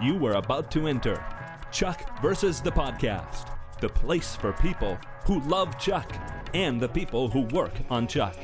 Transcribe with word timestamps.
You 0.00 0.14
were 0.14 0.34
about 0.34 0.70
to 0.72 0.86
enter. 0.86 1.24
Chuck 1.72 2.22
versus 2.22 2.60
the 2.60 2.70
podcast, 2.70 3.48
the 3.80 3.88
place 3.88 4.36
for 4.36 4.52
people 4.52 4.96
who 5.24 5.40
love 5.40 5.76
Chuck 5.76 6.14
and 6.54 6.80
the 6.80 6.88
people 6.88 7.28
who 7.28 7.40
work 7.40 7.72
on 7.90 8.06
Chuck. 8.06 8.36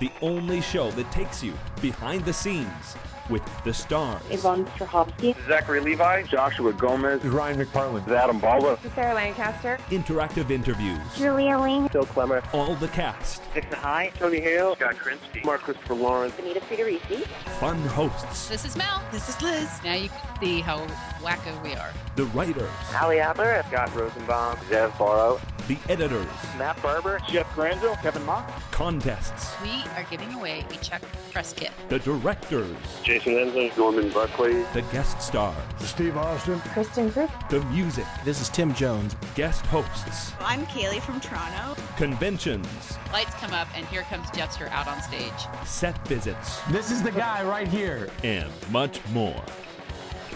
The 0.00 0.10
only 0.20 0.60
show 0.60 0.90
that 0.90 1.10
takes 1.12 1.42
you 1.42 1.54
behind 1.80 2.26
the 2.26 2.32
scenes 2.34 2.94
with 3.30 3.42
the 3.64 3.72
stars, 3.72 4.20
Yvonne 4.30 4.66
Strahovski. 4.66 5.34
Zachary 5.46 5.80
Levi, 5.80 6.24
Joshua 6.24 6.72
Gomez, 6.72 7.24
Ryan 7.24 7.64
McPartlin. 7.64 8.06
Adam 8.08 8.38
Baldwin, 8.40 8.76
Sarah 8.94 9.14
Lancaster. 9.14 9.78
interactive 9.90 10.50
interviews, 10.50 10.98
Julia 11.16 11.58
Ling. 11.58 11.88
Phil 11.88 12.04
Clemmer, 12.04 12.42
all 12.52 12.74
the 12.74 12.88
cast, 12.88 13.42
Dixon 13.54 13.72
High, 13.78 14.10
Tony 14.18 14.40
Hale, 14.40 14.74
Scott 14.76 14.96
Krinsky, 14.96 15.44
Mark 15.44 15.62
Christopher 15.62 15.94
Lawrence, 15.94 16.34
Anita 16.38 16.60
Friedericy. 16.60 17.24
fun 17.60 17.78
hosts, 17.82 18.48
This 18.48 18.64
is 18.64 18.76
Mel. 18.76 19.02
This 19.12 19.28
is 19.28 19.40
Liz. 19.40 19.68
Now 19.84 19.94
you 19.94 20.08
can 20.08 20.40
see 20.40 20.60
how 20.60 20.78
wacko 21.22 21.62
we 21.62 21.74
are. 21.74 21.90
the 22.16 22.24
writers, 22.26 22.68
Ali 23.00 23.20
Adler, 23.20 23.62
Scott 23.68 23.94
Rosenbaum, 23.94 24.56
Zev 24.68 24.96
Borow, 24.98 25.40
the 25.70 25.78
editors, 25.88 26.26
Matt 26.58 26.82
Barber, 26.82 27.20
Jeff 27.28 27.54
Granville, 27.54 27.94
Kevin 28.02 28.24
Mock, 28.26 28.50
contests, 28.72 29.54
We 29.62 29.70
are 29.94 30.04
giving 30.10 30.32
away 30.34 30.64
a 30.68 30.74
Chuck 30.84 31.00
press 31.30 31.52
kit. 31.52 31.70
the 31.88 32.00
directors, 32.00 32.76
Jason 33.04 33.34
Ensler, 33.34 33.76
Norman 33.76 34.08
Buckley, 34.08 34.64
the 34.74 34.82
guest 34.90 35.22
stars, 35.22 35.54
Steve 35.78 36.16
Austin. 36.16 36.58
Kristin 36.74 37.10
Kreuk. 37.12 37.30
the 37.50 37.60
music, 37.66 38.04
This 38.24 38.40
is 38.40 38.48
Tim 38.48 38.74
Jones. 38.74 39.14
guest 39.36 39.64
hosts, 39.66 40.32
I'm 40.40 40.66
Kaylee 40.66 41.00
from 41.02 41.20
Toronto. 41.20 41.80
conventions, 41.96 42.66
Lights 43.12 43.34
come 43.34 43.52
up, 43.52 43.68
and 43.76 43.86
here 43.86 44.02
comes 44.02 44.26
Jeffster 44.30 44.68
out 44.72 44.88
on 44.88 45.00
stage. 45.02 45.30
set 45.64 45.96
visits, 46.08 46.58
This 46.72 46.90
is 46.90 47.00
the 47.00 47.12
guy 47.12 47.44
right 47.44 47.68
here. 47.68 48.10
and 48.24 48.50
much 48.72 48.98
more. 49.12 49.40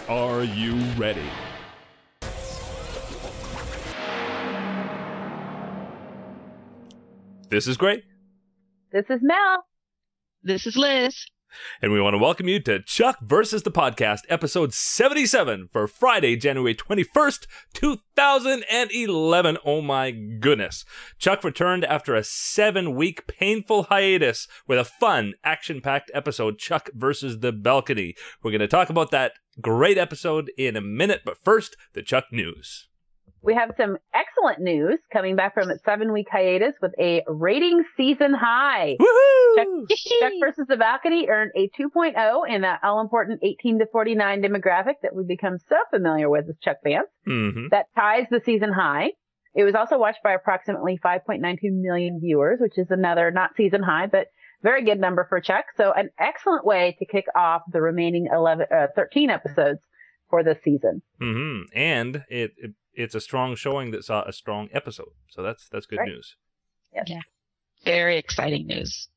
Are 0.09 0.44
you 0.44 0.77
ready? 0.92 1.27
This 7.55 7.69
is 7.69 7.77
great, 7.77 8.02
This 8.91 9.05
is 9.08 9.20
Mel. 9.22 9.64
This 10.42 10.66
is 10.66 10.77
Liz. 10.77 11.24
and 11.80 11.92
we 11.92 12.00
want 12.00 12.14
to 12.14 12.19
welcome 12.19 12.48
you 12.48 12.58
to 12.62 12.83
Chuck 12.83 13.19
versus 13.22 13.62
the 13.62 13.70
Podcast, 13.70 14.22
episode 14.28 14.74
77 14.74 15.69
for 15.70 15.86
Friday, 15.86 16.34
January 16.34 16.75
21st, 16.75 17.47
2011. 17.72 19.58
Oh 19.64 19.80
my 19.82 20.10
goodness. 20.10 20.84
Chuck 21.20 21.44
returned 21.44 21.84
after 21.84 22.16
a 22.16 22.25
seven 22.25 22.97
week 22.97 23.28
painful 23.28 23.84
hiatus 23.84 24.48
with 24.66 24.80
a 24.80 24.84
fun, 24.84 25.34
action 25.44 25.80
packed 25.80 26.10
episode, 26.12 26.58
Chuck 26.58 26.91
versus 26.92 27.38
the 27.38 27.52
Balcony. 27.52 28.16
We're 28.42 28.50
going 28.50 28.62
to 28.62 28.66
talk 28.66 28.91
about 28.91 29.12
that 29.12 29.34
great 29.60 29.97
episode 29.97 30.50
in 30.58 30.75
a 30.75 30.80
minute, 30.80 31.20
but 31.25 31.38
first, 31.38 31.77
the 31.92 32.02
Chuck 32.02 32.25
news. 32.32 32.88
We 33.45 33.55
have 33.55 33.73
some 33.77 33.98
excellent 34.14 34.61
news 34.61 34.98
coming 35.12 35.37
back 35.37 35.53
from 35.53 35.70
its 35.70 35.84
seven 35.84 36.12
week 36.12 36.28
hiatus 36.31 36.75
with 36.81 36.92
a 36.98 37.23
rating 37.28 37.84
season 37.97 38.33
high. 38.33 38.97
Chuck, 39.56 39.67
Woohoo! 39.67 39.87
Chuck 40.20 40.33
versus 40.41 40.67
the 40.67 40.78
Balcony 40.78 41.28
earned 41.28 41.53
a 41.55 41.69
2.0 41.78 42.48
in 42.48 42.62
that 42.62 42.81
all 42.83 43.00
important 43.00 43.41
18 43.42 43.81
to 43.81 43.87
49 43.92 44.42
demographic 44.42 44.95
that 45.03 45.15
we've 45.15 45.28
become 45.28 45.59
so 45.69 45.77
familiar 45.91 46.31
with 46.31 46.48
as 46.48 46.56
Chuck 46.62 46.78
fans. 46.83 47.06
hmm 47.27 47.69
That 47.70 47.87
ties 47.95 48.27
the 48.31 48.41
season 48.45 48.72
high. 48.72 49.11
It 49.55 49.65
was 49.65 49.75
also 49.75 49.98
watched 49.98 50.22
by 50.25 50.33
approximately 50.33 50.98
5.92 51.05 51.59
million 51.65 52.20
viewers, 52.20 52.61
which 52.61 52.78
is 52.78 52.91
another 52.91 53.31
not 53.31 53.50
season 53.56 53.83
high, 53.83 54.06
but 54.06 54.28
very 54.62 54.83
good 54.84 54.98
number 54.98 55.27
for 55.28 55.41
Chuck. 55.41 55.67
So 55.77 55.92
an 55.92 56.09
excellent 56.19 56.65
way 56.65 56.97
to 56.98 57.05
kick 57.05 57.27
off 57.37 57.62
the 57.70 57.83
remaining 57.83 58.28
11, 58.33 58.67
uh, 58.75 58.87
13 58.97 59.28
episodes 59.28 59.81
for 60.31 60.42
this 60.42 60.59
season. 60.65 61.03
hmm 61.20 61.61
And 61.75 62.25
it, 62.28 62.53
it 62.56 62.72
it's 62.97 63.15
a 63.15 63.21
strong 63.21 63.55
showing 63.56 63.91
that 63.93 64.05
saw 64.05 64.22
a 64.25 64.32
strong 64.32 64.69
episode. 64.72 65.10
So 65.31 65.43
that's 65.43 65.69
that's 65.69 65.87
good 65.87 65.99
Right. 66.00 66.09
news. 66.09 66.37
Very 67.84 68.16
exciting 68.19 68.66
news. 68.66 69.09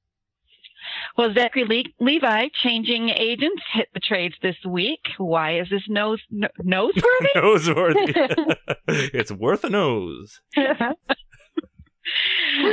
Well, 1.18 1.34
Zachary 1.34 1.66
Le- 1.66 2.06
Levi 2.06 2.50
changing 2.64 3.10
agents 3.10 3.62
hit 3.74 3.90
the 3.94 4.00
trades 4.00 4.36
this 4.42 4.56
week. 4.66 5.02
Why 5.18 5.60
is 5.60 5.70
this 5.70 5.84
nose 5.88 6.22
no- 6.30 6.48
noseworthy? 6.64 7.34
Noseworthy. 7.36 8.56
it's 8.88 9.32
worth 9.32 9.64
a 9.64 9.70
nose. 9.70 10.40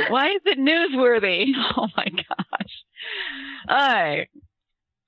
Why 0.09 0.29
is 0.29 0.41
it 0.45 0.57
newsworthy? 0.59 1.51
Oh 1.77 1.87
my 1.97 2.05
gosh. 2.05 2.83
All 3.67 3.75
right. 3.77 4.27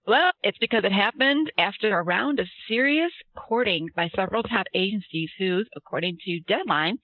Well, 0.07 0.31
it's 0.41 0.57
because 0.57 0.85
it 0.85 0.93
happened 0.93 1.51
after 1.57 1.97
a 1.97 2.01
round 2.01 2.39
of 2.39 2.47
serious 2.69 3.11
courting 3.35 3.89
by 3.93 4.09
several 4.15 4.41
top 4.41 4.67
agencies 4.73 5.29
whose, 5.37 5.67
according 5.75 6.17
to 6.23 6.39
Deadline, 6.47 6.97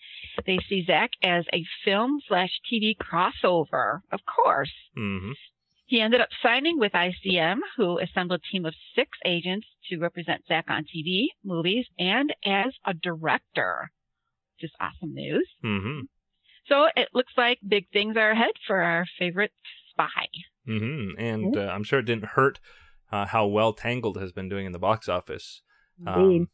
they 0.45 0.57
see 0.69 0.85
Zach 0.85 1.11
as 1.21 1.43
a 1.53 1.65
film 1.83 2.21
slash 2.29 2.51
TV 2.71 2.95
crossover. 2.95 3.99
Of 4.11 4.21
course. 4.25 4.71
hmm 4.95 5.31
He 5.85 5.99
ended 5.99 6.21
up 6.21 6.29
signing 6.41 6.79
with 6.79 6.93
ICM, 6.93 7.57
who 7.75 7.99
assembled 7.99 8.39
a 8.39 8.49
team 8.51 8.65
of 8.65 8.73
six 8.95 9.09
agents 9.25 9.67
to 9.89 9.97
represent 9.99 10.47
Zach 10.47 10.65
on 10.69 10.85
TV, 10.85 11.25
movies, 11.43 11.85
and 11.99 12.33
as 12.45 12.73
a 12.85 12.93
director. 12.93 13.91
Which 14.55 14.69
is 14.69 14.75
awesome 14.79 15.13
news. 15.13 15.49
hmm 15.61 16.01
So 16.69 16.87
it 16.95 17.09
looks 17.13 17.33
like 17.35 17.59
big 17.67 17.89
things 17.91 18.15
are 18.15 18.31
ahead 18.31 18.55
for 18.65 18.81
our 18.81 19.05
favorite 19.19 19.51
spy. 19.89 20.25
hmm 20.65 21.09
And 21.17 21.57
uh, 21.57 21.67
I'm 21.73 21.83
sure 21.83 21.99
it 21.99 22.05
didn't 22.05 22.37
hurt 22.37 22.59
uh, 23.13 23.25
how 23.27 23.45
well 23.45 23.71
Tangled 23.73 24.17
has 24.17 24.31
been 24.31 24.49
doing 24.49 24.65
in 24.65 24.71
the 24.71 24.79
box 24.89 25.07
office. 25.07 25.61
Um, 26.07 26.47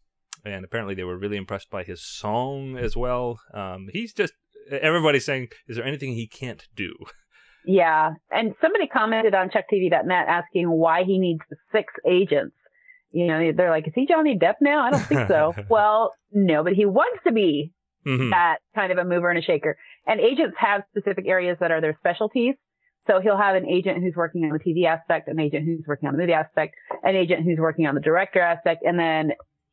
and 0.45 0.65
apparently 0.65 0.95
they 0.95 1.03
were 1.05 1.17
really 1.17 1.37
impressed 1.37 1.69
by 1.69 1.83
his 1.83 2.05
song 2.05 2.77
as 2.77 2.95
well. 2.95 3.39
Um, 3.53 3.87
he's 3.93 4.13
just 4.13 4.33
everybody's 4.69 5.25
saying, 5.25 5.47
"Is 5.67 5.77
there 5.77 5.85
anything 5.85 6.13
he 6.13 6.27
can't 6.27 6.67
do?" 6.75 6.93
Yeah. 7.65 8.11
And 8.31 8.55
somebody 8.61 8.87
commented 8.87 9.33
on 9.35 9.49
ChuckTV.net 9.49 10.25
asking 10.27 10.69
why 10.69 11.03
he 11.03 11.19
needs 11.19 11.41
six 11.71 11.93
agents. 12.07 12.55
You 13.11 13.27
know, 13.27 13.51
they're 13.55 13.69
like, 13.69 13.87
is 13.87 13.93
he 13.95 14.05
Johnny 14.07 14.37
Depp 14.37 14.55
now? 14.61 14.85
I 14.85 14.91
don't 14.91 15.01
think 15.11 15.27
so. 15.27 15.53
well, 15.69 16.13
no, 16.31 16.63
but 16.63 16.73
he 16.73 16.85
wants 16.85 17.21
to 17.25 17.31
be 17.33 17.73
Mhm. 18.07 18.29
that 18.31 18.59
kind 18.75 18.91
of 18.93 18.97
a 18.97 19.03
mover 19.03 19.29
and 19.29 19.37
a 19.37 19.41
shaker. 19.41 19.77
And 20.07 20.19
agents 20.21 20.55
have 20.57 20.83
specific 20.91 21.25
areas 21.27 21.57
that 21.59 21.69
are 21.71 21.81
their 21.81 21.97
specialties. 21.99 22.55
So 23.09 23.19
he'll 23.19 23.37
have 23.37 23.55
an 23.55 23.67
agent 23.67 24.03
who's 24.03 24.15
working 24.15 24.43
on 24.45 24.51
the 24.51 24.59
TV 24.59 24.85
aspect, 24.85 25.27
an 25.29 25.39
agent 25.39 25.65
who's 25.65 25.83
working 25.87 26.07
on 26.07 26.13
the 26.15 26.19
movie 26.19 26.33
aspect, 26.33 26.75
an 27.03 27.15
agent 27.15 27.43
who's 27.43 27.57
working 27.57 27.87
on 27.87 27.95
the 27.95 28.01
director 28.01 28.39
aspect, 28.39 28.83
and 28.85 28.99
then 28.99 29.31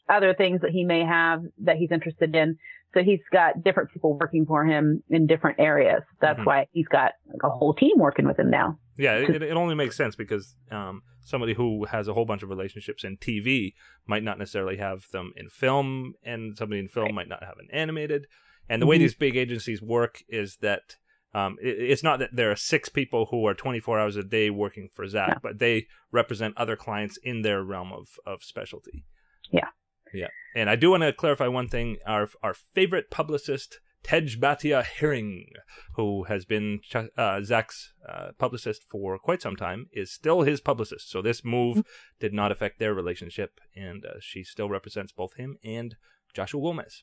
other 0.08 0.32
things 0.34 0.60
that 0.62 0.70
he 0.70 0.84
may 0.84 1.04
have 1.04 1.42
that 1.64 1.76
he's 1.76 1.91
interested 1.91 2.34
in. 2.34 2.56
So 2.94 3.02
he's 3.02 3.20
got 3.32 3.62
different 3.62 3.91
people 3.91 4.16
working 4.19 4.47
for 4.47 4.64
him 4.64 5.02
in 5.10 5.26
different 5.26 5.60
areas. 5.60 6.02
That's 6.20 6.38
Mhm. 6.41 6.47
why 6.47 6.66
he's 6.72 6.88
got 6.88 7.12
like 7.28 7.42
a 7.42 7.50
whole 7.50 7.74
team 7.74 7.98
working 7.98 8.26
with 8.26 8.38
him 8.38 8.48
now. 8.48 8.78
Yeah, 8.97 9.16
it, 9.19 9.42
it 9.42 9.53
only 9.53 9.74
makes 9.74 9.97
sense 9.97 10.16
because 10.16 10.56
um, 10.70 11.03
somebody 11.20 11.53
who 11.53 11.84
has 11.86 12.08
a 12.08 12.14
whole 12.14 12.24
bunch 12.24 12.42
of 12.42 12.48
relationships 12.48 13.04
in 13.04 13.18
TV 13.18 13.74
might 14.06 14.22
not 14.22 14.38
necessarily 14.38 14.78
have 14.78 15.10
them 15.12 15.32
in 15.36 15.50
film, 15.50 16.14
and 16.22 16.56
somebody 16.56 16.80
in 16.80 16.88
film 16.88 17.06
Right. 17.06 17.14
might 17.14 17.28
not 17.28 17.42
have 17.44 17.58
an 17.58 17.68
animated. 17.70 18.26
And 18.70 18.80
the 18.80 18.86
way 18.86 18.97
Mhm. 18.97 19.00
these 19.00 19.14
big 19.14 19.36
agencies 19.36 19.82
work 19.82 20.22
is 20.28 20.56
that 20.62 20.97
um, 21.36 21.56
it, 21.60 21.76
it's 21.92 22.02
not 22.02 22.19
that 22.20 22.30
there 22.32 22.50
are 22.50 22.56
six 22.56 22.88
people 22.88 23.26
who 23.30 23.47
are 23.47 23.54
24 23.54 24.00
hours 24.00 24.16
a 24.16 24.22
day 24.22 24.48
working 24.48 24.88
for 24.94 25.06
Zach, 25.06 25.28
No. 25.28 25.41
but 25.42 25.58
they 25.58 25.86
represent 26.10 26.56
other 26.56 26.76
clients 26.76 27.19
in 27.22 27.42
their 27.42 27.62
realm 27.62 27.92
of, 27.92 28.08
of 28.24 28.42
specialty. 28.42 29.04
Yeah. 29.50 29.69
Yeah. 30.14 30.28
And 30.54 30.70
I 30.70 30.76
do 30.76 30.91
want 30.91 31.02
to 31.02 31.12
clarify 31.12 31.48
one 31.48 31.69
thing. 31.69 31.98
Our, 32.06 32.28
our 32.42 32.54
favorite 32.54 33.10
publicist, 33.10 33.80
Tej 34.02 34.36
Bhatia 34.41 34.82
Herring, 34.84 35.48
who 35.97 36.24
has 36.24 36.47
been 36.47 36.80
uh, 37.19 37.42
Zach's 37.42 37.92
uh, 38.08 38.28
publicist 38.38 38.82
for 38.91 39.18
quite 39.18 39.42
some 39.42 39.56
time, 39.56 39.88
is 39.92 40.10
still 40.12 40.42
his 40.42 40.60
publicist. 40.60 41.10
So 41.10 41.21
this 41.21 41.44
move 41.44 41.84
did 42.18 42.32
not 42.32 42.53
affect 42.53 42.78
their 42.78 42.94
relationship, 42.94 43.60
and 43.74 44.06
uh, 44.06 44.21
she 44.21 44.42
still 44.42 44.71
represents 44.71 45.12
both 45.12 45.34
him 45.34 45.59
and 45.62 45.97
Joshua 46.32 46.62
Gomez. 46.62 47.03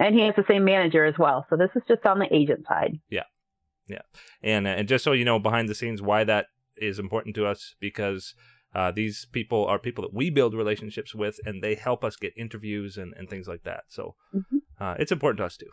And 0.00 0.14
he 0.14 0.22
has 0.22 0.34
the 0.36 0.44
same 0.48 0.64
manager 0.64 1.04
as 1.04 1.14
well. 1.18 1.46
So 1.48 1.56
this 1.56 1.70
is 1.76 1.82
just 1.86 2.04
on 2.06 2.18
the 2.18 2.26
agent 2.34 2.66
side. 2.68 2.98
Yeah. 3.08 3.22
Yeah. 3.86 4.02
And 4.42 4.66
uh, 4.66 4.70
and 4.70 4.88
just 4.88 5.04
so 5.04 5.12
you 5.12 5.24
know, 5.24 5.38
behind 5.38 5.68
the 5.68 5.74
scenes, 5.74 6.02
why 6.02 6.24
that 6.24 6.46
is 6.76 6.98
important 6.98 7.36
to 7.36 7.46
us 7.46 7.76
because 7.80 8.34
uh, 8.74 8.90
these 8.90 9.26
people 9.32 9.64
are 9.64 9.78
people 9.78 10.02
that 10.02 10.12
we 10.12 10.28
build 10.28 10.54
relationships 10.54 11.14
with, 11.14 11.38
and 11.46 11.62
they 11.62 11.76
help 11.76 12.04
us 12.04 12.16
get 12.16 12.32
interviews 12.36 12.96
and, 12.96 13.14
and 13.16 13.30
things 13.30 13.46
like 13.46 13.62
that. 13.62 13.84
So 13.88 14.16
Mhm. 14.34 14.62
uh, 14.80 14.96
it's 14.98 15.12
important 15.12 15.38
to 15.38 15.44
us 15.44 15.56
too. 15.56 15.70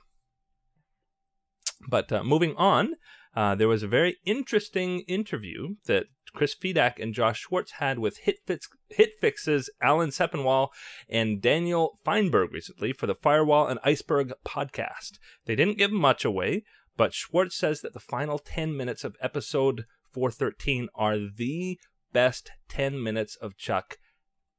But 1.89 2.11
uh, 2.11 2.23
moving 2.23 2.55
on, 2.55 2.95
uh, 3.35 3.55
there 3.55 3.67
was 3.67 3.83
a 3.83 3.87
very 3.87 4.17
interesting 4.25 5.01
interview 5.01 5.75
that 5.85 6.05
Chris 6.33 6.55
Fedak 6.55 6.99
and 6.99 7.13
Josh 7.13 7.41
Schwartz 7.41 7.73
had 7.73 7.99
with 7.99 8.19
HitFix, 8.25 8.67
HitFix's 8.97 9.69
Alan 9.81 10.09
Sepinwall 10.09 10.69
and 11.07 11.41
Daniel 11.41 11.99
Fienberg 12.05 12.51
recently 12.51 12.91
for 12.91 13.07
the 13.07 13.15
Firewall 13.15 13.67
and 13.67 13.79
Iceberg 13.83 14.33
podcast. 14.45 15.19
They 15.45 15.55
didn't 15.55 15.77
give 15.77 15.91
much 15.91 16.25
away, 16.25 16.63
but 16.97 17.13
Schwartz 17.13 17.55
says 17.55 17.81
that 17.81 17.93
the 17.93 17.99
final 17.99 18.39
10 18.39 18.75
minutes 18.75 19.03
of 19.03 19.15
episode 19.21 19.85
413 20.11 20.89
are 20.95 21.17
the 21.17 21.79
best 22.11 22.51
10 22.69 23.01
minutes 23.01 23.35
of 23.35 23.57
Chuck 23.57 23.97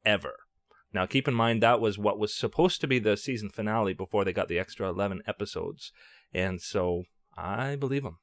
ever. 0.04 0.34
Now, 0.92 1.06
keep 1.06 1.26
in 1.26 1.34
mind 1.34 1.60
that 1.60 1.80
was 1.80 1.98
what 1.98 2.20
was 2.20 2.32
supposed 2.32 2.80
to 2.80 2.86
be 2.86 3.00
the 3.00 3.16
season 3.16 3.50
finale 3.50 3.94
before 3.94 4.24
they 4.24 4.32
got 4.32 4.48
the 4.48 4.60
extra 4.60 4.88
11 4.88 5.22
episodes. 5.26 5.90
And 6.32 6.60
so 6.60 7.02
I 7.36 7.74
believe 7.74 8.04
them. 8.04 8.18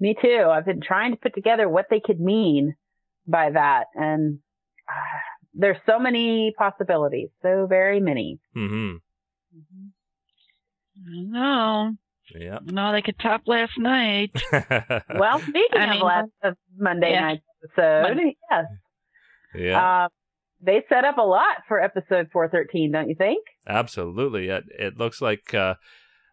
Me 0.00 0.14
too. 0.20 0.46
I've 0.50 0.64
been 0.66 0.80
trying 0.80 1.12
to 1.12 1.16
put 1.18 1.34
together 1.34 1.68
what 1.68 1.86
they 1.90 2.00
could 2.00 2.20
mean 2.20 2.74
by 3.26 3.50
that. 3.50 3.84
And 3.94 4.38
uh, 4.88 4.92
there's 5.54 5.78
so 5.86 5.98
many 5.98 6.54
possibilities. 6.56 7.30
So 7.42 7.66
very 7.68 8.00
many. 8.00 8.38
Mm-hmm. 8.56 8.96
mm-hmm. 9.56 9.88
No, 11.32 11.92
Yep. 12.34 12.62
no, 12.66 12.92
they 12.92 13.02
could 13.02 13.18
top 13.18 13.42
last 13.46 13.72
night. 13.78 14.32
Well, 14.52 15.38
speaking 15.40 15.78
I 15.80 15.84
of 15.84 15.90
mean, 15.90 16.00
last 16.02 16.30
of 16.42 16.54
Monday 16.76 17.12
yeah. 17.12 17.20
night 17.20 17.40
episode, 17.64 18.16
Mon- 18.16 18.34
yes. 18.50 18.64
yeah. 19.54 20.04
Uh, 20.04 20.08
they 20.60 20.82
set 20.88 21.04
up 21.04 21.18
a 21.18 21.22
lot 21.22 21.62
for 21.68 21.80
episode 21.80 22.28
413, 22.32 22.92
don't 22.92 23.08
you 23.08 23.14
think? 23.14 23.44
Absolutely. 23.66 24.48
It, 24.48 24.64
it 24.78 24.98
looks 24.98 25.22
like, 25.22 25.54
uh, 25.54 25.74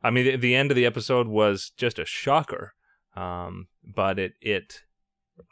I 0.04 0.10
mean, 0.10 0.26
the, 0.26 0.36
the 0.36 0.56
end 0.56 0.72
of 0.72 0.76
the 0.76 0.86
episode 0.86 1.28
was 1.28 1.72
just 1.78 2.00
a 2.00 2.06
shocker, 2.06 2.74
um, 3.16 3.68
but 3.84 4.20
it, 4.20 4.34
it 4.42 4.82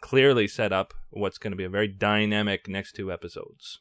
clearly 0.02 0.48
set 0.48 0.72
up 0.72 0.94
what's 1.10 1.38
going 1.38 1.52
to 1.52 1.58
be 1.58 1.64
a 1.64 1.70
very 1.70 1.88
dynamic 1.88 2.68
next 2.68 2.94
two 2.94 3.12
episodes. 3.12 3.80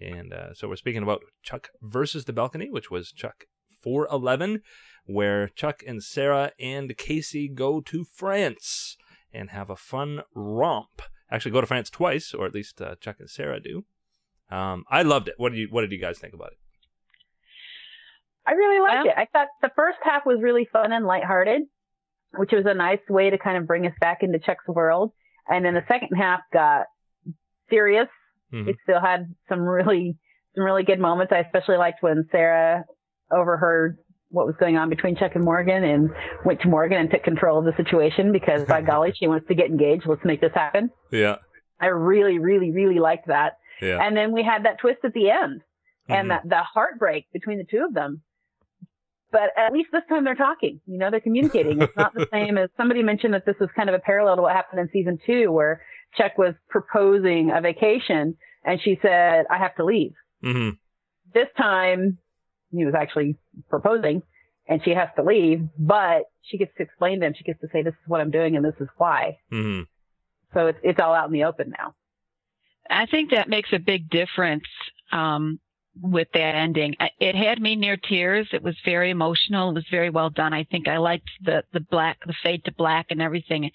And 0.00 0.32
uh, 0.32 0.54
so 0.54 0.68
we're 0.68 0.76
speaking 0.76 1.02
about 1.02 1.22
Chuck 1.42 1.68
versus 1.82 2.24
the 2.24 2.32
balcony, 2.32 2.68
which 2.70 2.90
was 2.90 3.12
Chuck 3.12 3.44
411, 3.82 4.62
where 5.06 5.48
Chuck 5.48 5.82
and 5.86 6.02
Sarah 6.02 6.52
and 6.58 6.96
Casey 6.96 7.48
go 7.48 7.80
to 7.82 8.04
France 8.04 8.96
and 9.32 9.50
have 9.50 9.68
a 9.70 9.76
fun 9.76 10.22
romp. 10.34 11.02
Actually, 11.30 11.52
go 11.52 11.60
to 11.60 11.66
France 11.66 11.90
twice, 11.90 12.32
or 12.32 12.46
at 12.46 12.54
least 12.54 12.80
uh, 12.80 12.94
Chuck 13.00 13.16
and 13.18 13.28
Sarah 13.30 13.60
do. 13.60 13.84
Um, 14.50 14.84
I 14.90 15.02
loved 15.02 15.28
it. 15.28 15.34
What 15.36 15.50
did 15.52 15.58
you 15.58 15.68
What 15.70 15.80
did 15.82 15.92
you 15.92 15.98
guys 16.00 16.18
think 16.18 16.34
about 16.34 16.52
it? 16.52 16.58
I 18.46 18.52
really 18.52 18.80
liked 18.80 19.04
Well- 19.06 19.14
it. 19.16 19.18
I 19.18 19.26
thought 19.32 19.48
the 19.62 19.70
first 19.74 19.98
half 20.02 20.26
was 20.26 20.38
really 20.42 20.66
fun 20.70 20.92
and 20.92 21.06
lighthearted, 21.06 21.62
which 22.38 22.52
was 22.52 22.64
a 22.66 22.74
nice 22.74 23.00
way 23.08 23.30
to 23.30 23.38
kind 23.38 23.56
of 23.56 23.66
bring 23.66 23.86
us 23.86 23.92
back 24.00 24.18
into 24.22 24.38
Chuck's 24.38 24.66
world. 24.68 25.12
And 25.48 25.64
then 25.64 25.74
the 25.74 25.84
second 25.88 26.16
half 26.16 26.40
got 26.52 26.86
serious. 27.70 28.08
Mhm. 28.52 28.68
It 28.68 28.76
still 28.82 29.00
had 29.00 29.26
some 29.48 29.60
really, 29.60 30.16
some 30.54 30.64
really 30.64 30.84
good 30.84 31.00
moments. 31.00 31.32
I 31.32 31.38
especially 31.38 31.76
liked 31.76 32.02
when 32.02 32.26
Sarah 32.30 32.84
overheard 33.30 33.96
what 34.30 34.46
was 34.46 34.56
going 34.58 34.76
on 34.76 34.88
between 34.90 35.16
Chuck 35.16 35.32
and 35.34 35.44
Morgan 35.44 35.84
and 35.84 36.10
went 36.44 36.60
to 36.62 36.68
Morgan 36.68 36.98
and 36.98 37.10
took 37.10 37.22
control 37.22 37.58
of 37.58 37.64
the 37.64 37.76
situation 37.76 38.32
because 38.32 38.64
by 38.64 38.80
golly, 38.90 39.12
she 39.14 39.26
wants 39.28 39.46
to 39.48 39.54
get 39.54 39.66
engaged. 39.66 40.06
Let's 40.06 40.24
make 40.24 40.40
this 40.40 40.52
happen. 40.54 40.90
Yeah, 41.10 41.36
I 41.80 41.86
really, 41.86 42.38
really, 42.38 42.70
really 42.72 42.98
liked 42.98 43.28
that. 43.28 43.58
yeah. 43.80 43.98
And 44.00 44.16
then 44.16 44.32
we 44.32 44.42
had 44.42 44.64
that 44.64 44.78
twist 44.80 45.00
at 45.04 45.12
the 45.12 45.30
end 45.30 45.62
and 46.08 46.26
Mhm. 46.26 46.28
that 46.30 46.48
the 46.48 46.62
heartbreak 46.62 47.26
between 47.32 47.58
the 47.58 47.64
two 47.64 47.84
of 47.84 47.94
them. 47.94 48.22
But 49.34 49.50
at 49.56 49.72
least 49.72 49.88
this 49.90 50.04
time 50.08 50.22
they're 50.22 50.36
talking. 50.36 50.80
You 50.86 50.96
know, 50.96 51.10
they're 51.10 51.18
communicating. 51.18 51.80
It's 51.80 51.96
not 51.96 52.14
the 52.14 52.28
same 52.32 52.56
as 52.56 52.70
somebody 52.76 53.02
mentioned 53.02 53.34
that 53.34 53.44
this 53.44 53.56
was 53.58 53.68
kind 53.74 53.88
of 53.88 53.94
a 53.96 53.98
parallel 53.98 54.36
to 54.36 54.42
what 54.42 54.54
happened 54.54 54.78
in 54.78 54.88
season 54.92 55.18
two, 55.26 55.50
where 55.50 55.82
Chuck 56.16 56.38
was 56.38 56.54
proposing 56.68 57.50
a 57.52 57.60
vacation 57.60 58.36
and 58.64 58.80
she 58.80 58.96
said, 59.02 59.46
"I 59.50 59.58
have 59.58 59.74
to 59.74 59.84
leave." 59.84 60.12
hmm 60.40 60.70
This 61.34 61.48
time 61.58 62.18
he 62.70 62.84
was 62.84 62.94
actually 62.94 63.36
proposing 63.68 64.22
and 64.68 64.80
she 64.84 64.90
has 64.90 65.08
to 65.16 65.24
leave, 65.24 65.62
but 65.76 66.26
she 66.42 66.56
gets 66.56 66.70
to 66.76 66.84
explain 66.84 67.18
to 67.18 67.26
him. 67.26 67.34
She 67.36 67.42
gets 67.42 67.60
to 67.62 67.66
say, 67.72 67.82
"This 67.82 67.94
is 67.94 68.06
what 68.06 68.20
I'm 68.20 68.30
doing 68.30 68.54
and 68.54 68.64
this 68.64 68.78
is 68.78 68.88
why." 68.98 69.38
hmm 69.50 69.80
So 70.52 70.68
it's 70.68 70.78
it's 70.84 71.00
all 71.00 71.12
out 71.12 71.26
in 71.26 71.32
the 71.32 71.42
open 71.42 71.74
now. 71.76 71.96
I 72.88 73.06
think 73.06 73.32
that 73.32 73.48
makes 73.48 73.72
a 73.72 73.80
big 73.80 74.08
difference 74.10 74.68
um, 75.10 75.58
with 76.00 76.28
that 76.34 76.54
ending. 76.54 76.96
It 77.20 77.34
had 77.34 77.60
me 77.60 77.76
near 77.76 77.96
tears. 77.96 78.48
It 78.52 78.62
was 78.62 78.76
very 78.84 79.10
emotional. 79.10 79.70
It 79.70 79.74
was 79.74 79.86
very 79.90 80.10
well 80.10 80.30
done. 80.30 80.52
I 80.52 80.64
think 80.64 80.88
I 80.88 80.98
liked 80.98 81.28
the 81.42 81.64
the 81.72 81.80
black, 81.80 82.18
the 82.26 82.34
fade 82.42 82.64
to 82.64 82.72
black, 82.72 83.06
and 83.10 83.22
everything. 83.22 83.70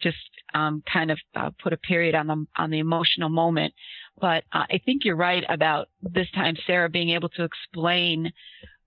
Just 0.00 0.16
um, 0.54 0.82
kind 0.90 1.10
of 1.10 1.18
uh, 1.34 1.50
put 1.62 1.72
a 1.72 1.76
period 1.76 2.14
on 2.14 2.26
the 2.26 2.46
on 2.56 2.70
the 2.70 2.78
emotional 2.78 3.28
moment. 3.28 3.74
But 4.20 4.44
uh, 4.52 4.64
I 4.70 4.80
think 4.84 5.04
you're 5.04 5.16
right 5.16 5.44
about 5.48 5.88
this 6.02 6.30
time, 6.34 6.56
Sarah 6.66 6.88
being 6.88 7.10
able 7.10 7.28
to 7.30 7.44
explain. 7.44 8.32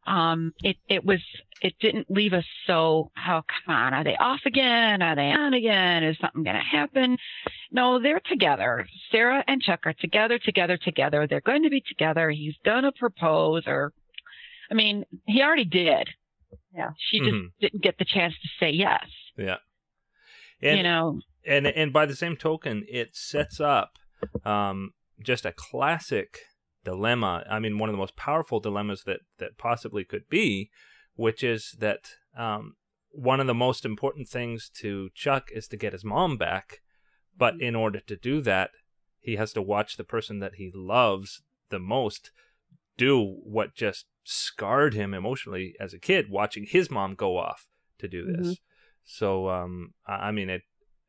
Um, 0.08 0.54
it 0.64 0.78
it 0.88 1.04
was 1.06 1.20
it 1.62 1.74
didn't 1.82 2.10
leave 2.10 2.34
us 2.34 2.46
so 2.66 3.12
how 3.16 3.44
come 3.44 3.76
on 3.76 3.94
are 3.94 4.04
they 4.04 4.16
off 4.16 4.40
again 4.46 5.02
are 5.02 5.16
they 5.16 5.32
on 5.32 5.54
again 5.54 6.04
is 6.04 6.16
something 6.22 6.44
going 6.44 6.56
to 6.56 6.62
happen 6.62 7.18
no, 7.70 8.02
they're 8.02 8.22
together. 8.22 8.88
Sarah 9.12 9.44
and 9.46 9.62
Chuck 9.62 9.82
are 9.84 9.94
together, 9.94 10.40
together, 10.40 10.78
together. 10.78 11.28
They're 11.28 11.42
going 11.42 11.64
to 11.64 11.70
be 11.70 11.82
together. 11.86 12.30
He's 12.30 12.56
gonna 12.64 12.94
propose, 12.94 13.64
or, 13.68 13.92
I 14.72 14.74
mean, 14.74 15.04
he 15.26 15.42
already 15.42 15.66
did. 15.66 16.08
Yeah. 16.74 16.92
She 16.98 17.20
just 17.20 17.32
Mhm. 17.32 17.48
didn't 17.60 17.84
get 17.84 17.98
the 17.98 18.06
chance 18.06 18.34
to 18.42 18.48
say 18.58 18.70
yes. 18.72 19.06
Yeah. 19.38 19.58
And, 20.62 20.78
you 20.78 20.84
know, 20.84 21.20
and 21.46 21.68
and 21.68 21.92
by 21.92 22.06
the 22.06 22.16
same 22.16 22.38
token, 22.38 22.86
it 22.88 23.18
sets 23.18 23.60
up 23.60 23.98
um, 24.46 24.94
just 25.22 25.46
a 25.46 25.52
classic 25.52 26.40
dilemma. 26.88 27.44
I 27.50 27.60
mean, 27.60 27.78
one 27.78 27.90
of 27.90 27.94
the 27.94 28.00
most 28.00 28.16
powerful 28.16 28.62
dilemmas 28.62 29.04
that 29.04 29.20
that 29.40 29.58
possibly 29.58 30.06
could 30.06 30.30
be, 30.30 30.70
which 31.16 31.44
is 31.44 31.76
that 31.80 32.12
um, 32.38 32.76
one 33.12 33.42
of 33.42 33.48
the 33.48 33.54
most 33.54 33.84
important 33.84 34.30
things 34.30 34.72
to 34.76 35.10
Chuck 35.14 35.50
is 35.52 35.68
to 35.68 35.78
get 35.78 35.92
his 35.92 36.06
mom 36.06 36.38
back, 36.38 36.80
but 37.38 37.60
in 37.60 37.76
order 37.76 38.00
to 38.00 38.16
do 38.16 38.40
that, 38.42 38.70
he 39.20 39.36
has 39.36 39.52
to 39.54 39.62
watch 39.62 39.98
the 39.98 40.06
person 40.06 40.40
that 40.40 40.56
he 40.56 40.72
loves 40.74 41.42
the 41.70 41.80
most 41.80 42.32
do 42.96 43.38
what 43.44 43.76
just 43.76 44.06
scarred 44.24 44.94
him 44.94 45.14
emotionally 45.14 45.76
as 45.82 45.94
a 45.94 46.00
kid, 46.00 46.30
watching 46.30 46.66
his 46.66 46.90
mom 46.90 47.16
go 47.16 47.38
off 47.38 47.68
to 48.00 48.08
do 48.08 48.26
this. 48.26 48.60
So, 49.04 49.50
um, 49.50 49.94
I 50.08 50.30
I 50.30 50.32
mean, 50.32 50.50
it 50.50 50.62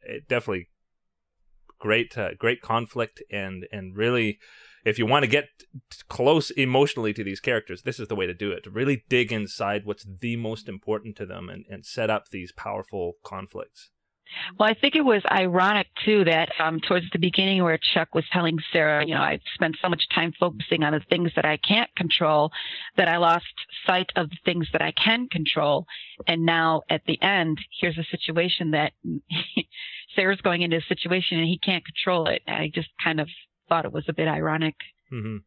it 0.02 0.26
definitely 0.26 0.70
great 1.78 2.18
uh, 2.18 2.34
great 2.36 2.60
conflict 2.62 3.22
and 3.30 3.66
and 3.70 3.96
really 3.96 4.40
if 4.84 4.98
you 4.98 5.06
want 5.06 5.22
to 5.22 5.30
get 5.30 5.48
close 6.08 6.50
emotionally 6.50 7.12
to 7.12 7.24
these 7.24 7.40
characters 7.40 7.82
this 7.82 8.00
is 8.00 8.08
the 8.08 8.16
way 8.16 8.26
to 8.26 8.34
do 8.34 8.50
it 8.50 8.64
to 8.64 8.70
really 8.70 9.04
dig 9.08 9.32
inside 9.32 9.84
what's 9.84 10.06
the 10.20 10.36
most 10.36 10.68
important 10.68 11.16
to 11.16 11.26
them 11.26 11.48
and, 11.48 11.64
and 11.68 11.84
set 11.84 12.10
up 12.10 12.28
these 12.30 12.52
powerful 12.52 13.14
conflicts 13.24 13.90
well, 14.58 14.68
I 14.68 14.74
think 14.74 14.94
it 14.94 15.04
was 15.04 15.22
ironic 15.30 15.86
too 16.04 16.24
that 16.24 16.50
um, 16.58 16.80
towards 16.80 17.06
the 17.12 17.18
beginning 17.18 17.62
where 17.62 17.78
Chuck 17.78 18.14
was 18.14 18.24
telling 18.32 18.58
Sarah, 18.72 19.04
you 19.04 19.14
know, 19.14 19.22
I've 19.22 19.40
spent 19.54 19.76
so 19.80 19.88
much 19.88 20.02
time 20.14 20.32
focusing 20.38 20.82
on 20.82 20.92
the 20.92 21.00
things 21.08 21.32
that 21.36 21.44
I 21.44 21.56
can't 21.56 21.94
control 21.96 22.50
that 22.96 23.08
I 23.08 23.16
lost 23.16 23.46
sight 23.86 24.10
of 24.16 24.30
the 24.30 24.36
things 24.44 24.68
that 24.72 24.82
I 24.82 24.92
can 24.92 25.28
control. 25.28 25.86
And 26.26 26.44
now 26.44 26.82
at 26.90 27.02
the 27.06 27.20
end, 27.22 27.58
here's 27.80 27.98
a 27.98 28.04
situation 28.04 28.72
that 28.72 28.92
Sarah's 30.16 30.40
going 30.40 30.62
into 30.62 30.76
a 30.76 30.82
situation 30.82 31.38
and 31.38 31.46
he 31.46 31.58
can't 31.58 31.84
control 31.84 32.26
it. 32.28 32.42
I 32.46 32.70
just 32.74 32.88
kind 33.02 33.20
of 33.20 33.28
thought 33.68 33.84
it 33.84 33.92
was 33.92 34.04
a 34.08 34.12
bit 34.12 34.28
ironic. 34.28 34.74
hmm 35.10 35.38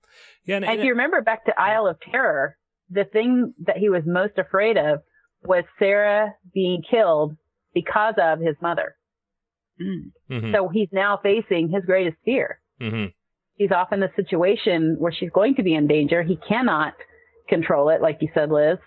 yeah 0.45 0.55
and, 0.57 0.65
And 0.65 0.79
if 0.79 0.85
you 0.85 0.91
remember 0.91 1.21
back 1.21 1.45
to 1.45 1.59
Isle 1.59 1.87
of 1.87 1.97
Terror, 1.99 2.57
the 2.89 3.05
thing 3.05 3.53
that 3.65 3.77
he 3.77 3.89
was 3.89 4.03
most 4.05 4.37
afraid 4.37 4.77
of 4.77 4.99
was 5.43 5.63
Sarah 5.79 6.33
being 6.53 6.81
killed 6.89 7.35
because 7.73 8.15
of 8.17 8.39
his 8.39 8.55
mother. 8.61 8.95
Mm. 9.81 10.11
mhm, 10.29 10.51
So 10.53 10.67
he's 10.69 10.89
now 10.91 11.17
facing 11.21 11.69
his 11.69 11.83
greatest 11.85 12.17
fear. 12.25 12.59
mhm, 12.79 13.13
He's 13.55 13.71
off 13.71 13.91
in 13.93 13.99
the 13.99 14.11
situation 14.15 14.95
where 14.99 15.11
she's 15.11 15.29
going 15.31 15.55
to 15.55 15.63
be 15.63 15.73
in 15.75 15.87
danger. 15.87 16.21
He 16.23 16.35
cannot 16.35 16.93
control 17.47 17.89
it, 17.89 18.01
like 18.01 18.17
you 18.21 18.29
said, 18.33 18.49
Liz. 18.51 18.77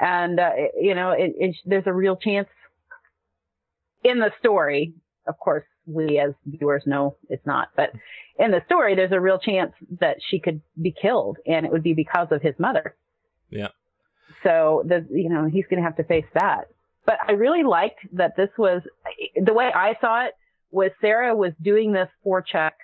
And, 0.00 0.40
uh, 0.40 0.50
you 0.80 0.94
know, 0.94 1.10
it, 1.12 1.32
it, 1.38 1.56
there's 1.66 1.86
a 1.86 1.92
real 1.92 2.16
chance 2.16 2.48
in 4.04 4.18
the 4.18 4.30
story. 4.38 4.94
Of 5.26 5.38
course, 5.38 5.64
we 5.86 6.18
as 6.18 6.32
viewers 6.46 6.82
know 6.86 7.16
it's 7.28 7.44
not, 7.46 7.68
but 7.76 7.92
in 8.38 8.50
the 8.50 8.62
story, 8.66 8.94
there's 8.94 9.12
a 9.12 9.20
real 9.20 9.38
chance 9.38 9.72
that 10.00 10.16
she 10.28 10.38
could 10.38 10.60
be 10.80 10.92
killed 11.00 11.38
and 11.46 11.66
it 11.66 11.72
would 11.72 11.82
be 11.82 11.94
because 11.94 12.28
of 12.30 12.40
his 12.42 12.54
mother. 12.58 12.94
Yeah. 13.50 13.68
So 14.42 14.82
the, 14.86 15.06
you 15.10 15.28
know, 15.28 15.46
he's 15.46 15.64
going 15.68 15.82
to 15.82 15.84
have 15.84 15.96
to 15.96 16.04
face 16.04 16.24
that. 16.34 16.68
But 17.04 17.18
I 17.26 17.32
really 17.32 17.64
liked 17.64 18.00
that 18.12 18.36
this 18.36 18.50
was 18.56 18.82
the 19.36 19.52
way 19.52 19.70
I 19.74 19.96
saw 20.00 20.24
it 20.26 20.32
was 20.70 20.90
Sarah 21.00 21.34
was 21.34 21.52
doing 21.60 21.92
this 21.92 22.08
for 22.22 22.42
Chuck 22.42 22.74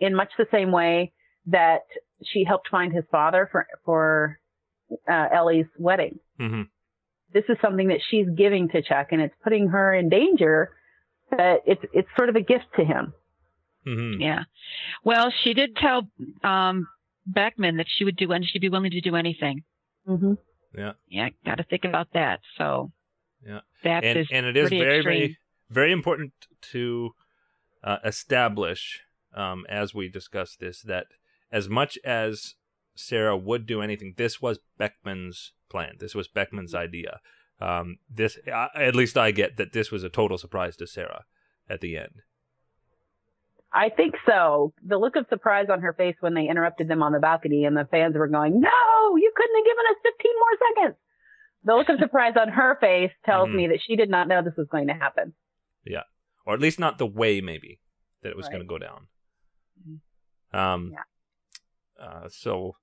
in 0.00 0.14
much 0.14 0.30
the 0.38 0.46
same 0.50 0.72
way 0.72 1.12
that 1.46 1.82
she 2.24 2.44
helped 2.44 2.68
find 2.68 2.92
his 2.92 3.04
father 3.10 3.48
for 3.52 3.66
for 3.84 4.38
uh, 5.08 5.28
Ellie's 5.32 5.66
wedding. 5.78 6.18
mhm. 6.40 6.68
This 7.32 7.44
is 7.48 7.58
something 7.60 7.88
that 7.88 8.00
she's 8.08 8.26
giving 8.30 8.68
to 8.70 8.80
Chuck, 8.82 9.08
and 9.10 9.20
it's 9.20 9.34
putting 9.42 9.68
her 9.68 9.92
in 9.94 10.08
danger. 10.08 10.70
But 11.30 11.62
it's 11.66 11.82
it's 11.92 12.08
sort 12.16 12.28
of 12.28 12.36
a 12.36 12.40
gift 12.40 12.66
to 12.76 12.84
him. 12.84 13.12
Mhm. 13.86 14.20
Yeah. 14.20 14.44
Well, 15.04 15.32
she 15.42 15.54
did 15.54 15.76
tell 15.76 16.08
um, 16.42 16.88
Beckman 17.26 17.76
that 17.76 17.86
she 17.88 18.04
would 18.04 18.16
do, 18.16 18.32
and 18.32 18.44
she'd 18.46 18.60
be 18.60 18.68
willing 18.68 18.90
to 18.90 19.00
do 19.00 19.16
anything. 19.16 19.62
Mm-hmm. 20.08 20.34
Yeah, 21.08 21.28
got 21.44 21.56
to 21.56 21.64
think 21.64 21.84
about 21.84 22.08
that. 22.12 22.40
So, 22.58 22.92
Yeah. 23.44 23.60
that 23.82 24.04
and 24.04 24.18
is 24.18 24.28
and 24.30 24.44
it 24.46 24.56
is 24.56 24.68
very 24.68 24.96
extreme. 24.98 25.02
very 25.04 25.38
very 25.70 25.92
important 25.92 26.32
to 26.72 27.14
uh, 27.82 27.98
establish 28.04 29.00
um, 29.34 29.64
as 29.68 29.94
we 29.94 30.08
discuss 30.08 30.54
this 30.56 30.82
that 30.82 31.06
as 31.50 31.68
much 31.68 31.98
as 32.04 32.54
Sarah 32.94 33.36
would 33.36 33.66
do 33.66 33.80
anything, 33.80 34.14
this 34.16 34.40
was 34.42 34.58
Beckman's 34.78 35.52
plan. 35.68 35.96
This 35.98 36.14
was 36.14 36.28
Beckman's 36.28 36.74
idea. 36.74 37.20
Um, 37.60 37.98
this, 38.10 38.38
uh, 38.52 38.68
at 38.74 38.94
least 38.94 39.16
I 39.16 39.30
get 39.30 39.56
that 39.56 39.72
this 39.72 39.90
was 39.90 40.04
a 40.04 40.08
total 40.10 40.36
surprise 40.38 40.76
to 40.76 40.86
Sarah 40.86 41.24
at 41.68 41.80
the 41.80 41.96
end. 41.96 42.20
I 43.72 43.88
think 43.90 44.14
so. 44.26 44.72
The 44.86 44.96
look 44.98 45.16
of 45.16 45.26
surprise 45.28 45.66
on 45.70 45.80
her 45.80 45.92
face 45.92 46.16
when 46.20 46.34
they 46.34 46.48
interrupted 46.48 46.88
them 46.88 47.02
on 47.02 47.12
the 47.12 47.18
balcony 47.18 47.64
and 47.64 47.76
the 47.76 47.86
fans 47.90 48.14
were 48.16 48.28
going, 48.28 48.60
no, 48.60 49.16
you 49.16 49.32
couldn't 49.36 49.56
have 49.56 49.64
given 49.64 49.84
us 49.90 49.96
15 50.02 50.32
more 50.38 50.58
seconds. 50.84 50.98
The 51.64 51.74
look 51.74 51.88
of 51.88 51.98
surprise 51.98 52.34
on 52.40 52.48
her 52.48 52.76
face 52.80 53.10
tells 53.24 53.48
Mhm. 53.48 53.54
me 53.54 53.66
that 53.68 53.80
she 53.86 53.96
did 53.96 54.08
not 54.08 54.28
know 54.28 54.42
this 54.42 54.56
was 54.56 54.68
going 54.68 54.86
to 54.86 54.94
happen. 54.94 55.34
Yeah, 55.84 56.04
or 56.46 56.54
at 56.54 56.60
least 56.60 56.78
not 56.78 56.98
the 56.98 57.06
way 57.06 57.40
maybe 57.40 57.80
that 58.22 58.30
it 58.30 58.36
was 58.36 58.46
Right. 58.46 58.52
going 58.52 58.62
to 58.62 58.68
go 58.68 58.78
down. 58.78 59.08
Mhm. 59.86 60.00
Um, 60.58 60.92
Yeah. 60.92 61.02
uh, 62.04 62.28
so, 62.28 62.76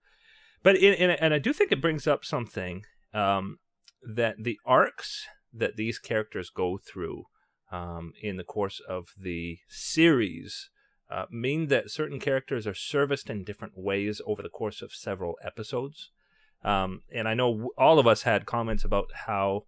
but 0.64 0.76
in, 0.76 0.94
in, 0.96 1.10
and 1.12 1.34
I 1.34 1.40
do 1.40 1.54
think 1.54 1.72
it 1.72 1.82
brings 1.82 2.08
up 2.08 2.26
something 2.26 2.86
um, 3.14 3.60
that 4.06 4.36
the 4.40 4.60
arcs 4.66 5.26
that 5.54 5.76
these 5.76 6.00
characters 6.00 6.50
go 6.50 6.78
through 6.78 7.26
um, 7.72 8.14
in 8.22 8.38
the 8.38 8.44
course 8.44 8.82
of 8.88 9.10
the 9.20 9.60
series 9.68 10.70
uh, 11.10 11.26
mean 11.30 11.68
that 11.68 11.92
certain 11.92 12.20
characters 12.20 12.66
are 12.66 12.74
serviced 12.74 13.30
in 13.30 13.44
different 13.44 13.78
ways 13.78 14.22
over 14.26 14.42
the 14.42 14.50
course 14.50 14.82
of 14.82 14.94
several 14.94 15.36
episodes. 15.44 16.10
Um, 16.64 17.02
and 17.14 17.28
I 17.28 17.34
know 17.34 17.72
all 17.78 18.00
of 18.00 18.08
us 18.08 18.24
had 18.24 18.46
comments 18.46 18.84
about 18.84 19.10
how 19.28 19.66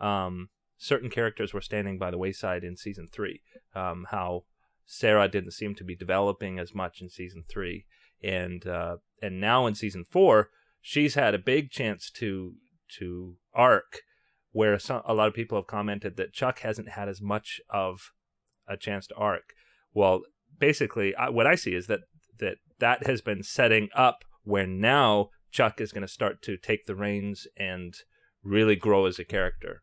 um, 0.00 0.48
certain 0.76 1.10
characters 1.10 1.52
were 1.52 1.60
standing 1.60 1.98
by 1.98 2.10
the 2.10 2.18
wayside 2.18 2.64
in 2.64 2.76
season 2.76 3.06
three. 3.10 3.42
Um, 3.74 4.06
how 4.10 4.44
Sarah 4.86 5.28
didn't 5.28 5.52
seem 5.52 5.74
to 5.76 5.84
be 5.84 5.94
developing 5.94 6.58
as 6.58 6.74
much 6.74 7.02
in 7.02 7.10
season 7.10 7.44
three, 7.48 7.84
and 8.22 8.66
uh, 8.66 8.96
and 9.20 9.40
now 9.40 9.66
in 9.66 9.74
season 9.74 10.04
four, 10.08 10.48
she's 10.80 11.14
had 11.14 11.34
a 11.34 11.38
big 11.38 11.70
chance 11.70 12.10
to 12.12 12.54
to 12.98 13.36
arc, 13.58 14.00
where 14.52 14.78
some, 14.78 15.02
a 15.04 15.12
lot 15.12 15.28
of 15.28 15.34
people 15.34 15.58
have 15.58 15.66
commented 15.66 16.16
that 16.16 16.32
Chuck 16.32 16.60
hasn't 16.60 16.90
had 16.90 17.08
as 17.08 17.20
much 17.20 17.60
of 17.68 18.12
a 18.66 18.76
chance 18.76 19.06
to 19.08 19.14
arc. 19.16 19.42
Well, 19.92 20.22
basically, 20.58 21.14
I, 21.14 21.28
what 21.28 21.46
I 21.46 21.56
see 21.56 21.74
is 21.74 21.86
that 21.88 22.00
that 22.38 22.56
that 22.78 23.06
has 23.06 23.20
been 23.20 23.42
setting 23.42 23.88
up 23.94 24.24
where 24.44 24.66
now 24.66 25.28
Chuck 25.50 25.80
is 25.80 25.92
going 25.92 26.06
to 26.06 26.08
start 26.18 26.40
to 26.42 26.56
take 26.56 26.86
the 26.86 26.94
reins 26.94 27.46
and 27.58 27.92
really 28.42 28.76
grow 28.76 29.06
as 29.06 29.18
a 29.18 29.24
character. 29.24 29.82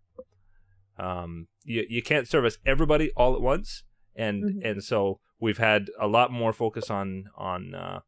Um, 0.97 1.47
you 1.63 1.85
you 1.89 2.01
can't 2.01 2.27
service 2.27 2.57
everybody 2.65 3.11
all 3.17 3.35
at 3.35 3.41
once, 3.41 3.83
and 4.15 4.43
Mhm. 4.43 4.69
and 4.69 4.83
so 4.83 5.19
we've 5.39 5.57
had 5.57 5.87
a 5.99 6.07
lot 6.07 6.31
more 6.31 6.53
focus 6.53 6.89
on 6.89 7.25
on 7.35 7.75
uh, 7.75 7.99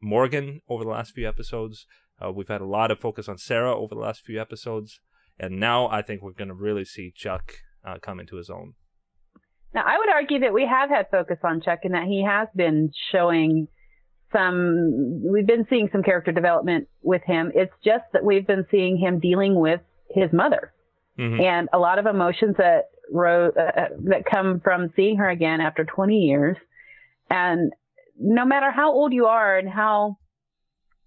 Morgan 0.00 0.60
over 0.68 0.82
the 0.82 0.90
last 0.90 1.12
few 1.12 1.28
episodes. 1.28 1.86
Uh, 2.20 2.32
we've 2.32 2.48
had 2.48 2.60
a 2.60 2.66
lot 2.66 2.90
of 2.90 2.98
focus 2.98 3.28
on 3.28 3.38
Sarah 3.38 3.76
over 3.76 3.94
the 3.94 4.00
last 4.00 4.22
few 4.22 4.40
episodes, 4.40 5.00
and 5.42 5.58
now 5.60 5.88
I 5.88 6.00
think 6.02 6.22
we're 6.22 6.32
going 6.32 6.48
to 6.48 6.54
really 6.54 6.84
see 6.84 7.12
Chuck 7.14 7.52
uh, 7.84 7.98
come 8.00 8.20
into 8.20 8.36
his 8.36 8.48
own. 8.48 8.74
Now, 9.74 9.82
I 9.86 9.98
would 9.98 10.08
argue 10.08 10.40
that 10.40 10.52
we 10.52 10.66
have 10.66 10.88
had 10.90 11.06
focus 11.10 11.38
on 11.44 11.60
Chuck 11.62 11.80
and 11.84 11.94
that 11.94 12.04
he 12.04 12.24
has 12.26 12.48
been 12.54 12.90
showing 13.10 13.68
some, 14.32 15.22
we've 15.30 15.46
been 15.46 15.66
seeing 15.68 15.88
some 15.92 16.02
character 16.02 16.32
development 16.32 16.88
with 17.02 17.22
him. 17.26 17.52
It's 17.54 17.72
just 17.84 18.04
that 18.12 18.24
we've 18.24 18.46
been 18.46 18.66
seeing 18.70 18.96
him 18.98 19.18
dealing 19.18 19.54
with 19.58 19.80
his 20.10 20.32
mother 20.32 20.72
Mhm. 21.18 21.40
and 21.42 21.68
a 21.72 21.78
lot 21.78 21.98
of 21.98 22.06
emotions 22.06 22.56
that 22.58 22.84
ro- 23.10 23.50
uh, 23.50 23.88
that 24.04 24.24
come 24.30 24.60
from 24.60 24.90
seeing 24.96 25.18
her 25.18 25.28
again 25.28 25.60
after 25.60 25.84
20 25.84 26.16
years. 26.18 26.56
And 27.30 27.72
no 28.18 28.44
matter 28.44 28.70
how 28.70 28.92
old 28.92 29.12
you 29.12 29.26
are 29.26 29.58
and 29.58 29.68
how 29.68 30.16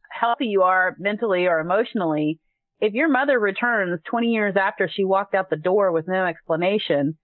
healthy 0.10 0.48
you 0.48 0.64
are 0.64 0.96
mentally 1.00 1.48
or 1.48 1.60
emotionally, 1.60 2.40
if 2.80 2.94
your 2.94 3.10
mother 3.10 3.40
returns 3.40 4.00
20 4.10 4.28
years 4.28 4.56
after 4.56 4.90
she 4.92 5.04
walked 5.04 5.34
out 5.34 5.50
the 5.50 5.56
door 5.56 5.92
with 5.92 6.08
no 6.08 6.26
explanation, 6.26 7.18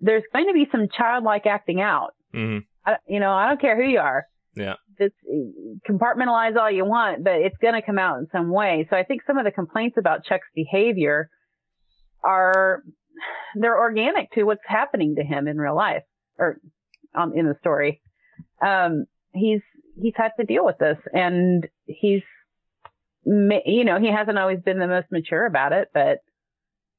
there's 0.00 0.22
going 0.32 0.46
to 0.46 0.52
be 0.52 0.66
some 0.70 0.88
childlike 0.88 1.46
acting 1.46 1.80
out. 1.80 2.14
Mhm. 2.34 2.64
I, 2.84 2.96
you 3.06 3.20
know, 3.20 3.32
I 3.32 3.48
don't 3.48 3.60
care 3.60 3.76
who 3.76 3.88
you 3.88 3.98
are. 3.98 4.26
Yeah. 4.54 4.74
This 4.98 5.12
compartmentalize 5.88 6.56
all 6.56 6.70
you 6.70 6.84
want, 6.84 7.24
but 7.24 7.34
it's 7.34 7.56
going 7.58 7.74
to 7.74 7.82
come 7.82 7.98
out 7.98 8.18
in 8.18 8.26
some 8.32 8.50
way. 8.50 8.86
So 8.88 8.96
I 8.96 9.02
think 9.02 9.22
some 9.26 9.36
of 9.38 9.44
the 9.44 9.50
complaints 9.50 9.96
about 9.98 10.24
Chuck's 10.24 10.48
behavior 10.54 11.28
are 12.24 12.82
they're 13.54 13.78
organic 13.78 14.30
to 14.32 14.44
what's 14.44 14.62
happening 14.66 15.16
to 15.16 15.22
him 15.22 15.46
in 15.48 15.58
real 15.58 15.76
life 15.76 16.02
or 16.38 16.58
um, 17.14 17.32
in 17.34 17.46
the 17.46 17.56
story. 17.60 18.00
Um, 18.62 19.04
he's 19.32 19.60
he's 20.00 20.14
had 20.16 20.32
to 20.38 20.46
deal 20.46 20.64
with 20.64 20.78
this, 20.78 20.98
and 21.12 21.66
he's 21.86 22.22
you 23.26 23.84
know 23.84 23.98
he 23.98 24.10
hasn't 24.10 24.38
always 24.38 24.60
been 24.60 24.78
the 24.78 24.86
most 24.86 25.06
mature 25.10 25.46
about 25.46 25.72
it, 25.72 25.88
but 25.92 26.18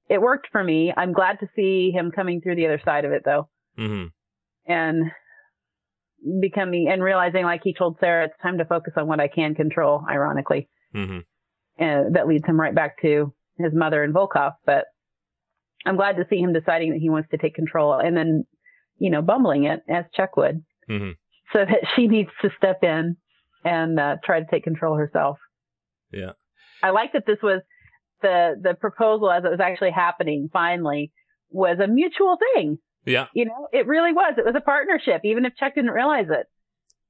it 0.10 0.22
worked 0.22 0.48
for 0.52 0.64
me. 0.64 0.94
I'm 0.96 1.14
glad 1.14 1.40
to 1.40 1.48
see 1.56 1.92
him 1.92 2.12
coming 2.12 2.42
through 2.42 2.56
the 2.56 2.66
other 2.66 2.82
side 2.84 3.06
of 3.06 3.12
it, 3.12 3.24
though 3.26 3.50
Mhm. 3.78 4.12
and 4.66 5.12
becoming 6.42 6.88
and 6.90 7.02
realizing 7.04 7.44
like 7.46 7.62
he 7.64 7.74
told 7.74 7.98
Sarah 8.00 8.26
it's 8.26 8.42
time 8.42 8.58
to 8.58 8.66
focus 8.66 8.94
on 8.98 9.08
what 9.08 9.20
I 9.20 9.28
can 9.28 9.54
control 9.56 10.04
ironically 10.10 10.68
Mhm. 10.94 11.24
and 11.78 12.16
that 12.16 12.28
leads 12.28 12.46
him 12.46 12.60
right 12.60 12.74
back 12.74 13.00
to 13.02 13.34
his 13.60 13.74
mother 13.74 14.04
and 14.04 14.14
Volkov 14.14 14.54
but 14.66 14.86
I'm 15.86 15.96
glad 15.96 16.18
to 16.18 16.26
see 16.28 16.40
him 16.40 16.54
deciding 16.54 16.92
that 16.92 17.00
he 17.00 17.10
wants 17.10 17.30
to 17.30 17.38
take 17.38 17.54
control 17.54 17.94
and 17.94 18.18
then 18.18 18.46
you 18.98 19.10
know 19.12 19.22
bumbling 19.22 19.66
it 19.66 19.84
as 19.88 20.06
Chuck 20.16 20.36
would 20.38 20.64
Mhm. 20.90 21.16
so 21.54 21.64
that 21.66 21.82
she 21.96 22.08
needs 22.08 22.32
to 22.42 22.50
step 22.58 22.84
in 22.84 23.16
and 23.64 24.00
uh, 24.00 24.18
try 24.24 24.40
to 24.40 24.46
take 24.50 24.64
control 24.64 24.96
herself 24.96 25.38
Yeah. 26.12 26.32
I 26.84 26.92
like 26.92 27.14
that 27.14 27.26
this 27.26 27.40
was 27.42 27.62
the 28.22 28.56
the 28.62 28.74
proposal 28.74 29.32
as 29.32 29.44
it 29.46 29.50
was 29.50 29.60
actually 29.60 29.92
happening 29.92 30.50
finally 30.52 31.12
was 31.50 31.78
a 31.80 31.88
mutual 31.88 32.38
thing 32.54 32.78
Yeah. 33.06 33.28
you 33.34 33.46
know, 33.46 33.68
it 33.72 33.88
really 33.88 34.12
was. 34.14 34.36
It 34.38 34.46
was 34.46 34.56
a 34.56 34.62
partnership, 34.62 35.22
even 35.24 35.46
if 35.46 35.56
Chuck 35.56 35.76
didn't 35.76 35.92
realize 35.92 36.28
it. 36.30 36.48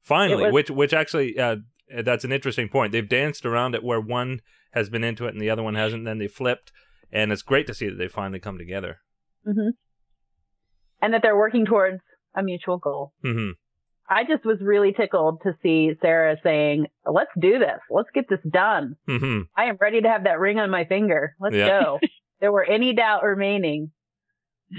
Finally, 0.04 0.46
was- 0.46 0.54
which 0.54 0.70
which 0.72 0.94
actually 0.94 1.38
uh, 1.40 1.58
that's 2.04 2.24
an 2.26 2.32
interesting 2.32 2.70
point. 2.70 2.92
They've 2.92 3.08
danced 3.08 3.46
around 3.46 3.76
it 3.76 3.84
where 3.84 4.00
one 4.02 4.42
has 4.72 4.90
been 4.90 5.04
into 5.04 5.26
it 5.26 5.34
and 5.34 5.42
the 5.42 5.50
other 5.50 5.64
one 5.64 5.76
hasn't. 5.76 6.06
Then 6.06 6.18
they 6.20 6.28
flipped, 6.28 6.72
and 7.12 7.32
it's 7.32 7.42
great 7.42 7.68
to 7.68 7.74
see 7.74 7.88
that 7.90 7.96
they 7.98 8.08
finally 8.08 8.40
come 8.40 8.58
together. 8.58 9.00
hmm 9.46 9.70
And 11.02 11.14
that 11.14 11.22
they're 11.22 11.38
working 11.38 11.66
towards 11.66 12.02
a 12.36 12.44
mutual 12.44 12.78
goal. 12.78 13.14
hmm 13.22 13.52
I 14.10 14.24
just 14.24 14.46
was 14.46 14.58
really 14.62 14.94
tickled 14.94 15.42
to 15.44 15.54
see 15.62 15.92
Sarah 16.02 16.38
saying, 16.44 16.88
let's 17.06 17.32
do 17.40 17.60
this. 17.60 17.80
Let's 17.90 18.10
get 18.14 18.30
this 18.30 18.40
done. 18.50 18.96
hmm 19.08 19.42
I 19.56 19.66
am 19.66 19.78
ready 19.82 20.02
to 20.02 20.08
have 20.10 20.24
that 20.24 20.40
ring 20.40 20.60
on 20.60 20.70
my 20.70 20.86
finger. 20.86 21.36
Let's 21.40 21.56
Yeah. 21.56 21.68
go. 21.68 22.00
there 22.40 22.52
were 22.52 22.64
any 22.64 22.94
doubt 22.94 23.24
remaining. 23.24 23.92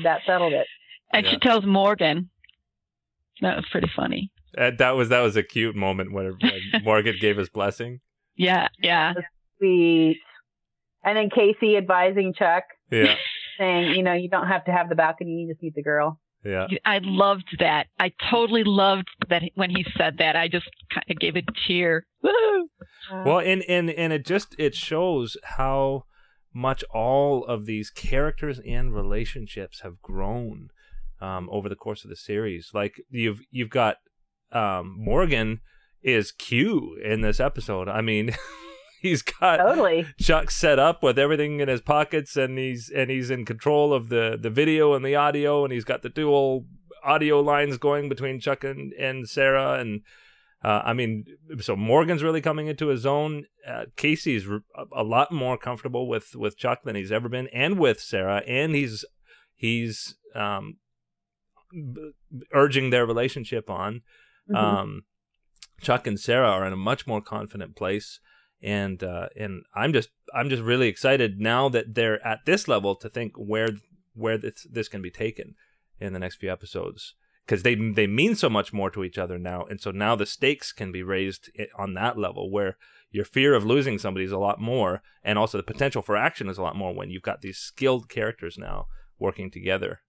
That 0.03 0.21
settled 0.27 0.55
it. 0.55 0.67
And 1.13 1.25
Yeah. 1.27 1.33
she 1.33 1.39
tells 1.39 1.65
Morgan. 1.67 2.31
That 3.41 3.57
was 3.57 3.67
pretty 3.71 3.91
funny. 3.95 4.31
Uh, 4.57 4.71
that 4.79 4.93
was 4.93 5.11
that 5.11 5.21
was 5.21 5.37
a 5.37 5.43
cute 5.43 5.77
moment 5.77 6.13
when, 6.13 6.37
when 6.41 6.61
Morgan 6.83 7.17
gave 7.21 7.37
his 7.37 7.49
blessing. 7.51 8.01
Yeah, 8.35 8.69
yeah. 8.83 9.13
Sweet. 9.59 10.19
And 11.05 11.17
then 11.17 11.31
Casey 11.31 11.77
advising 11.77 12.35
Chuck, 12.35 12.65
Yeah, 12.91 13.15
saying, 13.59 13.95
you 13.95 14.03
know, 14.03 14.15
you 14.15 14.29
don't 14.29 14.49
have 14.49 14.65
to 14.65 14.73
have 14.73 14.89
the 14.89 14.95
balcony, 14.95 15.43
you 15.43 15.53
just 15.53 15.63
need 15.63 15.75
the 15.75 15.83
girl. 15.83 16.19
Yeah, 16.45 16.67
I 16.85 17.01
loved 17.03 17.57
that. 17.59 17.87
I 17.99 18.13
totally 18.31 18.65
loved 18.65 19.09
that 19.29 19.43
when 19.55 19.71
he 19.71 19.85
said 19.97 20.19
that. 20.19 20.37
I 20.37 20.49
just 20.49 20.69
kind 20.93 21.05
of 21.11 21.19
gave 21.19 21.37
a 21.37 21.43
tear. 21.67 22.07
Woo! 22.23 22.31
Well, 23.25 23.39
and 23.39 23.63
and 23.63 23.89
and 23.89 24.13
it 24.13 24.27
just 24.27 24.55
it 24.59 24.75
shows 24.75 25.39
how 25.43 26.05
much 26.53 26.85
all 26.93 27.43
of 27.45 27.65
these 27.65 27.89
characters 27.89 28.61
and 28.67 28.95
relationships 28.95 29.81
have 29.81 30.03
grown 30.03 30.69
um, 31.21 31.49
over 31.51 31.69
the 31.69 31.77
course 31.77 32.05
of 32.05 32.11
the 32.11 32.17
series. 32.17 32.71
Like 32.75 33.03
you've 33.09 33.41
you've 33.51 33.71
got 33.71 33.97
um, 34.53 34.95
Morgan 34.99 35.61
is 36.03 36.33
Q 36.33 36.99
in 37.03 37.23
this 37.23 37.41
episode. 37.41 37.89
I 37.89 38.01
mean, 38.01 38.35
he's 39.03 39.23
got 39.23 39.57
Totally. 39.59 40.07
Chuck 40.21 40.51
set 40.51 40.79
up 40.79 41.03
with 41.03 41.19
everything 41.19 41.61
in 41.61 41.69
his 41.69 41.81
pockets, 41.81 42.37
and 42.37 42.59
he's 42.59 42.91
and 42.91 43.11
he's 43.11 43.31
in 43.31 43.45
control 43.45 43.93
of 43.93 44.09
the 44.09 44.39
the 44.41 44.51
video 44.51 44.95
and 44.95 45.05
the 45.05 45.15
audio, 45.17 45.65
and 45.65 45.73
he's 45.73 45.85
got 45.85 46.03
the 46.03 46.09
dual 46.09 46.67
audio 47.05 47.41
lines 47.41 47.79
going 47.79 48.09
between 48.09 48.41
Chuck 48.41 48.65
and 48.65 48.93
and 48.95 49.29
Sarah, 49.29 49.75
and 49.81 50.03
uh, 50.65 50.83
I 50.85 50.93
mean, 50.93 51.25
so 51.61 51.77
Morgan's 51.77 52.23
really 52.23 52.41
coming 52.41 52.67
into 52.67 52.89
his 52.89 53.07
own. 53.07 53.45
Uh, 53.67 53.85
Casey's 53.97 54.47
a 54.95 55.05
lot 55.05 55.31
more 55.31 55.57
comfortable 55.57 56.09
with 56.09 56.35
with 56.35 56.57
Chuck 56.57 56.83
than 56.85 56.97
he's 56.97 57.13
ever 57.13 57.29
been, 57.29 57.47
and 57.49 57.79
with 57.79 58.01
Sarah, 58.01 58.43
and 58.47 58.75
he's 58.75 59.05
he's 59.55 60.17
um, 60.35 60.79
b- 61.73 62.13
urging 62.53 62.91
their 62.91 63.07
relationship 63.07 63.71
on. 63.71 64.03
Mhm. 64.51 64.57
Um, 64.57 65.03
Chuck 65.81 66.07
and 66.09 66.19
Sarah 66.19 66.51
are 66.51 66.67
in 66.67 66.73
a 66.73 66.77
much 66.77 67.07
more 67.07 67.21
confident 67.21 67.77
place, 67.77 68.19
and 68.63 69.03
uh, 69.03 69.29
and 69.37 69.63
I'm 69.75 69.93
just 69.93 70.11
I'm 70.35 70.51
just 70.51 70.63
really 70.63 70.89
excited 70.89 71.41
now 71.41 71.69
that 71.69 71.95
they're 71.95 72.25
at 72.27 72.41
this 72.45 72.69
level 72.69 72.97
to 72.97 73.09
think 73.09 73.35
where 73.37 73.71
where 74.15 74.39
this 74.39 74.67
this 74.71 74.89
can 74.89 75.03
be 75.03 75.11
taken 75.11 75.55
in 76.01 76.13
the 76.13 76.19
next 76.19 76.37
few 76.37 76.51
episodes. 76.51 77.15
because 77.47 77.63
they 77.63 77.75
they 77.75 78.07
mean 78.07 78.35
so 78.35 78.51
much 78.51 78.73
more 78.73 78.91
to 78.91 79.05
each 79.05 79.19
other 79.19 79.39
now, 79.39 79.65
and 79.65 79.81
so 79.81 79.91
now 79.91 80.15
the 80.15 80.27
stakes 80.27 80.73
can 80.73 80.93
be 80.93 81.03
raised 81.03 81.51
on 81.79 81.95
that 81.95 82.19
level 82.19 82.51
where 82.51 82.77
your 83.11 83.25
fear 83.25 83.55
of 83.55 83.65
losing 83.65 83.99
somebody 83.99 84.27
is 84.27 84.33
a 84.33 84.39
lot 84.39 84.61
more, 84.61 85.03
and 85.23 85.39
also 85.39 85.57
the 85.57 85.65
potential 85.65 86.03
for 86.03 86.17
action 86.17 86.49
is 86.49 86.59
a 86.59 86.63
lot 86.63 86.77
more 86.77 86.95
when 86.95 87.11
you've 87.11 87.23
got 87.23 87.41
these 87.41 87.59
skilled 87.59 88.09
characters 88.09 88.59
now 88.59 88.87
working 89.19 89.51
together. 89.51 90.01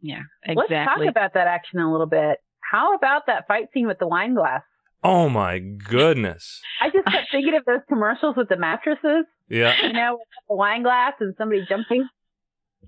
Yeah, 0.00 0.22
Let's 0.46 0.70
talk 0.70 1.04
about 1.06 1.34
that 1.34 1.46
action 1.46 1.80
a 1.80 1.90
little 1.90 2.06
bit. 2.06 2.38
How 2.60 2.94
about 2.94 3.26
that 3.26 3.46
fight 3.48 3.66
scene 3.74 3.86
with 3.86 3.98
the 3.98 4.06
wine 4.06 4.34
glass? 4.34 4.62
Oh 5.02 5.28
my 5.28 5.58
goodness! 5.58 6.60
I 6.80 6.90
just 6.90 7.06
kept 7.06 7.28
thinking 7.32 7.54
of 7.56 7.64
those 7.64 7.80
commercials 7.88 8.36
with 8.36 8.48
the 8.48 8.56
mattresses, 8.56 9.24
Yeah, 9.48 9.74
you 9.86 9.92
know, 9.94 10.14
with 10.18 10.28
the 10.48 10.54
wine 10.54 10.82
glass 10.82 11.14
and 11.20 11.34
somebody 11.38 11.64
jumping. 11.68 12.06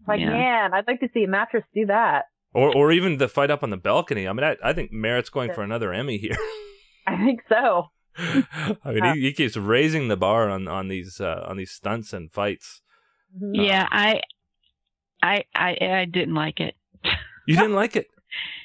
Like, 0.07 0.21
Yeah. 0.21 0.31
man, 0.31 0.75
I'd 0.75 0.87
like 0.87 1.00
to 1.00 1.09
see 1.14 1.25
a 1.25 1.28
mattress 1.28 1.64
do 1.75 1.87
that. 1.87 2.25
or 2.54 2.75
or 2.76 2.92
even 2.92 3.16
the 3.19 3.28
fight 3.28 3.50
up 3.50 3.62
on 3.62 3.71
the 3.71 3.76
balcony. 3.76 4.28
I 4.28 4.33
mean, 4.33 4.45
I, 4.45 4.57
I 4.62 4.73
think 4.73 4.92
Merritt's 4.92 5.31
going 5.31 5.52
for 5.52 5.62
another 5.62 5.92
Emmy 5.92 6.19
here. 6.19 6.37
I 7.07 7.16
think 7.16 7.40
so. 7.49 7.87
I 8.19 8.92
mean, 8.92 9.14
he, 9.14 9.21
he 9.23 9.33
keeps 9.33 9.57
raising 9.57 10.09
the 10.09 10.16
bar 10.19 10.50
on 10.50 10.69
on 10.69 10.88
these 10.88 11.19
uh, 11.21 11.45
on 11.49 11.57
these 11.57 11.71
stunts 11.71 12.12
and 12.12 12.31
fights. 12.31 12.83
Mhm. 13.42 13.52
yeah, 13.66 13.87
I, 13.90 14.21
I, 15.23 15.45
I, 15.54 15.71
I 15.81 16.04
didn't 16.04 16.35
like 16.35 16.61
it. 16.61 16.75
You 17.47 17.57
didn't 17.57 17.75
like 17.75 17.97
it? 17.97 18.09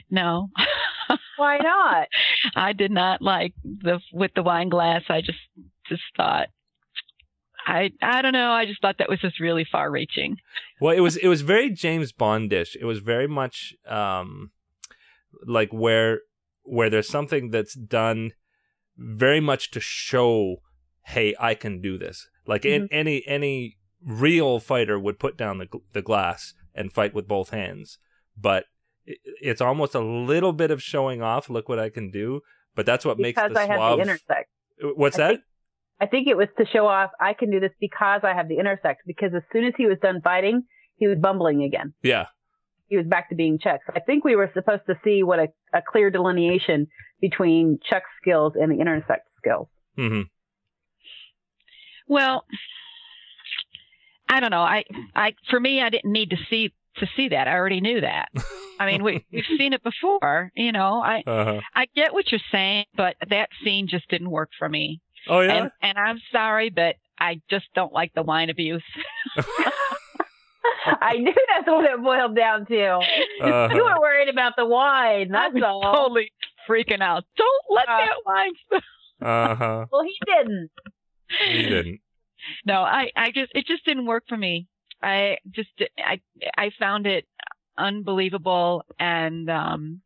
No, 0.09 0.49
Why 1.37 1.57
not? 1.57 2.07
I 2.55 2.73
did 2.73 2.91
not 2.91 3.21
like 3.21 3.53
the 3.63 3.99
with 4.13 4.31
the 4.35 4.43
wine 4.43 4.69
glass. 4.69 5.03
I 5.09 5.21
just 5.21 5.39
just 5.87 6.03
thought. 6.15 6.47
I 7.65 7.91
I 8.01 8.21
don't 8.21 8.33
know. 8.33 8.51
I 8.51 8.65
just 8.65 8.81
thought 8.81 8.97
that 8.99 9.09
was 9.09 9.19
just 9.19 9.39
really 9.39 9.65
far 9.69 9.91
reaching. 9.91 10.37
Well, 10.79 10.95
it 10.95 11.01
was 11.01 11.17
it 11.17 11.27
was 11.27 11.41
very 11.41 11.69
James 11.69 12.13
Bondish. 12.13 12.75
It 12.79 12.85
was 12.85 12.99
very 12.99 13.27
much 13.27 13.75
um 13.87 14.51
like 15.45 15.71
where 15.71 16.21
where 16.63 16.89
there's 16.89 17.09
something 17.09 17.49
that's 17.49 17.75
done 17.75 18.31
very 18.97 19.39
much 19.39 19.71
to 19.71 19.79
show, 19.79 20.57
hey, 21.05 21.35
I 21.39 21.53
can 21.55 21.81
do 21.81 21.97
this. 21.97 22.27
Like 22.45 22.65
in, 22.65 22.87
any 22.91 23.23
any 23.27 23.77
real 24.03 24.59
fighter 24.59 24.97
would 24.99 25.19
put 25.19 25.37
down 25.37 25.57
the 25.57 25.67
the 25.93 26.01
glass 26.01 26.53
and 26.73 26.91
fight 26.91 27.13
with 27.13 27.27
both 27.27 27.49
hands, 27.49 27.97
but 28.39 28.59
it, 28.59 28.65
it's 29.41 29.61
almost 29.61 29.95
a 29.95 29.99
little 29.99 30.53
bit 30.53 30.71
of 30.71 30.81
showing 30.81 31.21
off. 31.21 31.49
Look 31.49 31.69
what 31.69 31.79
I 31.79 31.89
can 31.89 32.11
do. 32.11 32.41
But 32.75 32.85
that's 32.85 33.05
what 33.05 33.17
makes 33.17 33.35
Because 33.41 33.53
the 33.53 33.59
I 33.61 33.65
have 33.65 33.97
the 33.97 34.03
intersect. 34.03 34.49
What's 34.81 35.17
I 35.17 35.23
that? 35.23 35.29
think- 35.31 35.41
I 35.99 36.05
think 36.05 36.27
it 36.27 36.37
was 36.37 36.47
to 36.59 36.65
show 36.67 36.85
off 36.85 37.09
I 37.19 37.33
can 37.33 37.49
do 37.49 37.59
this 37.59 37.71
because 37.79 38.21
I 38.23 38.33
have 38.35 38.47
the 38.47 38.59
intersect. 38.59 39.01
Because 39.07 39.31
as 39.35 39.41
soon 39.51 39.63
as 39.63 39.73
he 39.77 39.87
was 39.87 39.97
done 39.99 40.21
fighting, 40.21 40.61
he 40.97 41.07
was 41.07 41.17
bumbling 41.17 41.63
again. 41.63 41.93
Yeah. 42.03 42.27
He 42.87 42.97
was 42.97 43.07
back 43.07 43.29
to 43.29 43.35
being 43.35 43.57
Chuck. 43.57 43.79
So 43.87 43.93
I 43.95 43.99
think 44.01 44.23
we 44.23 44.35
were 44.35 44.51
supposed 44.53 44.83
to 44.87 44.95
see 45.03 45.23
what 45.23 45.39
a, 45.39 45.47
a 45.73 45.81
clear 45.81 46.11
delineation 46.11 46.87
between 47.19 47.79
Chuck's 47.89 48.11
skills 48.21 48.53
and 48.55 48.71
the 48.71 48.79
intersect 48.79 49.27
skills. 49.39 49.67
Mm-hmm. 49.97 50.21
Well, 52.07 52.45
I 54.29 54.39
don't 54.39 54.51
know. 54.51 54.61
I 54.61 54.83
I 55.15 55.33
for 55.49 55.59
me, 55.59 55.81
I 55.81 55.89
didn't 55.89 56.11
need 56.11 56.29
to 56.29 56.37
see 56.49 56.73
to 56.99 57.07
see 57.15 57.29
that. 57.29 57.47
I 57.47 57.53
already 57.53 57.81
knew 57.81 58.01
that. 58.01 58.29
I 58.79 58.85
mean, 58.85 59.03
we 59.03 59.25
we've 59.31 59.45
seen 59.57 59.73
it 59.73 59.83
before. 59.83 60.51
You 60.55 60.71
know, 60.71 61.01
I 61.01 61.23
Uh-huh. 61.25 61.59
I 61.75 61.85
get 61.95 62.13
what 62.13 62.31
you're 62.31 62.41
saying, 62.51 62.85
but 62.95 63.15
that 63.29 63.49
scene 63.63 63.87
just 63.87 64.07
didn't 64.09 64.29
work 64.29 64.49
for 64.57 64.67
me. 64.69 65.01
Oh 65.29 65.41
yeah. 65.41 65.53
And 65.63 65.71
and 65.81 65.97
I'm 65.97 66.19
sorry, 66.31 66.69
but 66.69 66.95
I 67.19 67.41
just 67.49 67.65
don't 67.75 67.91
like 67.93 68.13
the 68.13 68.23
wine 68.23 68.49
abuse. 68.49 68.83
I 71.01 71.13
knew 71.17 71.33
that's 71.49 71.67
what 71.67 71.83
it 71.85 72.01
boiled 72.01 72.35
down 72.35 72.65
to. 72.67 72.87
Uh-huh. 72.91 73.69
You 73.73 73.83
were 73.83 73.99
worried 73.99 74.29
about 74.29 74.53
the 74.57 74.65
wine. 74.65 75.33
I 75.35 75.49
That's 75.49 75.53
was 75.55 75.63
all. 75.65 75.81
totally 75.93 76.31
freaking 76.69 77.01
out. 77.01 77.23
Don't 77.35 77.65
let 77.69 77.89
Uh, 77.89 77.97
that 77.97 78.15
wine. 78.25 78.51
Uh 79.21 79.55
huh. 79.55 79.85
Well, 79.91 80.03
he 80.03 80.15
didn't. 80.25 80.69
He 81.45 81.63
didn't. 81.63 81.99
No, 82.65 82.81
I 82.81 83.09
I 83.15 83.31
just 83.31 83.51
it 83.55 83.65
just 83.65 83.83
didn't 83.85 84.05
work 84.05 84.23
for 84.29 84.37
me. 84.37 84.67
I 85.01 85.37
just 85.51 85.69
I 85.97 86.21
I 86.57 86.71
found 86.79 87.05
it 87.07 87.25
unbelievable 87.77 88.83
and 88.99 89.49
um 89.49 90.01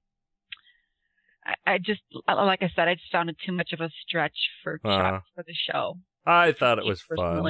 I, 1.46 1.74
I 1.74 1.78
just 1.78 2.02
like 2.28 2.62
I 2.62 2.70
said 2.76 2.88
I 2.88 2.96
just 2.96 3.12
found 3.12 3.30
it 3.30 3.38
too 3.46 3.52
much 3.54 3.72
of 3.74 3.80
a 3.82 3.90
stretch 4.06 4.38
for 4.64 4.80
Uh-huh. 4.84 5.20
for 5.36 5.44
the 5.44 5.54
show. 5.54 5.98
I 6.26 6.52
thought 6.52 6.78
it 6.80 6.86
was 6.86 7.02
fun. 7.02 7.44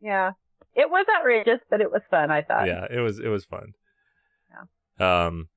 Yeah. 0.00 0.32
It 0.74 0.90
was 0.90 1.06
outrageous, 1.16 1.60
but 1.70 1.80
it 1.80 1.90
was 1.90 2.02
fun, 2.10 2.30
I 2.30 2.42
thought. 2.42 2.66
yeah 2.66 2.86
it 2.90 3.00
was 3.00 3.18
it 3.20 3.28
was 3.28 3.44
fun 3.44 3.72
Yeah. 5.00 5.26
um 5.26 5.48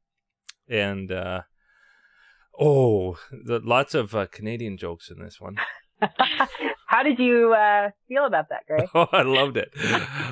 and 0.70 1.12
uh 1.12 1.42
oh 2.60 3.18
the, 3.32 3.60
lots 3.60 3.94
of 3.96 4.14
uh, 4.16 4.26
canadian 4.28 4.78
jokes 4.78 5.10
in 5.10 5.20
this 5.20 5.40
one 5.42 5.56
How 6.88 7.04
did 7.04 7.20
you 7.20 7.54
uh, 7.54 7.90
feel 8.08 8.26
about 8.26 8.50
that, 8.50 8.66
Gray? 8.68 8.88
oh 8.96 9.08
i 9.12 9.22
loved 9.24 9.58
it 9.58 9.70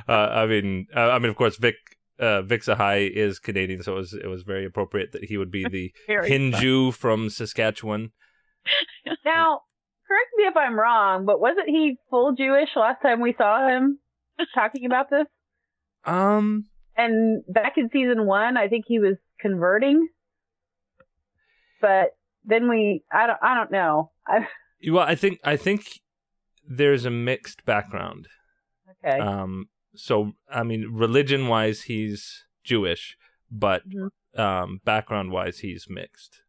uh, 0.08 0.12
i 0.12 0.46
mean 0.46 0.88
uh, 0.96 1.10
i 1.10 1.20
mean 1.20 1.30
of 1.30 1.36
course 1.36 1.58
vic 1.58 1.76
uh, 2.18 2.42
Vik 2.44 2.62
Sahay 2.62 3.10
is 3.12 3.40
Canadian, 3.40 3.84
so 3.84 3.94
it 3.94 3.98
was 3.98 4.14
it 4.14 4.28
was 4.28 4.44
very 4.44 4.66
appropriate 4.66 5.12
that 5.12 5.26
he 5.26 5.38
would 5.38 5.52
be 5.52 5.66
the 5.68 5.94
Hinju 6.10 6.94
from 6.94 7.30
Saskatchewan. 7.30 8.12
Now, 9.26 9.64
correct 10.08 10.30
me 10.38 10.46
if 10.46 10.56
I'm 10.56 10.80
wrong, 10.80 11.26
but 11.26 11.42
wasn't 11.42 11.68
he 11.68 11.98
full 12.10 12.34
Jewish 12.34 12.70
last 12.76 13.02
time 13.02 13.20
we 13.20 13.36
saw 13.38 13.68
him 13.68 14.00
talking 14.54 14.86
about 14.86 15.10
this? 15.10 15.26
Um, 16.06 16.68
And 16.96 17.44
back 17.50 17.74
in 17.78 17.90
season 17.92 18.26
one, 18.26 18.56
I 18.58 18.70
think 18.70 18.86
he 18.88 19.00
was 19.00 19.18
converting. 19.40 20.08
But 21.82 22.16
then 22.46 22.70
we, 22.70 23.04
I 23.12 23.28
don't, 23.28 23.40
I 23.42 23.56
don't 23.56 23.72
know. 23.72 24.12
I, 24.26 24.48
well, 24.94 25.06
I 25.08 25.16
think 25.16 25.40
I 25.44 25.56
think 25.58 26.02
there's 26.68 27.06
a 27.06 27.10
mixed 27.12 27.66
background. 27.66 28.28
okay. 29.06 29.20
Um, 29.20 29.70
so 29.96 30.34
I 30.50 30.64
mean, 30.64 30.88
religion 30.92 31.48
wise, 31.48 31.84
he's 31.84 32.46
Jewish, 32.64 33.18
but 33.52 33.84
Mhm. 33.88 34.10
um, 34.40 34.80
background 34.84 35.32
wise, 35.32 35.60
he's 35.60 35.86
mixed. 35.90 36.42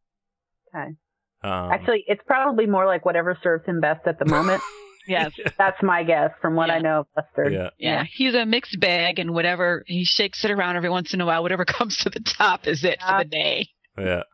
Okay. 0.74 0.94
Um, 1.42 1.70
Actually, 1.72 2.04
it's 2.06 2.22
probably 2.26 2.66
more 2.66 2.86
like 2.86 3.04
whatever 3.04 3.38
serves 3.42 3.64
him 3.66 3.80
best 3.80 4.06
at 4.06 4.18
the 4.18 4.26
moment. 4.26 4.62
Yes. 5.08 5.30
That's 5.56 5.80
my 5.84 6.02
guess 6.02 6.32
from 6.42 6.56
what 6.56 6.68
I 6.68 6.80
know 6.80 6.98
of 7.02 7.06
Lester. 7.16 7.48
yeah, 7.48 7.70
Yeah, 7.78 8.02
he's 8.12 8.34
a 8.34 8.44
mixed 8.44 8.80
bag, 8.80 9.20
and 9.20 9.32
whatever 9.32 9.84
he 9.86 10.04
shakes 10.04 10.44
it 10.44 10.50
around 10.50 10.74
every 10.74 10.90
once 10.90 11.14
in 11.14 11.20
a 11.20 11.26
while, 11.26 11.44
whatever 11.44 11.64
comes 11.78 11.98
to 11.98 12.10
the 12.10 12.18
top 12.18 12.66
is 12.66 12.82
it 12.82 12.98
for 13.00 13.18
the 13.22 13.24
day. 13.24 13.68
yeah, 13.96 14.24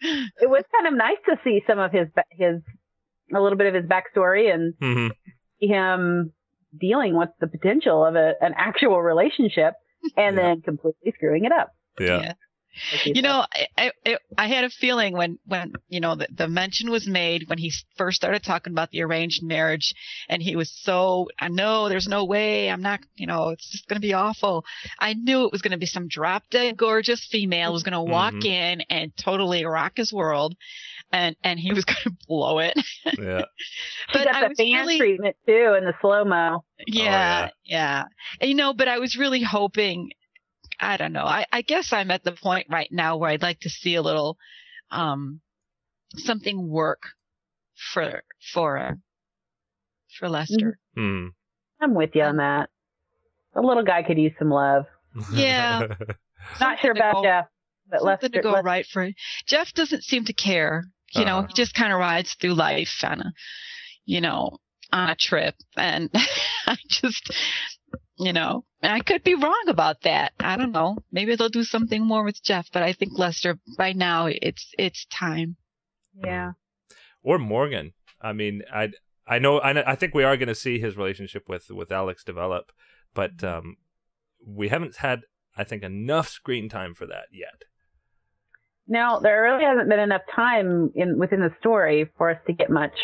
It 0.00 0.50
was 0.50 0.64
kind 0.74 0.88
of 0.92 0.98
nice 0.98 1.18
to 1.26 1.36
see 1.44 1.60
some 1.68 1.78
of 1.78 1.92
his, 1.92 2.08
his, 2.32 2.56
a 3.34 3.40
little 3.40 3.58
bit 3.58 3.66
of 3.66 3.74
his 3.74 3.84
backstory 3.90 4.52
and 4.52 4.74
hmm 4.80 5.08
see 5.60 5.68
him 5.68 6.32
dealing 6.78 7.16
with 7.16 7.30
the 7.40 7.46
potential 7.46 8.04
of 8.04 8.14
a, 8.14 8.34
an 8.42 8.52
actual 8.56 9.00
relationship 9.02 9.72
and 10.16 10.36
Yeah. 10.36 10.42
then 10.42 10.60
completely 10.62 11.12
screwing 11.16 11.44
it 11.44 11.52
up. 11.52 11.70
yeah, 11.98 12.20
Yeah. 12.20 12.32
Like 12.92 13.00
he 13.02 13.12
You 13.16 13.22
know, 13.22 13.44
I, 13.78 13.90
I 14.06 14.16
I 14.36 14.46
had 14.48 14.64
a 14.64 14.70
feeling 14.70 15.14
when 15.16 15.38
when 15.46 15.72
you 15.88 16.00
know 16.00 16.14
the, 16.14 16.28
the 16.34 16.48
mention 16.48 16.90
was 16.90 17.06
made 17.06 17.48
when 17.48 17.58
he 17.58 17.72
first 17.96 18.16
started 18.16 18.42
talking 18.42 18.72
about 18.72 18.90
the 18.90 19.02
arranged 19.02 19.42
marriage, 19.42 19.94
and 20.28 20.42
he 20.42 20.56
was 20.56 20.70
so 20.82 21.28
I 21.38 21.48
know 21.48 21.88
there's 21.88 22.08
no 22.08 22.24
way 22.24 22.70
I'm 22.70 22.82
not 22.82 23.00
you 23.16 23.26
know 23.26 23.50
it's 23.50 23.68
just 23.70 23.88
gonna 23.88 24.00
be 24.00 24.14
awful. 24.14 24.64
I 24.98 25.14
knew 25.14 25.44
it 25.44 25.52
was 25.52 25.62
gonna 25.62 25.78
be 25.78 25.86
some 25.86 26.08
drop 26.08 26.44
dead 26.50 26.76
gorgeous 26.76 27.26
female 27.30 27.68
who 27.68 27.72
was 27.74 27.82
gonna 27.82 28.02
walk 28.02 28.34
Mhm. 28.34 28.44
in 28.46 28.80
and 28.90 29.12
totally 29.16 29.64
rock 29.64 29.92
his 29.96 30.12
world, 30.12 30.54
and 31.12 31.36
and 31.42 31.58
he 31.58 31.72
was 31.74 31.84
gonna 31.84 32.16
blow 32.28 32.58
it. 32.58 32.74
yeah. 33.18 33.42
She 34.12 34.18
but 34.18 34.24
got 34.26 34.36
I 34.36 34.40
the 34.42 34.48
was 34.50 34.58
fan 34.58 34.72
really- 34.72 34.98
treatment 34.98 35.36
too 35.46 35.74
in 35.78 35.84
the 35.84 35.94
slow 36.00 36.24
mo. 36.24 36.64
Yeah, 36.86 37.50
yeah. 37.64 38.04
And, 38.40 38.50
you 38.50 38.56
know, 38.56 38.72
but 38.74 38.86
I 38.88 38.98
was 38.98 39.16
really 39.16 39.42
hoping. 39.42 40.10
I 40.80 40.96
don't 40.96 41.12
know. 41.12 41.24
I, 41.24 41.46
I 41.52 41.62
guess 41.62 41.92
I'm 41.92 42.10
at 42.10 42.22
the 42.24 42.32
point 42.32 42.66
right 42.70 42.88
now 42.90 43.16
where 43.16 43.30
I'd 43.30 43.42
like 43.42 43.60
to 43.60 43.70
see 43.70 43.94
a 43.94 44.02
little, 44.02 44.36
um, 44.90 45.40
something 46.16 46.68
work 46.68 47.02
for 47.92 48.22
for 48.52 48.78
uh, 48.78 48.92
for 50.18 50.28
Lester. 50.28 50.78
Hmm. 50.94 51.28
I'm 51.80 51.94
with 51.94 52.10
you 52.14 52.22
on 52.22 52.36
that. 52.38 52.70
The 53.54 53.60
little 53.62 53.84
guy 53.84 54.02
could 54.02 54.18
use 54.18 54.32
some 54.38 54.50
love. 54.50 54.84
Yeah. 55.32 55.86
Not 56.60 56.78
sure 56.80 56.94
Something 56.94 56.94
to 56.94 57.00
about 57.00 57.14
go- 57.14 57.22
Jeff, 57.24 57.46
but 57.90 58.00
Something 58.00 58.06
Lester. 58.06 58.28
to 58.28 58.42
go 58.42 58.50
Lester- 58.52 58.62
right 58.64 58.86
for. 58.86 59.08
Jeff 59.46 59.72
doesn't 59.74 60.04
seem 60.04 60.24
to 60.26 60.32
care. 60.32 60.84
You 61.14 61.24
know, 61.24 61.38
Uh-huh. 61.38 61.46
he 61.48 61.54
just 61.54 61.74
kind 61.74 61.92
of 61.92 61.98
rides 61.98 62.34
through 62.34 62.54
life 62.54 63.02
on 63.02 63.20
a, 63.20 63.32
you 64.04 64.20
know, 64.20 64.58
on 64.92 65.08
a 65.10 65.14
trip, 65.16 65.54
and 65.76 66.10
I 66.66 66.76
just, 66.88 67.30
you 68.18 68.32
know, 68.32 68.64
and 68.82 68.92
I 68.92 69.00
could 69.00 69.22
be 69.22 69.34
wrong 69.34 69.64
about 69.68 70.02
that. 70.02 70.32
I 70.40 70.56
don't 70.56 70.72
know. 70.72 70.98
Maybe 71.12 71.36
they'll 71.36 71.48
do 71.48 71.64
something 71.64 72.04
more 72.04 72.24
with 72.24 72.42
Jeff, 72.42 72.68
but 72.72 72.82
I 72.82 72.92
think 72.92 73.18
Lester 73.18 73.58
by 73.76 73.92
now 73.92 74.26
it's 74.26 74.72
it's 74.78 75.06
time. 75.06 75.56
Yeah. 76.24 76.52
or 77.22 77.38
Morgan. 77.38 77.92
I 78.20 78.32
mean, 78.32 78.62
I 78.72 78.90
I 79.26 79.38
know 79.38 79.58
I 79.58 79.92
I 79.92 79.94
think 79.96 80.14
we 80.14 80.24
are 80.24 80.36
going 80.36 80.48
to 80.48 80.54
see 80.54 80.78
his 80.78 80.96
relationship 80.96 81.48
with 81.48 81.70
with 81.70 81.92
Alex 81.92 82.24
develop, 82.24 82.72
but 83.14 83.42
um, 83.44 83.76
we 84.46 84.68
haven't 84.68 84.96
had 84.96 85.22
I 85.56 85.64
think 85.64 85.82
enough 85.82 86.28
screen 86.28 86.68
time 86.68 86.94
for 86.94 87.06
that 87.06 87.26
yet. 87.32 87.64
Now 88.88 89.18
there 89.18 89.42
really 89.42 89.64
hasn't 89.64 89.88
been 89.88 90.00
enough 90.00 90.22
time 90.34 90.92
in 90.94 91.18
within 91.18 91.40
the 91.40 91.54
story 91.60 92.08
for 92.16 92.30
us 92.30 92.38
to 92.46 92.52
get 92.52 92.70
much 92.70 92.94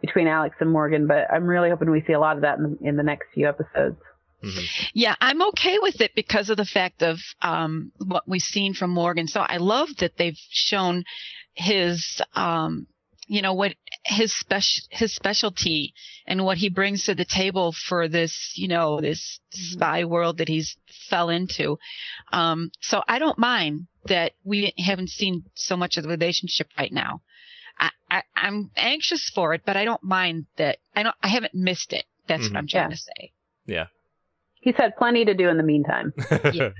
between 0.00 0.26
Alex 0.26 0.56
and 0.60 0.70
Morgan, 0.70 1.06
but 1.06 1.30
I'm 1.32 1.44
really 1.44 1.70
hoping 1.70 1.90
we 1.90 2.04
see 2.06 2.12
a 2.12 2.20
lot 2.20 2.36
of 2.36 2.42
that 2.42 2.58
in 2.58 2.78
in 2.80 2.96
the 2.96 3.02
next 3.02 3.26
few 3.34 3.48
episodes. 3.48 4.00
Mhm. 4.42 4.64
Yeah, 4.94 5.14
I'm 5.20 5.42
okay 5.48 5.78
with 5.80 6.00
it 6.00 6.14
because 6.14 6.48
of 6.50 6.56
the 6.56 6.64
fact 6.64 7.02
of 7.02 7.18
um, 7.42 7.92
what 7.98 8.28
we've 8.28 8.40
seen 8.42 8.72
from 8.74 8.90
Morgan. 8.90 9.26
So 9.26 9.40
I 9.40 9.56
love 9.56 9.88
that 9.98 10.16
they've 10.16 10.38
shown 10.50 11.04
his, 11.54 12.20
um, 12.34 12.86
you 13.26 13.42
know, 13.42 13.52
what 13.54 13.74
his 14.04 14.32
special 14.34 14.84
his 14.90 15.14
specialty 15.14 15.92
and 16.26 16.44
what 16.44 16.56
he 16.56 16.68
brings 16.70 17.04
to 17.04 17.14
the 17.14 17.24
table 17.24 17.72
for 17.72 18.08
this, 18.08 18.52
you 18.56 18.68
know, 18.68 19.00
this 19.00 19.40
spy 19.50 20.04
world 20.04 20.38
that 20.38 20.48
he's 20.48 20.76
fell 21.10 21.28
into. 21.30 21.78
Um, 22.32 22.70
so 22.80 23.02
I 23.08 23.18
don't 23.18 23.38
mind 23.38 23.88
that 24.06 24.32
we 24.44 24.72
haven't 24.78 25.10
seen 25.10 25.44
so 25.54 25.76
much 25.76 25.96
of 25.96 26.04
the 26.04 26.08
relationship 26.08 26.68
right 26.78 26.92
now. 26.92 27.22
I, 27.78 27.90
I, 28.10 28.22
I'm 28.36 28.70
anxious 28.76 29.28
for 29.34 29.52
it, 29.54 29.62
but 29.66 29.76
I 29.76 29.84
don't 29.84 30.02
mind 30.02 30.46
that. 30.56 30.78
I 30.94 31.02
don't. 31.02 31.14
I 31.22 31.28
haven't 31.28 31.54
missed 31.54 31.92
it. 31.92 32.04
That's 32.28 32.44
Mhm. 32.44 32.50
what 32.50 32.56
I'm 32.58 32.66
trying 32.68 32.90
Yeah. 32.90 32.96
to 32.96 33.02
say. 33.02 33.32
He's 34.60 34.74
had 34.76 34.96
plenty 34.96 35.24
to 35.24 35.34
do 35.34 35.48
in 35.48 35.56
the 35.56 35.62
meantime. 35.62 36.12
Yeah. 36.54 36.70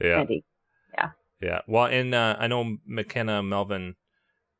yeah. 0.00 0.20
Andy. 0.20 0.44
Yeah. 1.40 1.60
Well, 1.66 1.86
and 1.86 2.14
uh, 2.14 2.36
I 2.38 2.46
know 2.46 2.76
Mekenna 2.88 3.42
Melvin. 3.44 3.96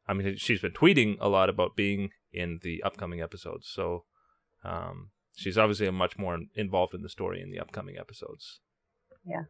I 0.09 0.15
mean, 0.15 0.35
she's 0.37 0.61
been 0.61 0.73
tweeting 0.73 1.17
a 1.21 1.29
lot 1.29 1.49
about 1.49 1.77
being 1.77 2.11
in 2.33 2.59
the 2.65 2.83
upcoming 2.83 3.21
episodes, 3.21 3.69
so 3.73 4.05
um, 4.65 5.11
she's 5.37 5.57
obviously 5.57 5.89
much 5.91 6.19
more 6.19 6.41
involved 6.57 6.93
in 6.93 7.03
the 7.03 7.09
story 7.09 7.41
in 7.41 7.51
the 7.51 7.61
upcoming 7.61 7.97
episodes. 7.99 8.59
Yeah. 9.25 9.43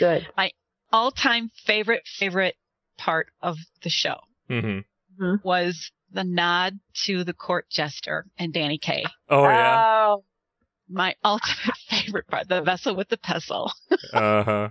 Good. 0.00 0.26
My 0.36 0.50
all-time 0.92 1.50
favorite 1.64 2.02
favorite 2.06 2.56
part 2.98 3.28
of 3.40 3.58
the 3.82 3.90
show 3.90 4.16
Mm-hmm. 4.50 5.34
was 5.44 5.92
the 6.10 6.24
nod 6.24 6.78
to 7.04 7.22
the 7.22 7.32
court 7.34 7.66
jester 7.70 8.26
and 8.38 8.52
Danny 8.52 8.78
Kaye. 8.78 9.04
Oh 9.28 9.44
yeah. 9.44 9.84
Oh, 9.86 10.24
My 10.88 11.14
ultimate 11.24 11.76
favorite 11.88 12.26
part, 12.28 12.48
the 12.48 12.62
vessel 12.62 12.94
with 12.96 13.08
the 13.08 13.18
pestle. 13.18 13.72
Uh 14.12 14.42
huh. 14.44 14.68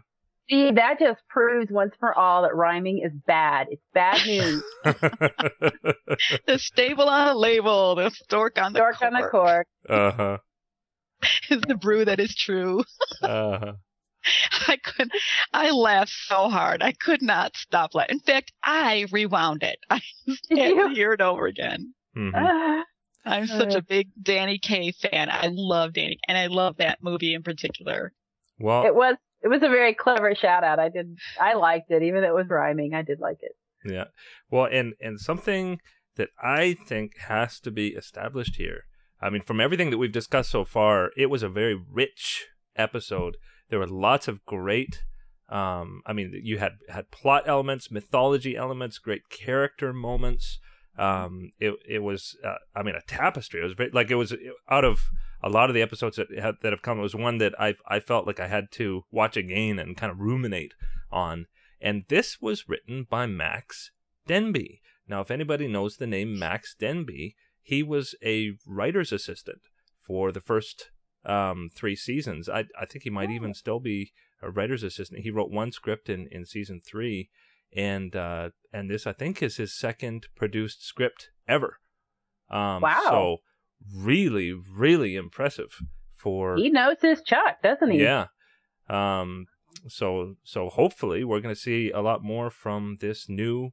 see, 0.49 0.71
that 0.71 0.99
just 0.99 1.21
proves 1.29 1.71
once 1.71 1.93
for 1.99 2.17
all 2.17 2.43
that 2.43 2.55
rhyming 2.55 2.99
is 3.03 3.11
bad. 3.25 3.67
It's 3.71 3.81
bad 3.93 4.25
news. 4.25 4.63
the 4.85 6.57
stable 6.57 7.09
on 7.09 7.27
a 7.29 7.35
label, 7.35 7.95
the 7.95 8.09
stork 8.11 8.57
on 8.59 8.73
the 8.73 8.79
Dork 8.79 8.97
cork 8.97 9.13
on 9.13 9.21
the 9.21 9.27
cork. 9.29 9.67
uh 9.89 10.11
huh. 10.11 10.37
is 11.49 11.61
the 11.67 11.75
brew 11.75 12.05
that 12.05 12.19
is 12.19 12.35
true. 12.35 12.83
Uh 13.21 13.57
huh. 13.59 13.73
I 14.67 14.77
could, 14.77 15.11
I 15.53 15.69
laughed 15.71 16.11
so 16.27 16.49
hard. 16.49 16.81
I 16.81 16.93
could 16.93 17.21
not 17.21 17.55
stop 17.57 17.93
laughing. 17.93 18.15
In 18.15 18.19
fact, 18.19 18.51
I 18.63 19.05
rewound 19.11 19.61
it. 19.63 19.77
I 19.89 20.01
just 20.27 20.47
Did 20.49 20.75
had 20.77 20.87
to 20.89 20.93
hear 20.95 21.13
it 21.13 21.21
over 21.21 21.45
again. 21.45 21.93
hmm 22.15 22.31
Ah, 22.33 22.83
I'm 23.25 23.47
such 23.47 23.73
a 23.73 23.81
big 23.81 24.09
Danny 24.21 24.59
Kaye 24.59 24.91
fan. 24.91 25.29
I 25.29 25.49
love 25.51 25.93
Danny, 25.93 26.19
and 26.27 26.37
I 26.37 26.47
love 26.47 26.77
that 26.77 26.99
movie 27.01 27.33
in 27.33 27.43
particular. 27.43 28.13
Well, 28.59 28.85
it 28.85 28.95
was 28.95 29.15
it 29.41 29.47
was 29.47 29.63
a 29.63 29.69
very 29.69 29.93
clever 29.93 30.33
shout 30.35 30.63
out. 30.63 30.79
I 30.79 30.89
did 30.89 31.17
I 31.39 31.53
liked 31.53 31.91
it, 31.91 32.03
even 32.03 32.21
though 32.21 32.29
it 32.29 32.41
was 32.41 32.49
rhyming. 32.49 32.93
I 32.93 33.01
did 33.01 33.19
like 33.19 33.37
it. 33.41 33.53
Yeah. 33.83 34.05
Well, 34.49 34.65
and 34.65 34.93
and 35.01 35.19
something 35.19 35.79
that 36.15 36.29
I 36.41 36.75
think 36.87 37.17
has 37.27 37.59
to 37.61 37.71
be 37.71 37.89
established 37.89 38.55
here. 38.57 38.85
I 39.21 39.29
mean, 39.29 39.41
from 39.41 39.59
everything 39.59 39.89
that 39.89 39.97
we've 39.97 40.11
discussed 40.11 40.51
so 40.51 40.65
far, 40.65 41.11
it 41.17 41.27
was 41.27 41.43
a 41.43 41.49
very 41.49 41.75
rich 41.75 42.47
episode. 42.75 43.37
There 43.69 43.79
were 43.79 43.87
lots 43.87 44.27
of 44.27 44.45
great. 44.45 45.03
Um, 45.49 46.01
I 46.05 46.13
mean, 46.13 46.39
you 46.43 46.57
had 46.57 46.73
had 46.89 47.11
plot 47.11 47.43
elements, 47.45 47.91
mythology 47.91 48.55
elements, 48.55 48.97
great 48.97 49.29
character 49.29 49.93
moments. 49.93 50.59
Um, 50.97 51.51
it 51.59 51.73
it 51.87 51.99
was, 51.99 52.37
uh, 52.43 52.55
I 52.75 52.83
mean, 52.83 52.95
a 52.95 53.01
tapestry. 53.01 53.61
It 53.61 53.65
was 53.65 53.73
very, 53.73 53.91
like 53.91 54.11
it 54.11 54.15
was 54.15 54.33
out 54.69 54.85
of 54.85 55.09
a 55.43 55.49
lot 55.49 55.69
of 55.69 55.73
the 55.73 55.81
episodes 55.81 56.17
that 56.17 56.27
have, 56.39 56.55
that 56.61 56.73
have 56.73 56.81
come. 56.81 56.99
It 56.99 57.03
was 57.03 57.15
one 57.15 57.37
that 57.39 57.53
I 57.59 57.75
I 57.87 57.99
felt 57.99 58.27
like 58.27 58.39
I 58.39 58.47
had 58.47 58.71
to 58.73 59.03
watch 59.11 59.37
again 59.37 59.79
and 59.79 59.97
kind 59.97 60.11
of 60.11 60.19
ruminate 60.19 60.73
on. 61.11 61.47
And 61.81 62.05
this 62.07 62.41
was 62.41 62.69
written 62.69 63.05
by 63.09 63.25
Max 63.27 63.91
Denby. 64.25 64.81
Now, 65.07 65.21
if 65.21 65.29
anybody 65.29 65.67
knows 65.67 65.97
the 65.97 66.07
name 66.07 66.39
Max 66.39 66.73
Denby, 66.73 67.35
he 67.61 67.83
was 67.83 68.15
a 68.23 68.53
writer's 68.65 69.11
assistant 69.11 69.61
for 69.99 70.31
the 70.31 70.41
first 70.41 70.89
um, 71.25 71.69
three 71.73 71.95
seasons. 71.95 72.47
I, 72.49 72.65
I 72.79 72.85
think 72.85 73.03
he 73.03 73.09
might 73.09 73.29
even 73.29 73.53
still 73.53 73.79
be 73.79 74.13
a 74.41 74.49
writer's 74.49 74.83
assistant. 74.83 75.21
He 75.21 75.31
wrote 75.31 75.51
one 75.51 75.71
script 75.71 76.09
in, 76.09 76.27
in 76.31 76.45
season 76.45 76.81
three, 76.83 77.29
and 77.75 78.15
uh, 78.15 78.49
and 78.73 78.89
this 78.89 79.05
I 79.05 79.13
think 79.13 79.43
is 79.43 79.57
his 79.57 79.73
second 79.77 80.27
produced 80.35 80.85
script 80.85 81.29
ever. 81.47 81.77
Um, 82.49 82.81
Wow. 82.81 83.01
So 83.09 83.37
really, 83.95 84.51
really 84.53 85.15
impressive 85.15 85.77
for 86.13 86.55
He 86.57 86.69
knows 86.69 86.97
his 87.01 87.21
Chuck, 87.21 87.61
doesn't 87.61 87.91
he? 87.91 88.01
yeah. 88.01 88.27
Um. 88.89 89.45
So 89.87 90.35
so 90.43 90.69
hopefully 90.69 91.23
we're 91.23 91.41
going 91.41 91.53
to 91.53 91.59
see 91.59 91.91
a 91.91 92.01
lot 92.01 92.23
more 92.23 92.49
from 92.49 92.97
this 93.01 93.27
new 93.27 93.71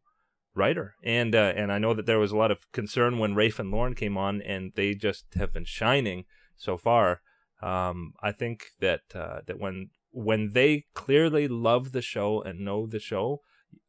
writer, 0.54 0.94
and 1.02 1.34
uh, 1.34 1.52
and 1.56 1.72
I 1.72 1.78
know 1.78 1.94
that 1.94 2.06
there 2.06 2.18
was 2.18 2.32
a 2.32 2.36
lot 2.36 2.50
of 2.50 2.70
concern 2.72 3.18
when 3.18 3.34
Rafe 3.34 3.58
and 3.58 3.70
Lauren 3.70 3.94
came 3.94 4.18
on, 4.18 4.42
and 4.42 4.72
they 4.74 4.94
just 4.94 5.26
have 5.34 5.52
been 5.52 5.64
shining 5.64 6.24
so 6.56 6.76
far. 6.76 7.20
Um. 7.62 8.14
I 8.22 8.32
think 8.32 8.66
that 8.80 9.02
uh, 9.14 9.40
that 9.46 9.58
when 9.60 9.90
when 10.10 10.52
they 10.52 10.86
clearly 10.94 11.46
love 11.48 11.92
the 11.92 12.02
show 12.02 12.42
and 12.42 12.60
know 12.60 12.86
the 12.86 12.98
show, 12.98 13.40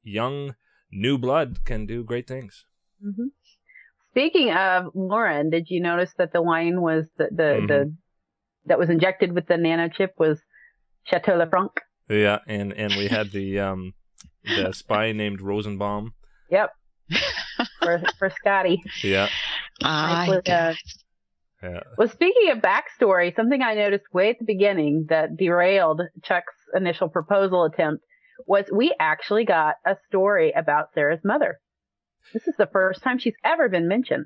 young 0.03 0.55
new 0.91 1.17
blood 1.17 1.63
can 1.65 1.85
do 1.85 2.03
great 2.03 2.27
things. 2.27 2.65
hmm 3.01 3.27
Speaking 4.11 4.51
of 4.51 4.91
Lauren, 4.93 5.49
did 5.49 5.65
you 5.71 5.81
notice 5.81 6.13
that 6.19 6.31
the 6.33 6.41
wine 6.41 6.81
was 6.81 7.05
the 7.17 7.29
the, 7.31 7.43
Mhm. 7.43 7.67
the 7.67 7.93
that 8.67 8.77
was 8.79 8.89
injected 8.89 9.33
with 9.33 9.47
the 9.47 9.57
nano 9.57 9.89
chip 9.89 10.13
was 10.19 10.39
Chateau 11.05 11.37
Lafranc? 11.39 11.71
Yeah, 12.09 12.39
and 12.47 12.73
and 12.73 12.93
we 12.95 13.07
had 13.07 13.31
the 13.31 13.59
um 13.67 13.93
the 14.43 14.71
spy 14.71 15.13
named 15.13 15.41
Rosenbaum. 15.41 16.13
Yep. 16.51 16.69
for 17.81 18.01
for 18.19 18.29
Scotty. 18.29 18.81
Yeah. 19.03 19.27
I 19.83 20.27
was, 20.29 20.43
uh, 20.47 20.73
Yeah. 21.63 21.79
Well, 21.97 22.07
speaking 22.09 22.51
of 22.51 22.59
backstory, 22.59 23.35
something 23.35 23.61
I 23.61 23.73
noticed 23.73 24.05
way 24.13 24.29
at 24.29 24.37
the 24.37 24.45
beginning 24.45 25.07
that 25.09 25.37
derailed 25.37 26.01
Chuck's 26.23 26.53
initial 26.75 27.09
proposal 27.09 27.63
attempt 27.65 28.03
was 28.47 28.65
we 28.73 28.93
actually 28.99 29.45
got 29.45 29.75
a 29.85 29.95
story 30.07 30.51
about 30.55 30.93
Sarah's 30.93 31.23
mother. 31.23 31.59
This 32.33 32.47
is 32.47 32.55
the 32.57 32.67
first 32.71 33.01
time 33.03 33.19
she's 33.19 33.35
ever 33.43 33.69
been 33.69 33.87
mentioned. 33.87 34.25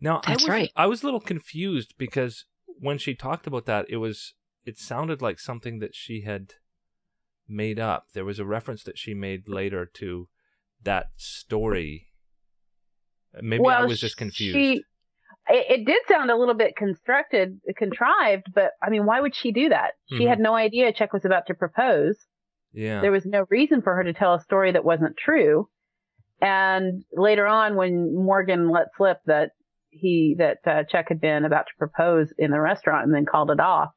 Now 0.00 0.20
I 0.24 0.32
That's 0.32 0.44
was 0.44 0.48
right. 0.48 0.70
I 0.76 0.86
was 0.86 1.02
a 1.02 1.06
little 1.06 1.20
confused 1.20 1.94
because 1.98 2.44
when 2.78 2.98
she 2.98 3.14
talked 3.14 3.46
about 3.46 3.66
that, 3.66 3.86
it 3.88 3.96
was 3.96 4.34
it 4.64 4.78
sounded 4.78 5.20
like 5.20 5.38
something 5.38 5.78
that 5.80 5.94
she 5.94 6.22
had 6.22 6.54
made 7.48 7.78
up. 7.78 8.06
There 8.14 8.24
was 8.24 8.38
a 8.38 8.44
reference 8.44 8.82
that 8.84 8.98
she 8.98 9.14
made 9.14 9.48
later 9.48 9.84
to 9.94 10.28
that 10.82 11.08
story. 11.16 12.06
Maybe 13.40 13.64
I 13.66 13.84
was 13.84 14.00
just 14.00 14.16
confused. 14.16 14.54
She, 14.56 14.84
it, 15.48 15.80
it 15.80 15.84
did 15.86 16.02
sound 16.08 16.30
a 16.30 16.36
little 16.36 16.54
bit 16.54 16.76
constructed, 16.76 17.60
contrived, 17.76 18.46
but 18.54 18.70
I 18.82 18.90
mean, 18.90 19.04
why 19.04 19.20
would 19.20 19.34
she 19.34 19.52
do 19.52 19.68
that? 19.70 19.92
She 20.08 20.24
Mhm. 20.24 20.28
had 20.28 20.38
no 20.38 20.54
idea 20.54 20.92
Chuck 20.92 21.12
was 21.12 21.24
about 21.24 21.46
to 21.48 21.54
propose. 21.54 22.16
Yeah. 22.74 23.00
There 23.00 23.12
was 23.12 23.24
no 23.24 23.46
reason 23.48 23.80
for 23.82 23.94
her 23.94 24.04
to 24.04 24.12
tell 24.12 24.34
a 24.34 24.40
story 24.40 24.72
that 24.72 24.84
wasn't 24.84 25.16
true. 25.16 25.68
And 26.40 27.04
later 27.12 27.46
on, 27.46 27.76
when 27.76 28.14
Morgan 28.14 28.70
let 28.70 28.88
slip 28.96 29.18
that 29.26 29.52
he 29.90 30.34
that 30.38 30.58
uh, 30.66 30.82
Chuck 30.84 31.06
had 31.08 31.20
been 31.20 31.44
about 31.44 31.66
to 31.68 31.72
propose 31.78 32.32
in 32.36 32.50
the 32.50 32.60
restaurant 32.60 33.06
and 33.06 33.14
then 33.14 33.24
called 33.26 33.50
it 33.50 33.60
off, 33.60 33.90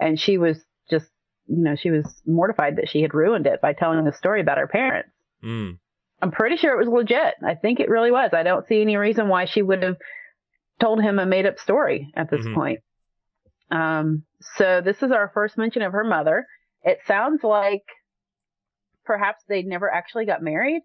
and 0.00 0.18
she 0.18 0.38
was 0.38 0.58
just, 0.90 1.06
you 1.46 1.62
know, 1.62 1.76
she 1.76 1.90
was 1.90 2.06
mortified 2.26 2.76
that 2.76 2.88
she 2.88 3.02
had 3.02 3.14
ruined 3.14 3.46
it 3.46 3.60
by 3.60 3.72
telling 3.74 4.02
the 4.04 4.12
story 4.12 4.40
about 4.40 4.58
her 4.58 4.66
parents. 4.66 5.10
Mm. 5.44 5.78
I'm 6.22 6.30
pretty 6.30 6.56
sure 6.56 6.72
it 6.72 6.78
was 6.84 6.92
legit. 6.92 7.34
I 7.46 7.54
think 7.54 7.80
it 7.80 7.90
really 7.90 8.10
was. 8.10 8.30
I 8.32 8.42
don't 8.42 8.66
see 8.66 8.80
any 8.80 8.96
reason 8.96 9.28
why 9.28 9.44
she 9.44 9.60
would 9.60 9.82
have 9.82 9.96
told 10.80 11.02
him 11.02 11.18
a 11.18 11.26
made 11.26 11.46
up 11.46 11.58
story 11.58 12.10
at 12.16 12.30
this 12.30 12.46
Mhm. 12.46 12.54
point. 12.54 12.80
Um, 13.70 14.24
so 14.56 14.80
this 14.80 15.02
is 15.02 15.10
our 15.10 15.30
first 15.34 15.58
mention 15.58 15.82
of 15.82 15.92
her 15.92 16.04
mother. 16.04 16.46
It 16.82 17.00
sounds 17.06 17.42
like 17.44 17.82
perhaps 19.04 19.42
they 19.48 19.62
never 19.62 19.92
actually 19.92 20.26
got 20.26 20.42
married. 20.42 20.82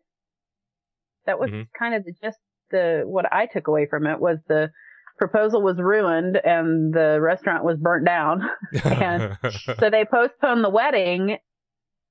That 1.26 1.40
was 1.40 1.50
Mhm. 1.50 1.68
kind 1.78 1.96
of 1.96 2.04
the, 2.06 2.14
just 2.24 2.38
the 2.72 3.04
what 3.06 3.32
I 3.32 3.46
took 3.48 3.68
away 3.68 3.86
from 3.88 4.06
it 4.08 4.20
was 4.20 4.40
the 4.48 4.72
proposal 5.18 5.62
was 5.62 5.78
ruined 5.78 6.38
and 6.38 6.94
the 6.94 7.20
restaurant 7.20 7.64
was 7.64 7.78
burnt 7.78 8.06
down. 8.06 8.44
And 8.86 9.38
so 9.80 9.90
they 9.90 10.06
postponed 10.06 10.64
the 10.64 10.70
wedding 10.70 11.38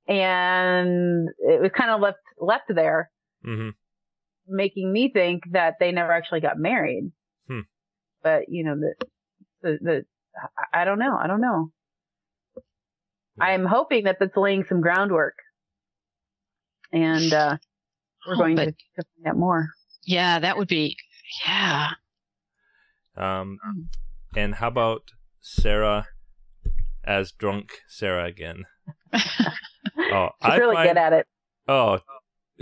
and 0.08 1.28
it 1.38 1.60
was 1.60 1.70
kind 1.76 1.90
of 1.90 2.00
left 2.00 2.18
left 2.38 2.72
there 2.74 3.10
hmm 3.44 3.70
making 4.48 4.92
me 4.92 5.10
think 5.12 5.42
that 5.52 5.74
they 5.80 5.90
never 5.90 6.12
actually 6.12 6.40
got 6.40 6.56
married. 6.58 7.10
Hmm. 7.48 7.60
But 8.22 8.42
you 8.48 8.64
know 8.64 8.76
the 8.78 8.94
the, 9.62 9.78
the 9.82 10.04
I- 10.72 10.82
I 10.82 10.84
don't 10.84 10.98
know. 10.98 11.16
I 11.16 11.26
don't 11.26 11.40
know. 11.40 11.70
I'm 13.40 13.64
hoping 13.66 14.04
that 14.04 14.16
that's 14.20 14.36
laying 14.36 14.64
some 14.68 14.80
groundwork. 14.80 15.34
And 16.92 17.32
uh 17.32 17.56
we're 18.26 18.34
Oh, 18.34 18.38
going 18.38 18.56
but- 18.56 18.64
to, 18.66 18.72
to 18.72 19.02
find 19.16 19.28
out 19.28 19.36
more. 19.38 19.68
Yeah, 20.04 20.38
that 20.38 20.56
would 20.56 20.68
be. 20.68 20.96
Yeah. 21.46 21.90
Um, 23.16 23.58
and 24.36 24.56
how 24.56 24.68
about 24.68 25.02
Sarah 25.40 26.06
as 27.04 27.32
drunk 27.32 27.70
Sarah 27.88 28.26
again? 28.26 28.64
Oh, 29.98 30.28
She's 30.42 30.52
I 30.52 30.56
really 30.56 30.74
find, 30.76 30.90
good 30.90 30.96
at 30.98 31.12
it. 31.14 31.26
Oh, 31.66 31.98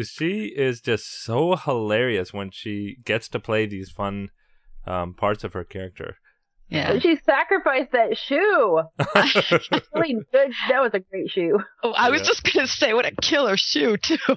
she 0.03 0.47
is 0.57 0.81
just 0.81 1.23
so 1.25 1.57
hilarious 1.57 2.33
when 2.33 2.51
she 2.51 2.97
gets 3.05 3.29
to 3.31 3.41
play 3.41 3.67
these 3.67 3.91
fun 3.91 4.31
um, 4.87 5.15
parts 5.15 5.43
of 5.45 5.53
her 5.53 5.65
character. 5.65 6.17
Yeah. 6.69 6.99
She 6.99 7.17
sacrificed 7.25 7.93
that 7.93 8.17
shoe. 8.17 8.83
Really 9.95 10.15
good. 10.33 10.51
That 10.71 10.81
was 10.83 10.91
a 10.95 11.01
great 11.01 11.31
shoe. 11.31 11.59
Oh, 11.83 11.93
I 11.97 12.11
was 12.11 12.23
Yeah. 12.23 12.27
just 12.27 12.53
gonna 12.53 12.67
say 12.67 12.95
what 12.95 13.07
a 13.07 13.13
killer 13.23 13.57
shoe 13.57 13.97
too. 13.97 14.17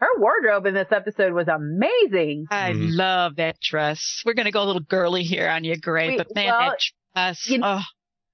Her 0.00 0.06
wardrobe 0.20 0.66
in 0.66 0.74
this 0.74 0.92
episode 0.92 1.32
was 1.32 1.48
amazing. 1.48 2.46
I 2.52 2.70
Mhm. 2.72 2.96
love 2.96 3.36
that 3.36 3.58
dress. 3.60 4.22
We're 4.24 4.34
gonna 4.34 4.52
go 4.52 4.62
a 4.62 4.66
little 4.66 4.82
girly 4.82 5.24
here 5.24 5.48
on 5.48 5.64
you, 5.64 5.76
Gray, 5.76 6.08
Wait, 6.10 6.18
but 6.18 6.34
man, 6.36 6.46
well, 6.46 6.70
that 6.70 6.80
dress. 7.14 7.48
you- 7.50 7.60
oh, 7.64 7.80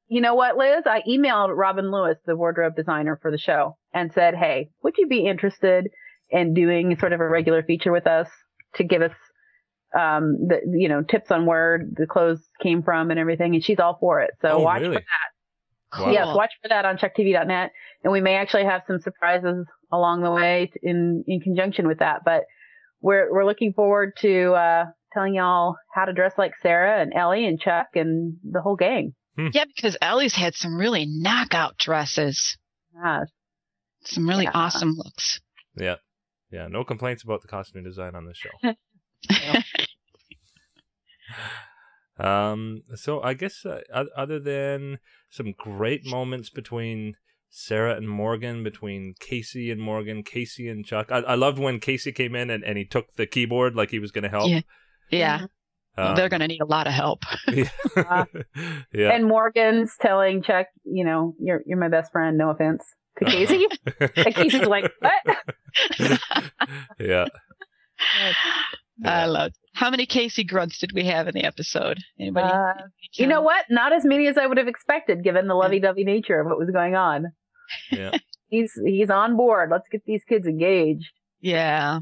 You 0.06 0.20
know 0.20 0.34
what, 0.34 0.58
Liz? 0.58 0.82
I 0.86 1.00
emailed 1.08 1.56
Robin 1.56 1.90
Lewis, 1.90 2.18
the 2.26 2.36
wardrobe 2.36 2.76
designer 2.76 3.16
for 3.22 3.30
the 3.30 3.38
show, 3.38 3.78
and 3.94 4.12
said, 4.12 4.34
"Hey, 4.34 4.68
would 4.82 4.98
you 4.98 5.06
be 5.08 5.26
interested 5.26 5.88
in 6.28 6.52
doing 6.52 6.94
sort 6.98 7.14
of 7.14 7.20
a 7.20 7.26
regular 7.28 7.62
feature 7.62 7.90
with 7.90 8.06
us 8.06 8.28
to 8.74 8.84
give 8.84 9.00
us, 9.00 9.12
um, 9.98 10.36
the 10.48 10.60
you 10.76 10.88
know 10.88 11.02
tips 11.02 11.30
on 11.30 11.46
where 11.46 11.84
the 11.96 12.06
clothes 12.06 12.40
came 12.62 12.82
from 12.82 13.10
and 13.10 13.18
everything?" 13.18 13.54
And 13.54 13.62
she's 13.64 13.78
all 13.78 13.96
for 14.00 14.20
it. 14.20 14.30
So 14.42 14.48
Oh, 14.48 14.58
watch 14.60 14.80
really? 14.82 14.96
for 14.96 15.00
that. 15.02 16.00
Wow. 16.00 16.10
Yes, 16.10 16.26
watch 16.34 16.50
for 16.60 16.68
that 16.70 16.84
on 16.84 16.96
ChuckTV.net, 16.98 17.70
and 18.02 18.12
we 18.12 18.20
may 18.20 18.34
actually 18.34 18.64
have 18.64 18.82
some 18.86 18.98
surprises 19.00 19.64
along 19.92 20.22
the 20.22 20.30
way 20.32 20.70
in 20.82 21.22
in 21.28 21.40
conjunction 21.40 21.86
with 21.86 21.98
that. 22.00 22.22
But 22.24 22.42
we're 23.00 23.32
we're 23.32 23.44
looking 23.44 23.72
forward 23.74 24.12
to 24.20 24.52
uh, 24.54 24.84
telling 25.12 25.34
y'all 25.34 25.76
how 25.94 26.04
to 26.06 26.12
dress 26.12 26.32
like 26.36 26.52
Sarah 26.62 27.00
and 27.00 27.12
Ellie 27.14 27.46
and 27.46 27.60
Chuck 27.60 27.86
and 27.94 28.36
the 28.42 28.60
whole 28.60 28.74
gang. 28.76 29.14
yeah, 29.36 29.64
because 29.66 29.96
Ellie's 30.02 30.34
had 30.34 30.54
some 30.54 30.76
really 30.76 31.06
knockout 31.08 31.78
dresses, 31.78 32.56
Yeah. 32.94 33.20
some 34.04 34.28
really 34.28 34.44
Yeah. 34.44 34.50
awesome 34.54 34.94
looks. 34.96 35.40
Yeah. 35.76 35.96
Yeah. 36.50 36.66
No 36.68 36.82
complaints 36.84 37.22
about 37.22 37.42
the 37.42 37.48
costume 37.48 37.84
design 37.84 38.14
on 38.16 38.26
this 38.26 38.36
show. 38.36 38.50
Um, 42.18 42.82
so 42.94 43.20
I 43.22 43.34
guess 43.34 43.64
uh, 43.66 43.80
other 44.16 44.38
than 44.38 44.98
some 45.30 45.52
great 45.52 46.06
moments 46.06 46.48
between 46.50 47.14
Sarah 47.50 47.96
and 47.96 48.08
Morgan, 48.08 48.62
between 48.62 49.14
Casey 49.20 49.70
and 49.70 49.80
Morgan, 49.80 50.22
Casey 50.22 50.68
and 50.68 50.84
Chuck. 50.84 51.10
I, 51.10 51.18
I 51.18 51.34
loved 51.34 51.58
when 51.58 51.80
Casey 51.80 52.12
came 52.12 52.34
in 52.34 52.50
and, 52.50 52.62
and 52.64 52.78
he 52.78 52.84
took 52.84 53.14
the 53.16 53.26
keyboard 53.26 53.74
like 53.76 53.90
he 53.90 53.98
was 53.98 54.10
going 54.12 54.22
to 54.24 54.28
help. 54.28 54.48
Yeah. 54.48 54.60
yeah, 55.10 55.46
Um, 55.96 56.16
they're 56.16 56.28
gonna 56.28 56.48
need 56.48 56.60
a 56.60 56.66
lot 56.66 56.86
of 56.86 56.92
help. 56.92 57.22
yeah. 57.52 57.68
yeah. 58.92 59.10
And 59.12 59.26
Morgan's 59.26 59.92
telling 60.00 60.42
Chuck, 60.42 60.66
you 60.84 61.04
know, 61.04 61.34
you're 61.40 61.62
you're 61.66 61.78
my 61.78 61.88
best 61.88 62.10
friend. 62.12 62.36
No 62.38 62.50
offense 62.50 62.84
to 63.18 63.26
Uh-huh. 63.26 63.36
Casey. 63.36 63.66
and 64.00 64.34
Casey's 64.34 64.66
like, 64.66 64.90
what? 65.00 65.38
yeah. 66.98 67.26
I 69.04 69.26
love. 69.26 69.52
How 69.72 69.90
many 69.90 70.06
Casey 70.06 70.44
grunts 70.44 70.78
did 70.78 70.92
we 70.94 71.04
have 71.06 71.26
in 71.26 71.34
the 71.34 71.44
episode? 71.44 71.98
Anybody? 72.20 72.46
Uh, 72.52 72.72
you 73.14 73.26
know 73.26 73.40
what? 73.42 73.64
Not 73.70 73.92
as 73.92 74.04
many 74.04 74.28
as 74.28 74.38
I 74.38 74.46
would 74.46 74.58
have 74.58 74.68
expected, 74.68 75.24
given 75.24 75.48
the 75.48 75.54
lovey-dovey 75.54 76.04
nature 76.04 76.40
of 76.40 76.46
what 76.46 76.58
was 76.58 76.70
going 76.70 76.94
on. 76.94 77.32
Yeah. 77.90 78.12
He's 78.50 78.72
he's 78.84 79.10
on 79.10 79.36
board. 79.36 79.70
Let's 79.72 79.88
get 79.90 80.02
these 80.06 80.22
kids 80.28 80.46
engaged. 80.46 81.10
Yeah, 81.40 82.00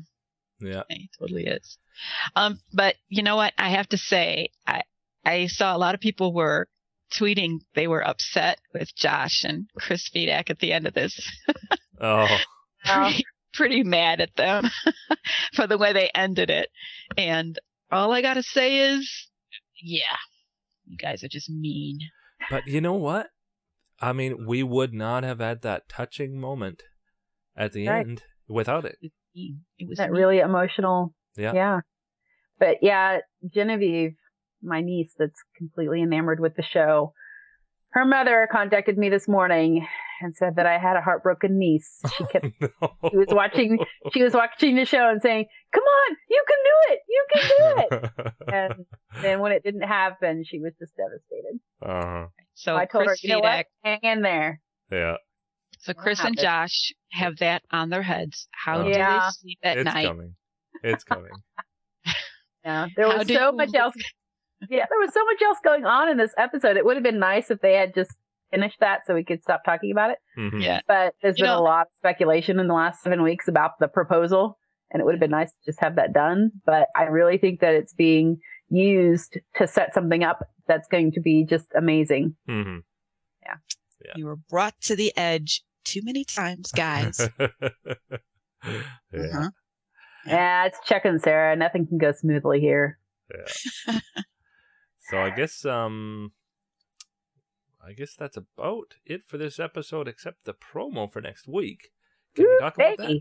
Yeah. 0.60 0.82
he 0.90 1.08
totally 1.18 1.46
is. 1.46 1.78
Um, 2.36 2.58
but 2.74 2.96
you 3.08 3.22
know 3.22 3.36
what? 3.36 3.54
I 3.56 3.70
have 3.70 3.88
to 3.90 3.96
say, 3.96 4.50
I 4.66 4.82
I 5.24 5.46
saw 5.46 5.74
a 5.74 5.78
lot 5.78 5.94
of 5.94 6.00
people 6.02 6.34
were 6.34 6.68
tweeting 7.14 7.60
they 7.74 7.86
were 7.86 8.06
upset 8.06 8.58
with 8.74 8.94
Josh 8.94 9.44
and 9.44 9.66
Chris 9.78 10.10
Fedak 10.10 10.50
at 10.50 10.58
the 10.58 10.72
end 10.74 10.86
of 10.86 10.92
this. 10.94 11.18
Oh. 12.04 12.26
Pretty, 12.84 13.24
pretty 13.54 13.82
mad 13.82 14.20
at 14.20 14.34
them 14.36 14.70
for 15.54 15.66
the 15.66 15.78
way 15.78 15.92
they 15.92 16.10
ended 16.14 16.50
it. 16.50 16.68
And 17.16 17.58
all 17.90 18.12
I 18.12 18.22
gotta 18.22 18.42
say 18.42 18.94
is, 18.94 19.28
yeah, 19.82 20.16
you 20.86 20.96
guys 20.96 21.22
are 21.24 21.28
just 21.28 21.50
mean. 21.50 21.98
But 22.50 22.66
you 22.66 22.80
know 22.80 22.94
what? 22.94 23.28
I 24.00 24.12
mean, 24.12 24.46
we 24.46 24.62
would 24.62 24.92
not 24.92 25.22
have 25.22 25.38
had 25.40 25.62
that 25.62 25.88
touching 25.88 26.38
moment 26.40 26.82
at 27.56 27.72
the 27.72 27.86
Right. 27.88 28.06
end 28.06 28.22
without 28.48 28.84
it. 28.84 28.96
It 29.34 29.88
was 29.88 29.98
that 29.98 30.10
mean. 30.10 30.20
really 30.20 30.38
emotional. 30.40 31.14
Yeah. 31.36 31.52
Yeah. 31.54 31.80
But 32.58 32.78
yeah, 32.82 33.18
Genevieve, 33.54 34.14
my 34.62 34.80
niece 34.80 35.12
that's 35.18 35.40
completely 35.56 36.02
enamored 36.02 36.40
with 36.40 36.54
the 36.56 36.62
show, 36.62 37.12
her 37.90 38.04
mother 38.04 38.48
contacted 38.50 38.96
me 38.98 39.08
this 39.08 39.28
morning 39.28 39.86
and 40.22 40.34
said 40.36 40.56
that 40.56 40.66
I 40.66 40.78
had 40.78 40.96
a 40.96 41.00
heartbroken 41.00 41.58
niece. 41.58 42.00
She 42.16 42.24
kept 42.26 42.46
no. 42.60 42.68
she 43.10 43.16
was 43.16 43.28
watching 43.30 43.78
she 44.12 44.22
was 44.22 44.32
watching 44.34 44.76
the 44.76 44.84
show 44.84 45.08
and 45.10 45.20
saying, 45.22 45.46
"Come 45.72 45.82
on, 45.84 46.16
you 46.30 46.44
can 46.48 46.58
do 46.64 46.92
it. 46.92 46.98
You 47.08 47.26
can 47.32 47.42
do 47.48 47.96
it." 47.96 48.32
And 48.52 48.86
then 49.22 49.40
when 49.40 49.52
it 49.52 49.62
didn't 49.62 49.82
happen, 49.82 50.44
she 50.46 50.58
was 50.58 50.72
just 50.78 50.92
devastated. 50.96 51.60
uh-huh. 51.84 52.26
So 52.54 52.76
I 52.76 52.84
told 52.86 53.06
Chris 53.06 53.20
her, 53.22 53.28
"You 53.28 53.34
know 53.34 53.40
Fedak, 53.42 53.56
what? 53.56 53.66
Hang 53.84 53.98
in 54.02 54.22
there." 54.22 54.60
Yeah. 54.90 55.16
so 55.80 55.94
Chris 55.94 56.20
and? 56.20 56.38
Josh 56.38 56.92
have 57.12 57.38
that 57.38 57.62
on 57.70 57.88
their 57.90 58.02
heads. 58.02 58.48
How 58.52 58.82
do 58.82 58.90
Yeah. 58.90 59.20
they 59.20 59.30
sleep 59.32 59.58
at 59.62 59.78
it's 59.78 59.84
night? 59.86 60.06
coming. 60.06 60.34
It's 60.82 61.04
coming. 61.04 61.32
Yeah, 62.64 62.86
there 62.96 63.08
How 63.10 63.18
was 63.18 63.26
so 63.28 63.50
you- 63.50 63.56
much 63.56 63.74
else. 63.74 63.94
Yeah, 64.70 64.86
there 64.88 65.00
was 65.00 65.12
so 65.12 65.24
much 65.24 65.42
else 65.42 65.58
going 65.64 65.84
on 65.84 66.08
in 66.08 66.16
this 66.16 66.32
episode. 66.38 66.76
It 66.76 66.84
would 66.84 66.94
have 66.96 67.02
been 67.02 67.18
nice 67.18 67.50
if 67.50 67.60
they 67.60 67.72
had 67.74 67.92
just 67.94 68.12
finished 68.52 68.78
that 68.80 69.00
so 69.06 69.14
we 69.14 69.24
could 69.24 69.42
stop 69.42 69.64
talking 69.64 69.90
about 69.90 70.10
it. 70.10 70.18
Mhm. 70.38 70.62
Yeah. 70.62 70.80
But 70.86 71.14
there's 71.22 71.38
You 71.38 71.44
been 71.44 71.52
a 71.52 71.60
lot 71.60 71.86
of 71.88 71.92
speculation 71.96 72.60
in 72.60 72.68
the 72.68 72.74
last 72.74 73.02
seven 73.02 73.22
weeks 73.22 73.48
about 73.48 73.72
the 73.80 73.88
proposal, 73.88 74.58
and 74.90 75.00
it 75.00 75.04
would 75.04 75.14
have 75.14 75.20
been 75.20 75.30
nice 75.30 75.50
to 75.50 75.58
just 75.66 75.80
have 75.80 75.96
that 75.96 76.12
done. 76.12 76.50
But 76.64 76.88
I 76.94 77.04
really 77.04 77.38
think 77.38 77.60
that 77.60 77.74
it's 77.74 77.94
being 77.94 78.38
used 78.68 79.38
to 79.56 79.66
set 79.66 79.92
something 79.94 80.22
up 80.22 80.40
that's 80.68 80.86
going 80.88 81.12
to 81.12 81.20
be 81.20 81.44
just 81.44 81.66
amazing. 81.76 82.36
Mhm. 82.48 82.82
Yeah. 83.42 83.56
You 84.16 84.26
were 84.26 84.36
brought 84.36 84.80
to 84.82 84.96
the 84.96 85.12
edge 85.16 85.62
too 85.84 86.00
many 86.04 86.24
times, 86.24 86.70
guys. 86.72 87.28
yeah. 87.38 87.48
Uh-huh. 89.14 89.50
Yeah, 90.24 90.66
it's 90.66 90.78
Chuck 90.86 91.04
and 91.04 91.20
Sarah. 91.20 91.56
Nothing 91.56 91.86
can 91.86 91.98
go 91.98 92.12
smoothly 92.12 92.60
here. 92.60 92.98
Yeah. 93.34 93.98
So 95.10 95.18
I 95.18 95.30
guess 95.30 95.64
um 95.64 96.32
I 97.84 97.92
guess 97.92 98.14
that's 98.14 98.36
about 98.36 98.94
it 99.04 99.22
for 99.26 99.38
this 99.38 99.58
episode 99.58 100.06
except 100.08 100.44
the 100.44 100.54
promo 100.54 101.10
for 101.12 101.20
next 101.20 101.48
week. 101.48 101.88
Can 102.34 102.44
we 102.44 102.50
Woo, 102.50 102.58
talk 102.60 102.76
about 102.76 102.96
that? 102.98 103.20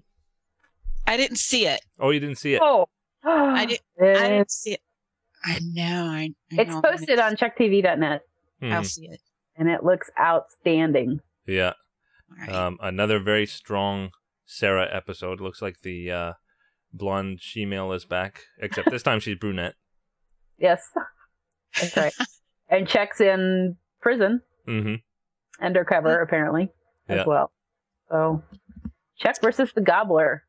I 1.08 1.18
didn't 1.18 1.38
see 1.38 1.66
it. 1.66 1.82
Oh, 2.00 2.12
you 2.12 2.20
didn't 2.20 2.38
see 2.38 2.54
it. 2.54 2.62
Oh, 2.64 2.88
I 3.24 3.66
did- 3.66 3.80
I 4.00 4.30
didn't 4.30 4.52
see 4.52 4.74
it. 4.74 4.82
I 5.44 5.60
know. 5.64 6.06
I, 6.06 6.34
I 6.52 6.62
it's 6.62 6.70
know, 6.72 6.82
posted 6.82 7.20
on 7.20 7.36
ChuckTV.net, 7.36 8.22
I'll 8.62 8.82
Mhm. 8.82 8.86
see 8.86 9.08
it. 9.08 9.20
and 9.56 9.68
it 9.70 9.84
looks 9.84 10.10
outstanding. 10.20 11.20
Yeah. 11.48 11.74
All 12.30 12.38
right. 12.38 12.50
Um 12.50 12.78
another 12.82 13.20
very 13.20 13.46
strong 13.48 14.12
Sarah 14.46 14.88
episode. 14.92 15.42
Looks 15.42 15.62
like 15.62 15.82
the 15.82 16.12
uh 16.12 16.34
blonde 16.94 17.42
she-male 17.42 17.92
is 17.94 18.06
back, 18.06 18.44
except 18.60 18.90
this 18.92 19.04
time 19.04 19.20
she's 19.20 19.36
brunette. 19.38 19.76
Yes, 20.60 20.84
that's 21.80 21.98
right. 21.98 22.14
and 22.70 22.88
Chuck's 22.88 23.20
in 23.20 23.78
prison. 24.00 24.42
Mhm. 24.72 25.02
undercover 25.60 26.22
apparently 26.22 26.70
Yeah. 27.10 27.22
as 27.22 27.26
well. 27.28 27.52
So 28.10 28.44
Chuck 29.20 29.36
versus 29.42 29.72
the 29.74 29.82
Gobbler. 29.82 30.44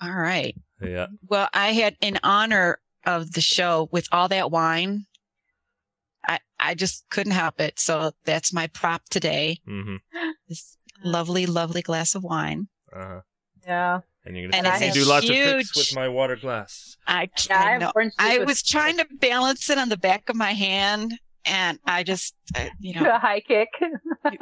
All 0.00 0.12
right. 0.14 0.54
Yeah. 0.80 1.06
Well, 1.28 1.48
I 1.52 1.72
had 1.72 1.96
in 2.00 2.18
honor 2.22 2.78
of 3.04 3.32
the 3.32 3.40
show 3.40 3.88
with 3.90 4.06
all 4.12 4.28
that 4.28 4.50
wine. 4.50 5.06
I 6.26 6.38
I 6.60 6.74
just 6.74 7.08
couldn't 7.10 7.32
help 7.32 7.60
it. 7.60 7.78
So 7.78 8.12
that's 8.24 8.52
my 8.52 8.66
prop 8.68 9.02
today. 9.08 9.60
Mhm. 9.66 9.98
This 10.48 10.76
lovely, 11.02 11.46
lovely 11.46 11.82
glass 11.82 12.14
of 12.14 12.22
wine. 12.24 12.68
Uh-huh. 12.92 13.20
Yeah, 13.66 14.00
And 14.24 14.34
you're 14.36 14.48
going 14.50 14.64
to 14.64 14.70
it's 14.70 14.78
see 14.78 14.90
do 14.92 15.04
lots 15.04 15.28
of 15.28 15.36
tricks 15.36 15.76
with 15.76 15.94
my 15.94 16.08
water 16.08 16.36
glass. 16.36 16.96
I, 17.06 17.28
yeah. 17.50 17.58
I, 17.60 17.66
I 17.66 17.70
have 17.72 17.80
know. 17.82 17.92
orange 17.94 18.12
juice 18.18 18.26
I 18.30 18.38
was 18.38 18.62
trying 18.62 18.96
to 18.96 19.06
balance 19.20 19.68
it 19.68 19.76
on 19.78 19.90
the 19.90 19.96
back 19.98 20.28
of 20.30 20.36
my 20.36 20.52
hand, 20.52 21.12
and 21.48 21.78
I 21.84 22.02
just, 22.04 22.34
uh, 22.54 22.66
you 22.80 22.94
know, 23.00 23.10
a 23.10 23.18
high 23.18 23.40
kick. 23.40 23.68
I 24.24 24.36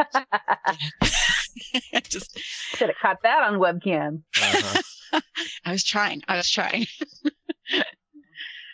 just, 2.08 2.38
Should 2.76 2.88
have 2.88 2.96
caught 3.00 3.22
that 3.22 3.42
on 3.42 3.54
webcam. 3.58 4.22
Uh-huh. 4.40 5.20
I 5.64 5.72
was 5.72 5.84
trying. 5.84 6.22
I 6.28 6.36
was 6.36 6.50
trying. 6.50 6.86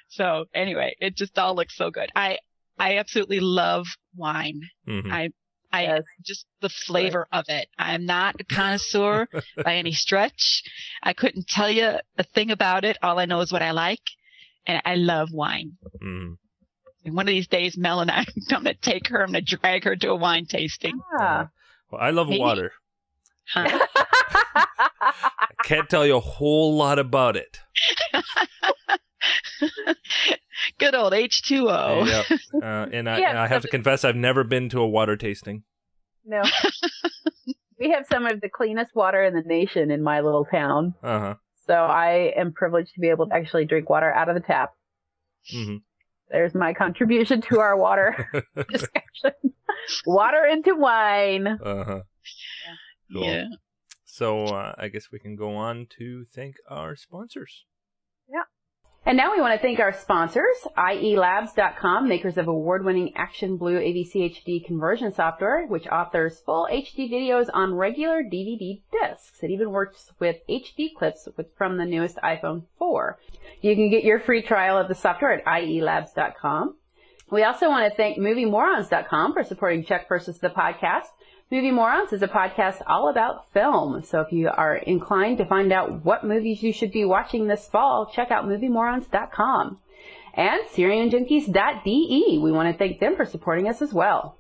So 0.09 0.45
anyway, 0.55 0.95
it 1.01 1.17
just 1.17 1.39
all 1.39 1.55
looks 1.55 1.77
so 1.77 1.91
good. 1.91 2.11
I 2.15 2.39
I 2.79 2.99
absolutely 2.99 3.41
love 3.41 3.87
wine. 4.17 4.61
Mhm. 4.87 5.11
I 5.11 5.31
I 5.73 5.83
Yes. 5.85 6.03
just 6.23 6.47
the 6.61 6.69
flavor 6.69 7.27
of 7.33 7.47
it. 7.49 7.69
I'm 7.79 8.05
not 8.05 8.37
a 8.41 8.45
connoisseur 8.45 9.27
by 9.65 9.77
any 9.77 9.93
stretch. 9.93 10.63
I 11.03 11.15
couldn't 11.15 11.49
tell 11.49 11.71
you 11.71 11.99
a 12.19 12.23
thing 12.25 12.51
about 12.51 12.85
it. 12.85 12.99
All 13.03 13.19
I 13.19 13.25
know 13.25 13.41
is 13.41 13.53
what 13.53 13.63
I 13.63 13.71
like, 13.71 14.03
and 14.67 14.83
I 14.85 14.97
love 14.97 15.31
wine. 15.33 15.79
Mm. 16.03 16.37
And 17.05 17.15
one 17.17 17.27
of 17.27 17.33
these 17.33 17.49
days, 17.49 17.77
Mel 17.77 18.01
and 18.01 18.11
I 18.11 18.21
are 18.23 18.25
going 18.49 18.65
to 18.65 18.75
take 18.75 19.09
her. 19.09 19.23
I'm 19.23 19.33
going 19.33 19.45
to 19.45 19.57
drag 19.57 19.85
her 19.85 19.97
to 19.97 20.11
a 20.11 20.17
wine 20.17 20.47
tasting. 20.47 21.01
Ah. 21.19 21.49
Well, 21.91 22.01
I 22.01 22.11
love 22.11 22.29
Maybe. 22.29 22.41
water. 22.41 22.73
Huh? 23.53 23.87
I 24.55 25.49
can't 25.65 25.89
tell 25.91 26.07
you 26.07 26.17
a 26.17 26.21
whole 26.21 26.77
lot 26.77 26.99
about 26.99 27.37
it. 27.37 27.59
Good 30.79 30.95
old 30.95 31.13
H2O. 31.13 32.07
Yep. 32.07 32.39
Uh, 32.63 32.87
and 32.93 33.09
I, 33.11 33.19
Yeah, 33.19 33.43
I 33.43 33.49
have 33.49 33.63
to 33.63 33.69
confess, 33.69 34.05
I've 34.05 34.15
never 34.15 34.45
been 34.45 34.69
to 34.69 34.81
a 34.81 34.87
water 34.87 35.17
tasting. 35.17 35.65
no. 36.25 36.43
we 37.81 37.91
have 37.91 38.07
some 38.11 38.25
of 38.27 38.41
the 38.41 38.49
cleanest 38.49 38.95
water 38.95 39.25
in 39.25 39.35
the 39.35 39.43
nation 39.43 39.91
in 39.91 40.01
my 40.03 40.21
little 40.21 40.45
town. 40.45 40.95
Uh 41.03 41.19
huh. 41.19 41.35
So 41.67 41.75
I 41.75 42.33
am 42.37 42.53
privileged 42.53 42.95
to 42.95 43.01
be 43.01 43.09
able 43.09 43.27
to 43.29 43.35
actually 43.35 43.65
drink 43.65 43.91
water 43.91 44.13
out 44.13 44.29
of 44.29 44.35
the 44.37 44.41
tap. 44.41 44.71
hmm 45.51 45.77
There's 46.33 46.55
my 46.55 46.73
contribution 46.73 47.43
to 47.43 47.61
our 47.61 47.77
water 47.77 48.27
discussion. 48.71 49.53
water 50.07 50.45
into 50.47 50.75
wine. 50.75 51.47
Uh 51.47 51.85
huh. 51.85 52.01
Cool. 53.13 53.25
Yeah. 53.25 53.45
So 54.07 54.47
uh, 54.47 54.75
I 54.79 54.89
guess 54.89 55.13
we 55.13 55.19
can 55.19 55.37
go 55.37 55.55
on 55.55 55.87
to 55.99 56.25
thank 56.25 56.57
our 56.69 56.97
sponsors. 56.97 57.65
And 59.05 59.17
now 59.17 59.33
we 59.33 59.41
want 59.41 59.53
to 59.55 59.61
thank 59.61 59.81
our 59.81 59.93
sponsors, 59.93 60.57
IELabs.com, 60.79 62.09
makers 62.09 62.39
of 62.39 62.47
award-winning 62.47 63.15
Action 63.17 63.57
Blue 63.57 63.77
AVC 63.77 64.15
HD 64.15 64.65
conversion 64.65 65.13
software, 65.13 65.67
which 65.67 65.89
authors 65.89 66.39
full 66.39 66.69
HD 66.71 67.11
videos 67.11 67.49
on 67.53 67.75
regular 67.75 68.23
DVD 68.23 68.81
discs. 68.93 69.43
It 69.43 69.51
even 69.51 69.73
works 69.73 70.13
with 70.21 70.37
HD 70.49 70.95
clips 70.95 71.29
with, 71.37 71.49
from 71.57 71.79
the 71.79 71.85
newest 71.85 72.17
iPhone 72.19 72.63
4. 72.79 73.19
You 73.61 73.75
can 73.75 73.91
get 73.91 74.05
your 74.05 74.21
free 74.21 74.41
trial 74.41 74.79
of 74.79 74.87
the 74.87 74.95
software 74.95 75.33
at 75.33 75.45
IELabs.com. 75.47 76.77
We 77.29 77.43
also 77.43 77.69
want 77.71 77.91
to 77.91 77.97
thank 77.97 78.19
MovieMorons.com 78.19 79.33
for 79.33 79.43
supporting 79.43 79.85
Chuck 79.85 80.03
versus 80.09 80.39
the 80.39 80.51
podcast. 80.51 81.07
Movie 81.53 81.71
Morons 81.71 82.15
is 82.15 82.23
a 82.23 82.29
podcast 82.29 82.81
all 82.87 83.11
about 83.11 83.53
film. 83.53 84.03
So 84.05 84.23
if 84.23 84.33
you 84.33 84.49
are 84.49 84.75
inclined 84.75 85.37
to 85.37 85.45
find 85.45 85.71
out 85.71 86.03
what 86.03 86.25
movies 86.25 86.63
you 86.63 86.73
should 86.73 86.91
be 86.91 87.05
watching 87.05 87.47
this 87.47 87.67
fall, 87.67 88.07
check 88.07 88.31
out 88.31 88.47
MovieMorons.com. 88.47 89.77
And 90.33 90.63
Serienjunkies.de. 90.75 92.39
We 92.39 92.53
want 92.53 92.73
to 92.73 92.79
thank 92.79 93.01
them 93.01 93.17
for 93.17 93.27
supporting 93.27 93.69
us 93.69 93.83
as 93.83 93.93
well. 93.93 94.39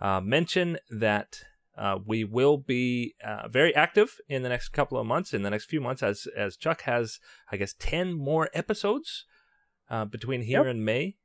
uh, 0.00 0.22
mention 0.22 0.78
that 0.88 1.42
uh, 1.76 1.98
we 2.04 2.24
will 2.24 2.56
be 2.58 3.14
uh, 3.24 3.48
very 3.48 3.74
active 3.74 4.16
in 4.28 4.42
the 4.42 4.48
next 4.48 4.70
couple 4.70 4.98
of 4.98 5.06
months, 5.06 5.34
in 5.34 5.42
the 5.42 5.50
next 5.50 5.66
few 5.66 5.80
months, 5.80 6.02
as 6.02 6.26
as 6.36 6.56
Chuck 6.56 6.82
has, 6.82 7.18
I 7.52 7.56
guess, 7.56 7.74
ten 7.78 8.12
more 8.14 8.48
episodes 8.54 9.24
uh, 9.90 10.04
between 10.04 10.42
here 10.42 10.60
Yep. 10.64 10.70
and 10.70 10.84
May. 10.84 11.16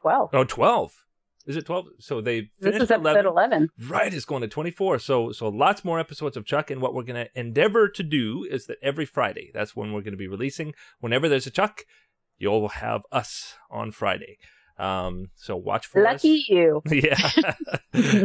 12. 0.00 0.30
Oh, 0.32 0.44
12. 0.44 0.92
Is 1.46 1.56
it 1.56 1.64
12? 1.66 1.86
So 1.98 2.20
they 2.20 2.40
This 2.60 2.74
finished 2.74 2.82
is 2.82 2.90
episode 2.90 3.24
11. 3.26 3.68
Right, 3.88 4.12
it's 4.14 4.24
going 4.24 4.42
to 4.42 4.48
24. 4.48 4.98
So 5.00 5.32
so 5.32 5.48
lots 5.48 5.84
more 5.84 5.98
episodes 5.98 6.36
of 6.36 6.44
Chuck 6.44 6.70
and 6.70 6.80
what 6.80 6.94
we're 6.94 7.02
going 7.02 7.24
to 7.24 7.38
endeavor 7.38 7.88
to 7.88 8.02
do 8.02 8.46
is 8.48 8.66
that 8.66 8.78
every 8.82 9.04
Friday, 9.06 9.50
that's 9.54 9.74
when 9.74 9.92
we're 9.92 10.00
going 10.02 10.12
to 10.12 10.16
be 10.18 10.28
releasing. 10.28 10.74
Whenever 11.00 11.28
there's 11.28 11.46
a 11.46 11.50
Chuck, 11.50 11.84
you'll 12.38 12.68
have 12.68 13.02
us 13.10 13.54
on 13.70 13.90
Friday. 13.92 14.38
Um 14.78 15.30
so 15.36 15.56
watch 15.56 15.86
for 15.86 16.06
us. 16.06 16.24
Lucky 16.24 16.44
you. 16.48 16.82
yeah. 16.90 17.30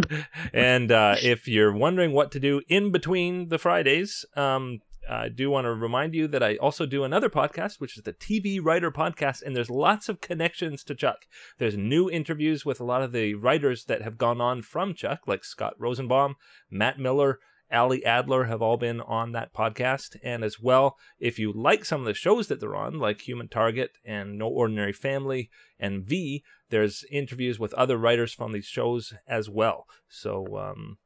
and 0.54 0.92
uh, 0.92 1.16
if 1.22 1.48
you're 1.48 1.74
wondering 1.74 2.12
what 2.12 2.32
to 2.32 2.40
do 2.40 2.62
in 2.68 2.92
between 2.92 3.50
the 3.50 3.58
Fridays, 3.58 4.26
um, 4.36 4.80
I 5.10 5.30
do 5.30 5.50
want 5.50 5.66
to 5.66 5.74
remind 5.74 6.14
you 6.16 6.28
that 6.28 6.44
I 6.44 6.56
also 6.58 6.86
do 6.86 7.04
another 7.04 7.30
podcast, 7.30 7.80
which 7.80 7.98
is 7.98 8.04
the 8.04 8.14
TV 8.14 8.60
Writer 8.62 8.92
Podcast, 8.92 9.42
and 9.42 9.56
there's 9.56 9.70
lots 9.70 10.10
of 10.10 10.22
connections 10.22 10.84
to 10.86 10.96
Chuck. 10.96 11.26
There's 11.58 11.78
new 11.78 12.10
interviews 12.10 12.66
with 12.66 12.80
a 12.80 12.84
lot 12.84 13.02
of 13.02 13.14
the 13.14 13.34
writers 13.36 13.86
that 13.86 14.02
have 14.02 14.18
gone 14.18 14.42
on 14.42 14.62
from 14.62 14.94
Chuck, 14.94 15.22
like 15.26 15.46
Scott 15.46 15.76
Rosenbaum, 15.80 16.36
Matt 16.70 17.00
Miller, 17.00 17.40
Ali 17.72 18.06
Adler 18.06 18.46
have 18.46 18.62
all 18.62 18.78
been 18.78 19.02
on 19.02 19.32
that 19.34 19.54
podcast. 19.54 20.16
And 20.24 20.44
as 20.44 20.60
well, 20.60 20.98
if 21.20 21.38
you 21.40 21.52
like 21.52 21.86
some 21.86 22.02
of 22.02 22.08
the 22.08 22.14
shows 22.14 22.48
that 22.48 22.60
they're 22.60 22.76
on, 22.76 23.00
like 23.00 23.28
Human 23.28 23.48
Target 23.48 23.92
and 24.06 24.38
No 24.38 24.48
Ordinary 24.48 24.94
Family 24.94 25.50
and 25.80 26.04
V, 26.04 26.44
there's 26.70 27.04
interviews 27.12 27.60
with 27.60 27.74
other 27.74 27.98
writers 27.98 28.34
from 28.34 28.52
these 28.52 28.66
shows 28.66 29.14
as 29.28 29.50
well. 29.50 29.88
So 30.08 30.58
um, 30.58 30.98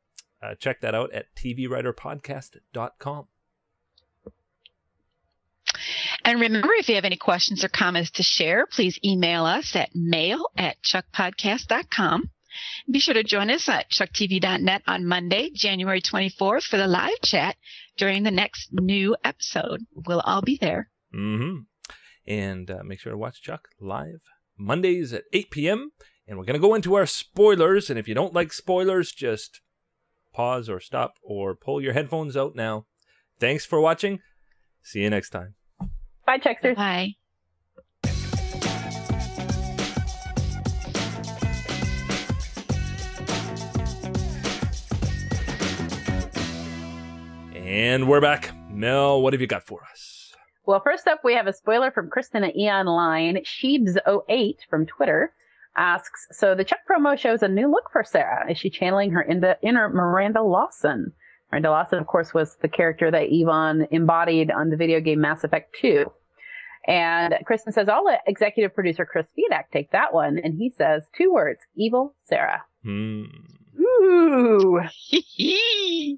uh, 0.41 0.55
check 0.55 0.81
that 0.81 0.95
out 0.95 1.13
at 1.13 1.33
tvwriterpodcast.com. 1.35 3.27
And 6.23 6.39
remember, 6.39 6.73
if 6.73 6.87
you 6.87 6.95
have 6.95 7.05
any 7.05 7.17
questions 7.17 7.63
or 7.63 7.69
comments 7.69 8.11
to 8.11 8.23
share, 8.23 8.67
please 8.67 8.99
email 9.03 9.45
us 9.45 9.75
at 9.75 9.95
mail 9.95 10.45
at 10.55 10.81
chuckpodcast.com. 10.83 12.29
Be 12.89 12.99
sure 12.99 13.13
to 13.13 13.23
join 13.23 13.49
us 13.49 13.67
at 13.69 13.89
chucktv.net 13.89 14.81
on 14.87 15.05
Monday, 15.05 15.49
January 15.53 16.01
24th 16.01 16.63
for 16.63 16.77
the 16.77 16.87
live 16.87 17.21
chat 17.23 17.55
during 17.97 18.23
the 18.23 18.31
next 18.31 18.69
new 18.71 19.15
episode. 19.23 19.81
We'll 19.93 20.21
all 20.21 20.41
be 20.41 20.57
there. 20.59 20.89
hmm 21.13 21.59
And 22.25 22.69
uh, 22.69 22.83
make 22.83 22.99
sure 22.99 23.11
to 23.11 23.17
watch 23.17 23.41
Chuck 23.41 23.67
live 23.79 24.21
Mondays 24.57 25.13
at 25.13 25.23
8 25.33 25.51
p.m. 25.51 25.91
And 26.27 26.37
we're 26.37 26.45
going 26.45 26.59
to 26.59 26.67
go 26.67 26.75
into 26.75 26.95
our 26.95 27.05
spoilers. 27.05 27.89
And 27.89 27.97
if 27.99 28.07
you 28.07 28.15
don't 28.15 28.33
like 28.33 28.53
spoilers, 28.53 29.11
just 29.11 29.61
pause 30.33 30.69
or 30.69 30.79
stop 30.79 31.15
or 31.23 31.55
pull 31.55 31.81
your 31.81 31.93
headphones 31.93 32.37
out 32.37 32.55
now. 32.55 32.85
Thanks 33.39 33.65
for 33.65 33.81
watching. 33.81 34.19
See 34.83 35.01
you 35.01 35.09
next 35.09 35.31
time. 35.31 35.55
Bye, 36.25 36.37
Chucksters. 36.37 36.75
Bye. 36.75 37.15
And 47.71 48.09
we're 48.09 48.19
back. 48.19 48.51
Mel, 48.69 49.21
what 49.21 49.31
have 49.31 49.39
you 49.39 49.47
got 49.47 49.65
for 49.65 49.79
us? 49.89 50.35
Well, 50.65 50.81
first 50.81 51.07
up, 51.07 51.21
we 51.23 51.35
have 51.35 51.47
a 51.47 51.53
spoiler 51.53 51.89
from 51.89 52.09
Kristen 52.09 52.43
at 52.43 52.57
Eon 52.57 52.85
Line. 52.85 53.37
Sheebs08 53.45 54.57
from 54.69 54.85
Twitter 54.85 55.31
asks, 55.77 56.27
so 56.33 56.53
the 56.53 56.65
Chuck 56.65 56.79
promo 56.85 57.17
shows 57.17 57.41
a 57.41 57.47
new 57.47 57.71
look 57.71 57.89
for 57.89 58.03
Sarah. 58.03 58.51
Is 58.51 58.57
she 58.57 58.69
channeling 58.69 59.11
her 59.11 59.23
inner, 59.23 59.55
inner 59.61 59.87
Miranda 59.87 60.41
Lawson? 60.41 61.13
Miranda 61.49 61.69
Lawson, 61.69 61.99
of 61.99 62.07
course, 62.07 62.33
was 62.33 62.57
the 62.57 62.67
character 62.67 63.09
that 63.09 63.31
Yvonne 63.31 63.87
embodied 63.89 64.51
on 64.51 64.69
the 64.69 64.75
video 64.75 64.99
game 64.99 65.21
Mass 65.21 65.45
Effect 65.45 65.73
2. 65.79 66.11
And 66.87 67.35
Kristen 67.45 67.71
says, 67.71 67.87
I'll 67.87 68.03
let 68.03 68.19
executive 68.27 68.75
producer 68.75 69.05
Chris 69.05 69.27
Fedak 69.27 69.71
take 69.71 69.91
that 69.91 70.13
one. 70.13 70.39
And 70.43 70.57
he 70.57 70.71
says, 70.71 71.03
two 71.17 71.31
words, 71.31 71.61
evil 71.77 72.15
Sarah. 72.25 72.63
Hmm. 72.83 73.27
Ooh. 73.79 74.81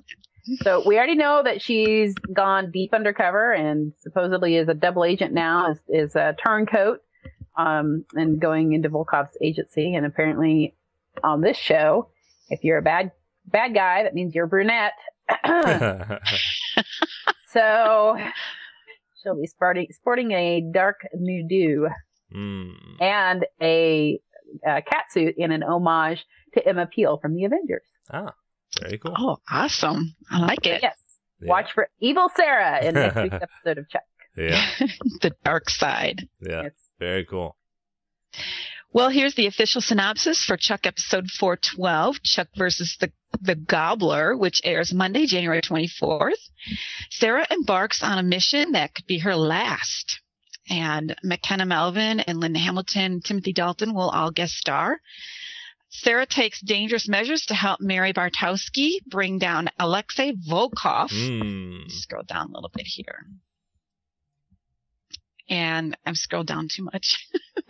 So 0.61 0.83
we 0.85 0.97
already 0.97 1.15
know 1.15 1.41
that 1.43 1.61
she's 1.61 2.13
gone 2.33 2.71
deep 2.71 2.93
undercover 2.93 3.53
and 3.53 3.93
supposedly 3.99 4.57
is 4.57 4.67
a 4.67 4.73
double 4.73 5.05
agent 5.05 5.33
now, 5.33 5.71
is, 5.71 5.79
is 5.87 6.15
a 6.15 6.35
turncoat, 6.43 6.99
um, 7.57 8.05
and 8.13 8.41
going 8.41 8.73
into 8.73 8.89
Volkov's 8.89 9.37
agency. 9.41 9.95
And 9.95 10.05
apparently 10.05 10.75
on 11.23 11.41
this 11.41 11.55
show, 11.57 12.09
if 12.49 12.63
you're 12.63 12.77
a 12.77 12.81
bad, 12.81 13.11
bad 13.45 13.73
guy, 13.73 14.03
that 14.03 14.13
means 14.13 14.35
you're 14.35 14.45
a 14.45 14.47
brunette. 14.49 14.93
so 17.51 18.17
she'll 19.21 19.39
be 19.39 19.47
sporting, 19.47 19.87
sporting 19.91 20.31
a 20.31 20.61
dark 20.73 21.01
nude 21.13 21.89
Hmm. 22.31 22.71
and 22.99 23.45
a, 23.61 24.19
uh 24.67 24.81
cat 24.81 25.05
suit 25.11 25.35
in 25.37 25.51
an 25.51 25.61
homage 25.61 26.25
to 26.55 26.67
Emma 26.67 26.87
Peel 26.87 27.17
from 27.21 27.35
the 27.35 27.43
Avengers. 27.45 27.83
Ah, 28.11 28.33
very 28.81 28.97
cool. 28.97 29.13
Oh, 29.17 29.37
awesome. 29.49 30.15
I 30.31 30.39
like 30.39 30.65
it. 30.65 30.81
Yes. 30.81 30.97
Yeah. 31.39 31.49
Watch 31.49 31.71
for 31.73 31.89
Evil 31.99 32.29
Sarah 32.35 32.83
in 32.85 32.95
next 32.95 33.15
week's 33.15 33.35
episode 33.41 33.77
of 33.79 33.89
Chuck. 33.89 34.03
Yeah, 34.37 34.65
the 35.21 35.35
dark 35.43 35.69
side. 35.69 36.27
yeah, 36.41 36.63
Yes. 36.63 36.71
very 36.99 37.25
cool. 37.25 37.55
Well, 38.91 39.09
here's 39.09 39.35
the 39.35 39.47
official 39.47 39.81
synopsis 39.81 40.43
for 40.43 40.55
Chuck 40.57 40.85
episode 40.85 41.29
412, 41.29 42.21
Chuck 42.23 42.47
versus 42.55 42.95
the 42.99 43.11
The 43.41 43.55
Gobbler, 43.55 44.37
which 44.37 44.61
airs 44.63 44.93
Monday, 44.93 45.25
January 45.25 45.61
24th. 45.61 46.33
Sarah 47.09 47.47
embarks 47.51 48.03
on 48.03 48.17
a 48.19 48.23
mission 48.23 48.71
that 48.73 48.93
could 48.93 49.07
be 49.07 49.19
her 49.19 49.35
last. 49.35 50.19
And 50.69 51.15
Mekenna 51.25 51.65
Melvin 51.67 52.19
and 52.21 52.39
Linda 52.39 52.59
Hamilton, 52.59 53.21
Timothy 53.21 53.51
Dalton 53.53 53.93
will 53.93 54.09
all 54.09 54.31
guest 54.31 54.53
star. 54.53 54.99
Sarah 55.95 56.25
takes 56.25 56.59
dangerous 56.59 57.07
measures 57.07 57.45
to 57.45 57.53
help 57.53 57.79
Mary 57.79 58.13
Bartowski 58.13 58.97
bring 59.05 59.37
down 59.37 59.69
Alexei 59.79 60.33
Volkov. 60.33 61.11
Mm. 61.11 61.89
Scroll 61.89 62.23
down 62.23 62.49
a 62.49 62.53
little 62.53 62.71
bit 62.73 62.87
here. 62.87 63.27
And 65.47 65.95
I've 66.05 66.17
scrolled 66.17 66.47
down 66.47 66.67
too 66.67 66.83
much. 66.83 67.27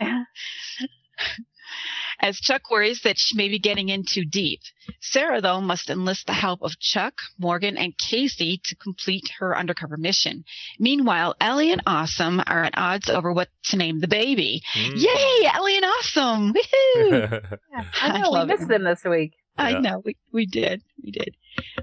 As 2.20 2.38
Chuck 2.40 2.70
worries 2.70 3.02
that 3.02 3.18
she 3.18 3.36
may 3.36 3.48
be 3.48 3.58
getting 3.58 3.88
in 3.88 4.04
too 4.04 4.24
deep, 4.24 4.60
Sarah, 5.00 5.40
though, 5.40 5.60
must 5.60 5.90
enlist 5.90 6.26
the 6.26 6.32
help 6.32 6.62
of 6.62 6.78
Chuck, 6.78 7.14
Morgan, 7.38 7.76
and 7.76 7.96
Casey 7.98 8.60
to 8.64 8.76
complete 8.76 9.28
her 9.38 9.56
undercover 9.58 9.96
mission. 9.96 10.44
Meanwhile, 10.78 11.34
Ellie 11.40 11.72
and 11.72 11.82
Awesome 11.86 12.40
are 12.46 12.64
at 12.64 12.78
odds 12.78 13.08
over 13.10 13.32
what 13.32 13.48
to 13.64 13.76
name 13.76 14.00
the 14.00 14.08
baby. 14.08 14.62
Mm. 14.74 14.92
Yay, 15.02 15.48
Ellie 15.52 15.76
and 15.76 15.84
Awesome! 15.84 16.54
Woohoo! 16.54 17.58
I 18.00 18.18
know 18.20 18.30
we 18.30 18.36
love 18.36 18.50
it. 18.50 18.58
missed 18.58 18.68
them 18.68 18.84
this 18.84 19.04
week. 19.04 19.34
I 19.56 19.78
know 19.78 20.02
we, 20.04 20.16
we 20.32 20.46
did 20.46 20.82
we 21.02 21.12
did, 21.12 21.36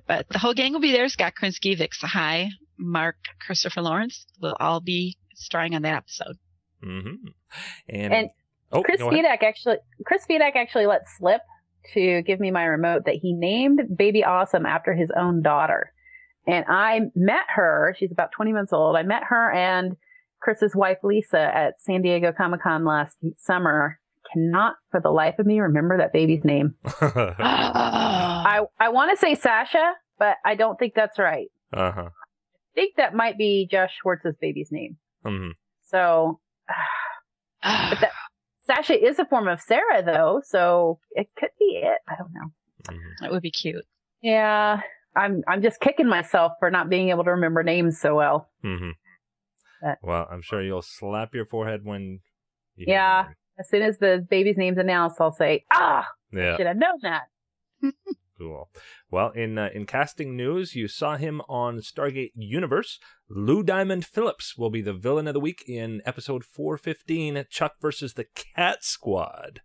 but 0.06 0.28
the 0.30 0.40
whole 0.40 0.54
gang 0.54 0.74
will 0.74 0.82
be 0.82 0.92
there. 0.92 1.08
Scott 1.08 1.34
Krinsky, 1.42 1.78
Vik 1.78 1.92
Sahay, 1.94 2.50
Mark, 2.78 3.16
Christopher 3.46 3.82
Lawrence 3.82 4.26
will 4.42 4.58
all 4.60 4.82
be 4.82 5.18
starring 5.36 5.74
on 5.76 5.84
that 5.84 5.96
episode. 5.96 6.38
hmm 6.84 7.14
And, 7.88 8.14
And 8.14 8.30
oh, 8.72 8.84
Chris 8.84 9.00
go. 9.00 9.10
Fedak 9.10 9.44
actually, 9.44 9.78
Chris 10.06 10.26
Fedak 10.30 10.56
actually 10.56 10.86
let 10.86 11.02
slip 11.18 11.42
to 11.94 12.22
give 12.24 12.40
me 12.40 12.52
my 12.52 12.64
remote 12.64 13.06
that 13.06 13.16
he 13.16 13.34
named 13.34 13.82
Baby 13.98 14.24
Awesome 14.24 14.66
after 14.66 14.94
his 14.94 15.10
own 15.16 15.42
daughter. 15.42 15.92
And 16.48 16.66
I 16.68 17.02
met 17.16 17.46
her. 17.56 17.96
She's 17.98 18.12
about 18.12 18.32
20 18.32 18.54
months 18.54 18.74
old. 18.74 18.96
I 18.96 19.04
met 19.04 19.24
her 19.30 19.52
and 19.52 19.96
Chris's 20.42 20.76
wife 20.76 20.98
Lisa 21.04 21.40
at 21.40 21.76
San 21.80 22.02
Diego 22.02 22.32
Comic 22.36 22.62
Con 22.64 22.84
last 22.86 23.18
summer. 23.38 24.00
Cannot 24.34 24.76
for 24.92 25.00
the 25.02 25.10
life 25.12 25.40
of 25.40 25.46
me 25.46 25.60
remember 25.60 25.98
that 25.98 26.14
baby's 26.14 26.44
name. 26.44 26.76
Ah. 27.44 28.44
I 28.46 28.62
I 28.80 28.90
want 28.90 29.12
to 29.12 29.18
say 29.18 29.36
Sasha, 29.36 29.94
but 30.18 30.38
I 30.46 30.56
don't 30.56 30.78
think 30.80 30.94
that's 30.96 31.20
right. 31.20 31.48
uh 31.74 31.92
huh. 31.92 32.10
I 32.10 32.74
think 32.76 32.96
that 32.98 33.14
might 33.14 33.38
be 33.38 33.68
Josh 33.70 33.92
Schwartz's 34.02 34.36
baby's 34.40 34.70
name. 34.72 34.98
hmm 35.26 35.50
So 35.90 36.40
but 37.64 38.00
that 38.02 38.12
Sasha 38.64 38.94
is 39.04 39.18
a 39.20 39.26
form 39.26 39.48
of 39.48 39.60
Sarah 39.62 40.04
though, 40.04 40.42
so 40.46 41.00
it 41.12 41.28
could 41.38 41.50
be 41.60 41.82
it. 41.84 42.00
I 42.08 42.16
don't 42.18 42.32
know. 42.34 42.98
that 43.22 43.32
would 43.32 43.42
be 43.42 43.52
cute. 43.52 43.86
Yeah, 44.22 44.82
I'm 45.16 45.44
I'm 45.48 45.62
just 45.62 45.80
kicking 45.80 46.08
myself 46.08 46.54
for 46.60 46.70
not 46.72 46.90
being 46.90 47.10
able 47.10 47.24
to 47.24 47.32
remember 47.32 47.64
names 47.64 48.00
so 48.00 48.16
well. 48.16 48.50
hmm 48.64 48.92
But- 49.82 49.98
Well, 50.04 50.28
I'm 50.32 50.42
sure 50.42 50.62
you'll 50.62 50.82
slap 50.84 51.34
your 51.34 51.46
forehead 51.46 51.82
when. 51.84 52.20
You 52.76 52.86
Yeah. 52.90 53.28
As 53.60 53.70
soon 53.70 53.82
as 53.82 53.98
the 53.98 54.26
baby's 54.30 54.58
name's 54.58 54.78
announced, 54.78 55.20
I'll 55.20 55.32
say, 55.32 55.66
"Ah. 55.72 56.08
Yeah. 56.32 56.56
should 56.58 56.68
have 56.68 56.78
known 56.78 57.00
that." 57.02 57.24
Cool. 58.42 58.70
Well, 59.12 59.30
in 59.32 59.60
uh, 59.60 59.70
in 59.72 59.86
casting 59.86 60.36
news, 60.36 60.74
you 60.74 60.88
saw 60.88 61.16
him 61.16 61.42
on 61.48 61.78
Stargate 61.78 62.32
Universe. 62.34 62.98
Lou 63.30 63.62
Diamond 63.62 64.04
Phillips 64.04 64.58
will 64.58 64.72
be 64.72 64.82
the 64.82 64.94
villain 64.94 65.28
of 65.28 65.36
the 65.36 65.40
week 65.40 65.64
in 65.68 66.02
episode 66.06 66.44
415, 66.44 67.46
Chuck 67.52 67.74
versus 67.80 68.16
the 68.16 68.26
Cat 68.56 68.84
Squad. 68.84 69.62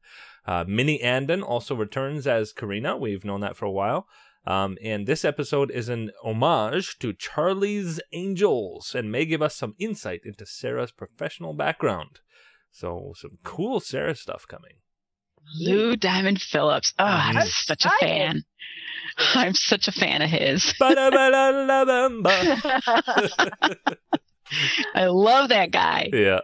Uh, 0.46 0.66
Mini 0.68 0.98
Andén 0.98 1.42
also 1.42 1.74
returns 1.74 2.26
as 2.26 2.52
Carina. 2.52 2.98
We've 2.98 3.24
known 3.24 3.40
that 3.40 3.56
for 3.56 3.64
a 3.64 3.70
while. 3.70 4.08
Um, 4.46 4.76
and 4.82 5.06
this 5.06 5.24
episode 5.24 5.70
is 5.70 5.88
an 5.88 6.10
homage 6.22 6.98
to 6.98 7.14
Charlie's 7.14 7.98
Angels 8.12 8.94
and 8.94 9.10
may 9.10 9.24
give 9.24 9.40
us 9.40 9.56
some 9.56 9.74
insight 9.78 10.20
into 10.24 10.44
Sarah's 10.44 10.92
professional 10.92 11.54
background. 11.54 12.20
So, 12.70 13.14
some 13.16 13.38
cool 13.42 13.80
Sarah 13.80 14.14
stuff 14.14 14.46
coming. 14.46 14.74
Lou 15.54 15.96
Diamond 15.96 16.40
Phillips. 16.40 16.92
Oh, 16.98 17.04
I'm 17.04 17.36
I'm 17.36 17.46
such 17.46 17.84
a 17.84 17.90
fan. 18.00 18.42
I'm 19.34 19.54
such 19.54 19.88
a 19.88 19.92
fan 19.92 20.22
of 20.22 20.28
his. 20.30 20.74
I 24.94 25.06
love 25.06 25.48
that 25.48 25.70
guy. 25.72 26.10
yeah. 26.12 26.40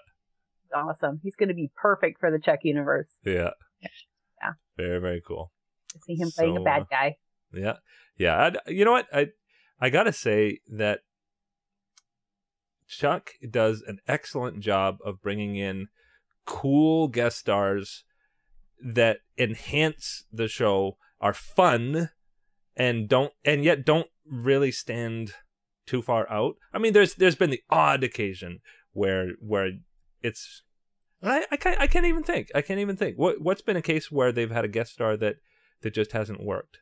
awesome. 0.74 1.20
He's 1.22 1.36
going 1.36 1.48
to 1.50 1.54
be 1.54 1.70
perfect 1.76 2.18
for 2.20 2.30
the 2.30 2.38
Chuck 2.38 2.60
universe. 2.62 3.08
Yeah. 3.24 3.50
Yeah. 4.40 4.52
Very 4.76 5.00
very 5.00 5.22
cool. 5.26 5.52
To 5.92 5.98
see 6.06 6.14
him 6.14 6.30
playing 6.30 6.56
So, 6.56 6.62
a 6.62 6.64
bad 6.64 6.82
uh, 6.82 6.86
guy. 6.90 7.16
Yeah. 7.52 7.76
Yeah. 8.18 8.44
I'd, 8.44 8.58
you 8.66 8.84
know 8.84 8.92
what? 8.92 9.06
I 9.12 9.28
I 9.80 9.90
gotta 9.90 10.12
say 10.12 10.60
that 10.68 11.00
Chuck 12.88 13.32
does 13.48 13.82
an 13.86 13.98
excellent 14.08 14.60
job 14.60 14.98
of 15.04 15.20
bringing 15.22 15.56
in 15.56 15.88
cool 16.46 17.08
guest 17.08 17.38
stars 17.38 18.04
that 18.82 19.18
enhance 19.38 20.24
the 20.32 20.48
show, 20.48 20.96
are 21.20 21.34
fun, 21.34 22.10
and 22.76 23.08
don't 23.08 23.32
and 23.44 23.64
yet 23.64 23.84
don't 23.84 24.08
really 24.26 24.72
stand 24.72 25.34
too 25.86 26.02
far 26.02 26.30
out. 26.30 26.56
I 26.72 26.78
mean, 26.78 26.92
there's 26.92 27.14
there's 27.14 27.36
been 27.36 27.50
the 27.50 27.62
odd 27.70 28.02
occasion 28.02 28.60
where 28.92 29.30
where 29.40 29.72
it's 30.20 30.62
I, 31.22 31.46
I 31.50 31.56
can't 31.56 31.80
I 31.80 31.86
can't 31.86 32.06
even 32.06 32.22
think. 32.22 32.50
I 32.54 32.62
can't 32.62 32.80
even 32.80 32.96
think. 32.96 33.16
What 33.16 33.40
what's 33.40 33.62
been 33.62 33.76
a 33.76 33.82
case 33.82 34.10
where 34.10 34.32
they've 34.32 34.50
had 34.50 34.64
a 34.64 34.68
guest 34.68 34.92
star 34.92 35.16
that 35.16 35.36
that 35.82 35.94
just 35.94 36.12
hasn't 36.12 36.42
worked? 36.42 36.78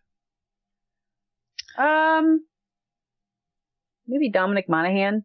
Um, 1.79 2.45
maybe 4.07 4.31
Dominic 4.31 4.69
Monaghan, 4.69 5.25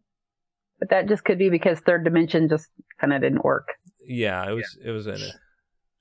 but 0.78 0.90
that 0.90 1.08
just 1.08 1.24
could 1.24 1.38
be 1.38 1.50
because 1.50 1.80
Third 1.80 2.04
Dimension 2.04 2.48
just 2.48 2.68
kind 3.00 3.12
of 3.12 3.20
didn't 3.20 3.44
work. 3.44 3.68
Yeah, 4.06 4.48
it 4.48 4.54
was 4.54 4.78
it 4.84 4.90
was 4.90 5.06
in 5.06 5.14
a 5.14 5.30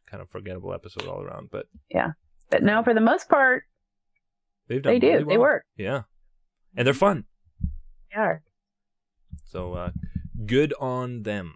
kind 0.10 0.22
of 0.22 0.30
forgettable 0.30 0.74
episode 0.74 1.08
all 1.08 1.22
around, 1.22 1.50
but 1.52 1.68
yeah, 1.90 2.12
But 2.50 2.64
no, 2.64 2.84
for 2.84 2.94
the 2.94 3.02
most 3.02 3.28
part, 3.30 3.64
they've 4.68 4.82
done 4.82 4.94
they 4.94 5.00
do. 5.00 5.08
really 5.12 5.24
They 5.26 5.38
work. 5.38 5.66
Yeah, 5.78 6.04
and 6.76 6.86
they're 6.86 6.94
fun. 6.94 7.26
They 8.14 8.20
are. 8.20 8.42
So 9.46 9.74
uh, 9.74 9.92
good 10.46 10.74
on 10.80 11.24
them. 11.24 11.54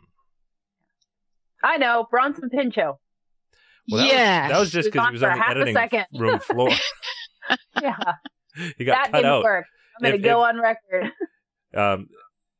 I 1.64 1.78
know 1.78 2.08
Bronson 2.10 2.50
Pinchot. 2.50 2.98
Well, 3.92 4.02
that 4.02 4.06
was, 4.06 4.52
that 4.52 4.60
was 4.60 4.72
just 4.72 4.94
He 4.94 5.00
was 5.00 5.08
because 5.08 5.08
on 5.08 5.12
he 5.14 5.14
was 5.14 5.24
on 5.24 5.40
the 5.40 5.50
editing 5.50 5.76
second. 5.76 6.06
room 6.14 6.40
floor. 6.40 6.70
Yeah, 7.82 7.96
he 8.78 8.86
got 8.86 8.96
that 8.96 9.12
cut 9.12 9.18
didn't 9.20 9.26
out. 9.32 9.44
work. 9.44 9.66
I'm 9.98 10.04
going 10.04 10.16
If- 10.16 10.22
to 10.22 10.28
go 10.28 10.40
if- 10.42 10.48
on 10.50 10.62
record. 10.62 11.12
Um, 11.74 12.10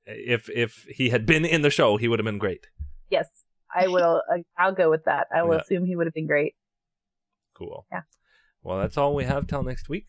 if 0.06 0.50
if 0.52 0.86
he 0.88 1.10
had 1.10 1.26
been 1.26 1.44
in 1.46 1.62
the 1.64 1.70
show, 1.72 1.98
he 1.98 2.08
would 2.08 2.20
have 2.20 2.26
been 2.26 2.38
great. 2.38 2.68
yes, 3.10 3.28
I 3.74 3.88
will. 3.88 4.22
Uh, 4.32 4.40
I'll 4.58 4.74
go 4.74 4.90
with 4.90 5.06
that. 5.06 5.28
I 5.36 5.44
will 5.44 5.56
Yeah. 5.56 5.62
assume 5.62 5.86
he 5.86 5.96
would 5.96 6.08
have 6.08 6.14
been 6.14 6.28
great. 6.28 6.56
Cool. 7.54 7.86
Yeah. 7.92 8.02
Well, 8.64 8.80
that's 8.80 8.98
all 8.98 9.14
we 9.16 9.26
have 9.26 9.48
till 9.48 9.64
next 9.64 9.90
week. 9.90 10.06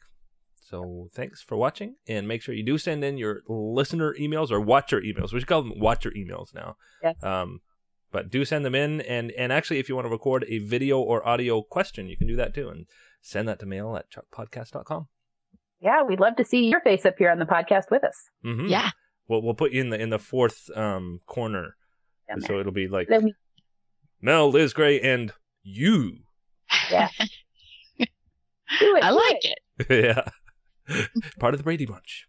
So 0.62 1.08
thanks 1.12 1.42
for 1.42 1.56
watching, 1.56 1.96
and 2.06 2.28
make 2.28 2.42
sure 2.42 2.54
you 2.54 2.64
do 2.64 2.78
send 2.78 3.02
in 3.02 3.18
your 3.18 3.42
listener 3.48 4.14
emails 4.20 4.50
or 4.52 4.60
watcher 4.60 5.00
emails. 5.00 5.32
We 5.32 5.40
should 5.40 5.48
call 5.48 5.62
them 5.62 5.78
watcher 5.80 6.12
emails 6.12 6.54
now. 6.54 6.76
Yes. 7.02 7.20
Um, 7.24 7.60
but 8.12 8.30
do 8.30 8.44
send 8.44 8.64
them 8.64 8.74
in, 8.74 9.00
and 9.02 9.32
and 9.32 9.52
actually, 9.52 9.78
if 9.78 9.88
you 9.88 9.94
want 9.96 10.04
to 10.06 10.10
record 10.10 10.44
a 10.48 10.58
video 10.58 11.00
or 11.00 11.26
audio 11.26 11.62
question, 11.62 12.08
you 12.08 12.16
can 12.16 12.28
do 12.28 12.36
that 12.36 12.54
too, 12.54 12.68
and 12.68 12.86
send 13.20 13.48
that 13.48 13.58
to 13.60 13.66
mail 13.66 13.96
at 13.96 14.06
chuckpodcast.com. 14.10 15.08
Yeah, 15.80 16.02
we'd 16.02 16.20
love 16.20 16.36
to 16.36 16.44
see 16.44 16.66
your 16.68 16.80
face 16.80 17.04
up 17.06 17.14
here 17.18 17.30
on 17.30 17.38
the 17.38 17.46
podcast 17.46 17.90
with 17.90 18.04
us. 18.04 18.16
Mm-hmm. 18.44 18.66
Yeah. 18.66 18.90
We'll 19.28 19.42
we'll 19.42 19.54
put 19.54 19.72
you 19.72 19.80
in 19.80 19.90
the 19.90 20.00
in 20.00 20.10
the 20.10 20.18
fourth 20.18 20.70
um 20.76 21.20
corner, 21.26 21.76
Down 22.28 22.40
so 22.42 22.48
there. 22.48 22.60
it'll 22.60 22.72
be 22.72 22.86
like 22.88 23.08
Then 23.08 23.24
we- 23.24 23.34
Mel, 24.22 24.50
Liz 24.50 24.72
Gray, 24.72 25.00
and 25.00 25.32
you. 25.62 26.18
Yeah. 26.90 27.08
It. 28.82 29.02
I 29.02 29.10
like 29.10 29.44
it. 29.44 29.58
it. 29.88 30.04
yeah. 30.88 31.04
Part 31.40 31.54
of 31.54 31.58
the 31.58 31.64
Brady 31.64 31.86
Bunch. 31.86 32.26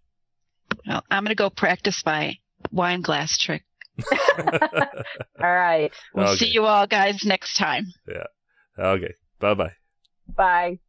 Well, 0.87 1.03
I'm 1.11 1.23
going 1.23 1.29
to 1.29 1.35
go 1.35 1.51
practice 1.51 2.01
my 2.03 2.35
wine 2.71 3.01
glass 3.01 3.37
trick. 3.37 3.63
All 4.11 4.89
right. 5.39 5.91
We'll 6.15 6.29
Okay. 6.29 6.37
see 6.37 6.47
you 6.47 6.65
all 6.65 6.87
guys 6.87 7.23
next 7.23 7.57
time. 7.57 7.85
Yeah. 8.07 8.25
Okay. 8.77 9.13
Bye 9.39 9.53
bye. 9.53 9.73
Bye. 10.35 10.79